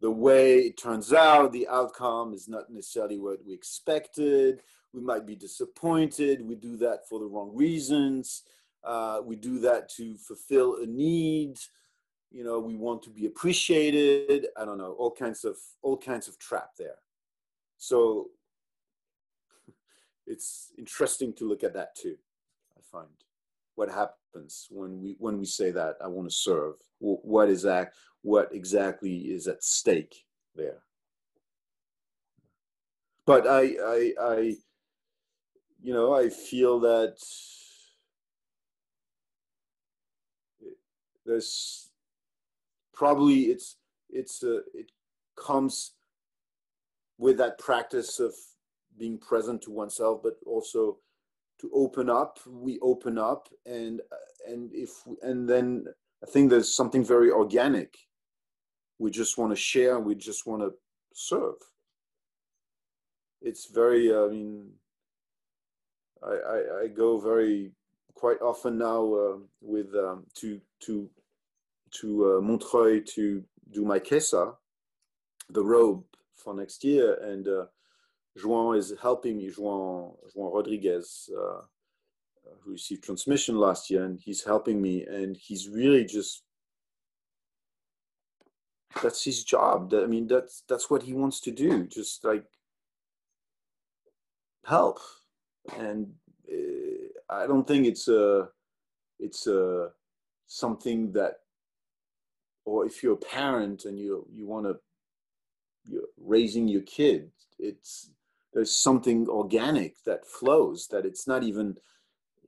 the 0.01 0.11
way 0.11 0.57
it 0.59 0.77
turns 0.77 1.13
out, 1.13 1.53
the 1.53 1.69
outcome 1.69 2.33
is 2.35 2.49
not 2.49 2.71
necessarily 2.71 3.19
what 3.19 3.45
we 3.45 3.53
expected. 3.53 4.63
We 4.93 5.01
might 5.01 5.27
be 5.27 5.37
disappointed. 5.37 6.47
We 6.47 6.57
do 6.57 6.77
that 6.79 7.09
for 7.09 7.21
the 7.21 7.27
wrong 7.27 7.51
reasons. 7.55 8.43
Uh, 8.83 9.21
we 9.25 9.37
do 9.37 9.59
that 9.61 9.89
to 9.91 10.17
fulfill 10.17 10.77
a 10.83 10.87
need. 10.87 11.59
You 12.31 12.45
know, 12.45 12.59
we 12.59 12.77
want 12.77 13.03
to 13.03 13.11
be 13.11 13.27
appreciated. 13.27 14.47
I 14.57 14.65
don't 14.65 14.79
know, 14.79 14.93
all 14.93 15.11
kinds 15.11 15.45
of 15.45 15.57
all 15.83 15.97
kinds 15.97 16.29
of 16.29 16.39
trap 16.39 16.71
there. 16.79 16.99
So 17.77 18.31
it's 20.27 20.73
interesting 20.79 21.33
to 21.35 21.49
look 21.49 21.65
at 21.65 21.75
that 21.75 21.95
too. 21.95 22.17
I 22.77 22.81
find 22.91 23.09
what 23.75 23.91
happens 23.91 24.67
when 24.71 25.01
we 25.01 25.17
when 25.19 25.39
we 25.39 25.47
say 25.47 25.71
that 25.71 25.97
I 26.03 26.07
want 26.07 26.29
to 26.29 26.35
serve. 26.35 26.75
What 26.99 27.49
is 27.49 27.63
that? 27.63 27.93
What 28.23 28.55
exactly 28.55 29.17
is 29.17 29.47
at 29.47 29.65
stake 29.65 30.25
there? 30.55 30.83
But 33.27 33.47
I 33.47 33.77
I 33.83 34.13
I 34.21 34.57
you 35.83 35.93
know 35.93 36.15
I 36.15 36.29
feel 36.29 36.81
that 36.81 37.17
there's 41.25 41.91
probably 42.93 43.45
it's 43.45 43.77
it's 44.11 44.43
a, 44.43 44.59
it 44.75 44.91
comes 45.37 45.93
with 47.19 47.39
that 47.39 47.59
practice 47.59 48.19
of 48.19 48.35
being 48.99 49.19
present 49.19 49.63
to 49.63 49.71
oneself 49.71 50.21
but 50.23 50.35
also 50.47 50.99
to 51.61 51.71
open 51.75 52.09
up. 52.09 52.39
We 52.47 52.79
open 52.81 53.19
up 53.19 53.49
and 53.67 54.01
and 54.49 54.71
if 54.73 54.91
and 55.23 55.49
then 55.49 55.85
i 56.23 56.31
think 56.31 56.51
there's 56.51 56.75
something 56.75 57.05
very 57.05 57.31
organic. 57.31 57.97
We 58.99 59.11
just 59.11 59.39
want 59.39 59.53
to 59.53 59.57
share 59.57 59.99
we 60.01 60.15
just 60.15 60.47
want 60.47 60.63
to 60.63 60.73
serve. 61.15 61.57
It's 63.41 63.67
very 63.67 64.15
i 64.15 64.27
mean 64.29 64.80
i 66.23 66.33
i, 66.33 66.83
I 66.83 66.87
go 66.89 67.19
very 67.19 67.73
quite 68.15 68.41
often 68.43 68.79
now 68.79 69.15
uh, 69.15 69.37
with 69.61 69.95
um, 69.95 70.27
to 70.35 70.61
to 70.81 71.09
to 71.93 72.09
uh, 72.27 72.41
Montreuil 72.41 73.05
to 73.15 73.43
do 73.73 73.85
my 73.85 73.99
kesa, 73.99 74.55
the 75.49 75.65
robe 75.65 76.05
for 76.35 76.55
next 76.55 76.85
year, 76.85 77.15
and 77.23 77.49
uh, 77.49 77.65
Juan 78.45 78.77
is 78.77 78.93
helping 79.01 79.39
me. 79.39 79.51
Juan 79.57 80.13
Juan 80.35 80.53
Rodriguez, 80.53 81.31
uh, 81.37 81.63
who 82.61 82.73
received 82.73 83.05
transmission 83.05 83.57
last 83.57 83.91
year, 83.91 84.05
and 84.05 84.21
he's 84.21 84.45
helping 84.45 84.81
me, 84.81 85.05
and 85.05 85.37
he's 85.37 85.69
really 85.69 86.05
just 86.05 86.43
that's 89.03 89.25
his 89.25 89.45
job. 89.45 89.93
I 89.95 90.07
mean, 90.07 90.27
that's 90.27 90.63
that's 90.69 90.91
what 90.91 91.03
he 91.03 91.15
wants 91.15 91.41
to 91.41 91.51
do. 91.51 91.87
Just 91.87 92.25
like 92.25 92.45
help, 94.65 94.99
and 95.79 96.13
uh, 96.51 97.35
I 97.35 97.47
don't 97.47 97.67
think 97.67 97.87
it's 97.87 98.09
a 98.09 98.49
it's 99.19 99.47
a 99.47 99.91
something 100.47 101.13
that 101.13 101.35
or 102.65 102.87
if 102.87 103.03
you're 103.03 103.15
a 103.15 103.17
parent 103.17 103.85
and 103.85 103.99
you 103.99 104.27
you 104.33 104.47
want 104.47 104.67
to 104.67 104.77
you're 105.85 106.09
raising 106.19 106.69
your 106.69 106.83
kid 106.83 107.31
it's 107.59 108.11
there's 108.53 108.75
something 108.75 109.29
organic 109.29 109.95
that 110.05 110.27
flows 110.27 110.89
that 110.89 111.07
it's 111.07 111.27
not 111.27 111.43
even 111.43 111.77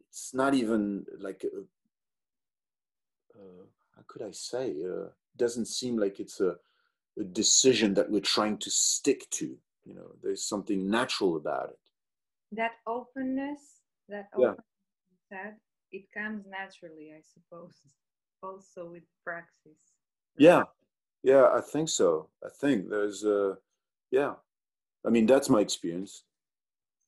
it's 0.08 0.34
not 0.34 0.54
even 0.54 1.06
like 1.20 1.44
a, 1.44 1.60
uh, 3.38 3.64
how 3.96 4.02
could 4.06 4.22
i 4.22 4.30
say? 4.30 4.74
Uh, 4.84 5.08
doesn't 5.36 5.66
seem 5.66 5.96
like 5.96 6.20
it's 6.20 6.40
a, 6.40 6.56
a 7.18 7.24
decision 7.24 7.94
that 7.94 8.10
we're 8.10 8.20
trying 8.20 8.58
to 8.58 8.70
stick 8.70 9.28
to 9.30 9.56
you 9.84 9.94
know? 9.94 10.12
There's 10.22 10.44
something 10.44 10.90
natural 10.90 11.36
about 11.36 11.70
it 11.70 11.78
that 12.52 12.72
openness 12.86 13.82
that 14.08 14.28
openness 14.34 14.56
yeah. 15.30 15.38
said 15.38 15.54
it 15.90 16.04
comes 16.12 16.44
naturally 16.46 17.12
i 17.16 17.20
suppose 17.34 17.72
also 18.42 18.90
with 18.90 19.04
praxis 19.24 19.92
yeah, 20.36 20.64
yeah, 21.22 21.48
I 21.54 21.60
think 21.60 21.88
so. 21.88 22.28
I 22.44 22.48
think 22.48 22.88
there's 22.88 23.24
a, 23.24 23.58
yeah. 24.10 24.34
I 25.06 25.10
mean, 25.10 25.26
that's 25.26 25.48
my 25.48 25.60
experience. 25.60 26.24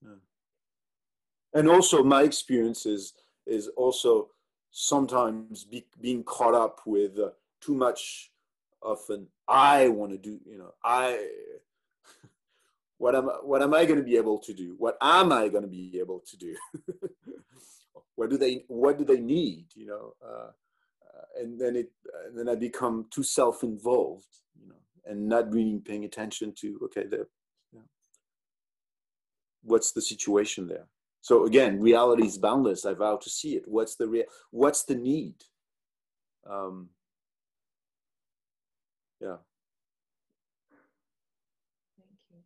Yeah. 0.03 0.17
And 1.55 1.69
also, 1.69 2.03
my 2.03 2.23
experience 2.23 2.87
is 2.87 3.15
is 3.47 3.69
also 3.77 4.31
sometimes 4.71 5.65
be, 5.65 5.87
being 6.01 6.25
caught 6.25 6.55
up 6.55 6.81
with 6.87 7.19
uh, 7.19 7.31
too 7.61 7.75
much 7.75 8.33
of 8.83 8.99
an 9.11 9.27
I 9.47 9.89
want 9.89 10.13
to 10.13 10.19
do. 10.19 10.41
You 10.45 10.59
know, 10.59 10.75
I. 10.83 11.29
what 12.99 13.15
am 13.15 13.25
what 13.43 13.63
am 13.63 13.75
I 13.75 13.85
going 13.85 13.99
to 13.99 14.05
be 14.05 14.17
able 14.17 14.39
to 14.39 14.55
do? 14.55 14.75
What 14.79 14.97
am 15.01 15.33
I 15.33 15.49
going 15.49 15.63
to 15.63 15.69
be 15.69 15.99
able 16.01 16.23
to 16.27 16.37
do? 16.37 16.57
what 18.15 18.31
do 18.31 18.39
they 18.39 18.65
What 18.69 18.99
do 18.99 19.05
they 19.05 19.21
need? 19.21 19.67
You 19.75 19.87
know. 19.87 20.15
Uh, 20.25 20.51
and 21.41 21.61
then 21.61 21.77
it 21.77 21.91
and 22.27 22.39
then 22.39 22.49
I 22.49 22.55
become 22.55 23.07
too 23.11 23.23
self-involved, 23.23 24.27
you 24.61 24.69
know, 24.69 24.75
and 25.05 25.29
not 25.29 25.53
really 25.53 25.79
paying 25.79 26.05
attention 26.05 26.53
to 26.61 26.81
okay, 26.85 27.05
the, 27.07 27.27
you 27.73 27.79
know, 27.79 27.85
what's 29.63 29.93
the 29.93 30.03
situation 30.03 30.69
there. 30.69 30.87
So 31.21 31.45
again, 31.45 31.81
reality 31.81 32.27
is 32.27 32.39
boundless. 32.39 32.85
I 32.85 32.95
vow 32.95 33.17
to 33.17 33.31
see 33.31 33.57
it. 33.57 33.65
What's 33.67 33.97
the 33.97 34.09
real? 34.09 34.25
What's 34.51 34.85
the 34.85 34.95
need? 34.95 35.37
Um, 36.49 36.91
yeah. 39.21 39.37
Thank 41.97 42.19
you. 42.31 42.39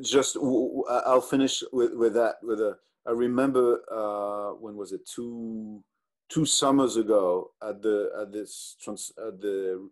Just 0.00 0.36
I'll 0.36 1.20
finish 1.20 1.62
with 1.72 1.94
with 1.94 2.14
that 2.14 2.36
with 2.42 2.60
a. 2.60 2.78
I 3.06 3.10
remember 3.10 3.82
uh, 3.90 4.54
when 4.54 4.76
was 4.76 4.92
it 4.92 5.06
two 5.06 5.82
two 6.28 6.44
summers 6.46 6.96
ago 6.96 7.50
at 7.62 7.82
the 7.82 8.10
at 8.20 8.32
this 8.32 8.76
trans, 8.80 9.12
at 9.18 9.40
the 9.40 9.88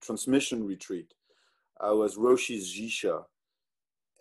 transmission 0.00 0.64
retreat. 0.64 1.14
I 1.80 1.90
was 1.92 2.16
Roshi's 2.16 2.72
Jisha, 2.72 3.24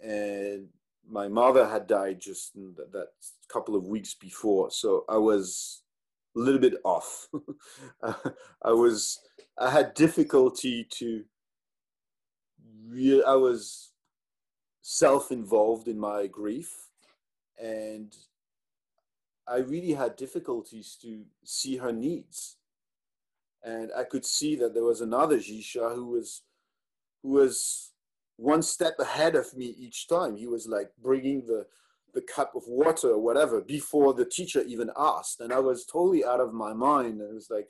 and 0.02 0.68
my 1.08 1.28
mother 1.28 1.68
had 1.68 1.88
died 1.88 2.22
just 2.22 2.54
that, 2.54 2.92
that 2.94 3.08
couple 3.50 3.76
of 3.76 3.88
weeks 3.88 4.14
before, 4.14 4.72
so 4.72 5.04
I 5.10 5.18
was 5.18 5.84
a 6.36 6.40
little 6.40 6.62
bit 6.62 6.76
off. 6.84 7.28
I 8.64 8.72
was 8.72 9.20
I 9.58 9.70
had 9.70 9.94
difficulty 9.94 10.88
to. 10.92 11.24
I 13.26 13.36
was 13.36 13.91
self-involved 14.82 15.88
in 15.88 16.00
my 16.00 16.28
grief, 16.28 16.90
and 17.62 18.16
I 19.48 19.58
really 19.58 19.94
had 19.94 20.16
difficulties 20.16 20.98
to 21.02 21.24
see 21.44 21.78
her 21.78 21.92
needs. 21.92 22.58
And 23.64 23.92
I 23.96 24.06
could 24.06 24.26
see 24.26 24.56
that 24.56 24.74
there 24.74 24.84
was 24.84 25.02
another 25.02 25.38
Jisha 25.38 25.94
who 25.94 26.08
was, 26.08 26.42
who 27.22 27.30
was 27.30 27.92
one 28.38 28.64
step 28.64 28.96
ahead 29.00 29.36
of 29.36 29.56
me 29.56 29.76
each 29.78 30.08
time. 30.08 30.36
He 30.36 30.48
was 30.48 30.68
like 30.68 30.90
bringing 31.02 31.46
the, 31.46 31.68
the 32.14 32.22
cup 32.22 32.56
of 32.56 32.64
water 32.68 33.10
or 33.10 33.20
whatever 33.20 33.62
before 33.62 34.14
the 34.14 34.26
teacher 34.26 34.64
even 34.64 34.90
asked. 34.98 35.42
And 35.42 35.54
I 35.54 35.60
was 35.60 35.86
totally 35.86 36.26
out 36.26 36.40
of 36.40 36.54
my 36.54 36.74
mind. 36.74 37.22
And 37.22 37.30
it 37.30 37.36
was 37.36 37.50
like, 37.52 37.70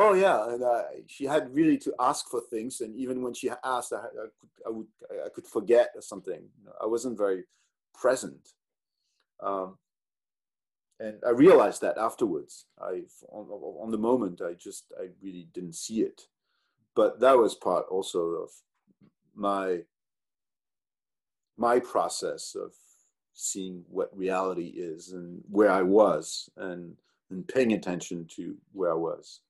Oh 0.00 0.14
yeah, 0.14 0.48
and 0.48 0.62
uh, 0.62 0.82
she 1.08 1.24
had 1.24 1.52
really 1.52 1.76
to 1.78 1.92
ask 1.98 2.28
for 2.30 2.40
things, 2.40 2.82
and 2.82 2.94
even 2.94 3.20
when 3.20 3.34
she 3.34 3.50
asked, 3.64 3.92
I, 3.92 3.96
I 3.96 4.28
could, 4.38 4.50
I 4.64 4.70
would, 4.70 4.86
I 5.26 5.28
could 5.28 5.44
forget 5.44 5.90
or 5.96 6.02
something. 6.02 6.44
I 6.80 6.86
wasn't 6.86 7.18
very 7.18 7.42
present, 8.00 8.50
um, 9.42 9.76
and 11.00 11.18
I 11.26 11.30
realized 11.30 11.80
that 11.80 11.98
afterwards. 11.98 12.66
I, 12.80 13.02
on, 13.32 13.48
on 13.48 13.90
the 13.90 13.98
moment, 13.98 14.40
I 14.40 14.52
just, 14.52 14.84
I 15.00 15.08
really 15.20 15.48
didn't 15.52 15.74
see 15.74 16.02
it, 16.02 16.22
but 16.94 17.18
that 17.18 17.36
was 17.36 17.56
part 17.56 17.86
also 17.90 18.20
of 18.20 18.50
my 19.34 19.80
my 21.56 21.80
process 21.80 22.54
of 22.54 22.72
seeing 23.34 23.82
what 23.88 24.16
reality 24.16 24.74
is 24.76 25.10
and 25.10 25.42
where 25.50 25.72
I 25.72 25.82
was, 25.82 26.48
and 26.56 26.94
and 27.30 27.48
paying 27.48 27.72
attention 27.72 28.28
to 28.36 28.54
where 28.72 28.92
I 28.92 28.94
was. 28.94 29.40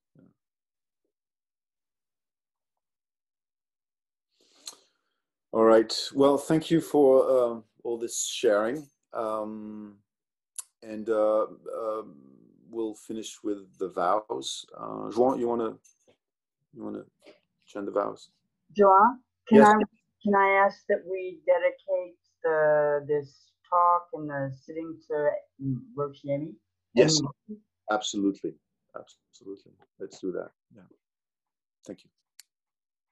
All 5.53 5.64
right. 5.64 5.92
Well, 6.14 6.36
thank 6.36 6.70
you 6.70 6.80
for 6.80 7.22
uh, 7.24 7.61
all 7.82 7.99
this 7.99 8.26
sharing. 8.26 8.86
Um, 9.14 9.96
and 10.82 11.09
uh, 11.09 11.42
uh, 11.42 12.03
we'll 12.70 12.94
finish 12.94 13.38
with 13.42 13.66
the 13.78 13.88
vows. 13.88 14.66
Uh, 14.76 15.11
Joan, 15.11 15.40
you 15.40 15.49
want 15.49 15.62
to 15.62 15.78
you 16.74 16.84
want 16.84 16.96
to 16.96 17.32
chant 17.66 17.86
the 17.86 17.92
vows? 17.92 18.30
Joan, 18.76 19.20
can 19.49 19.59
Yes. 19.59 19.68
I 19.68 19.82
can 20.22 20.34
I 20.34 20.51
ask 20.64 20.84
that 20.88 21.03
we 21.11 21.40
dedicate 21.46 22.18
the 22.44 23.05
this 23.09 23.53
talk 23.68 24.09
and 24.12 24.28
the 24.28 24.53
sitting 24.64 24.99
to 25.09 25.30
Rosh 25.96 26.22
Yemi? 26.24 26.55
Yes. 26.94 27.20
Absolutely. 27.90 28.55
Absolutely. 28.94 29.72
Let's 29.99 30.18
do 30.20 30.32
that. 30.32 30.51
Yeah. 30.74 30.82
Thank 31.86 32.05
you. 32.05 32.11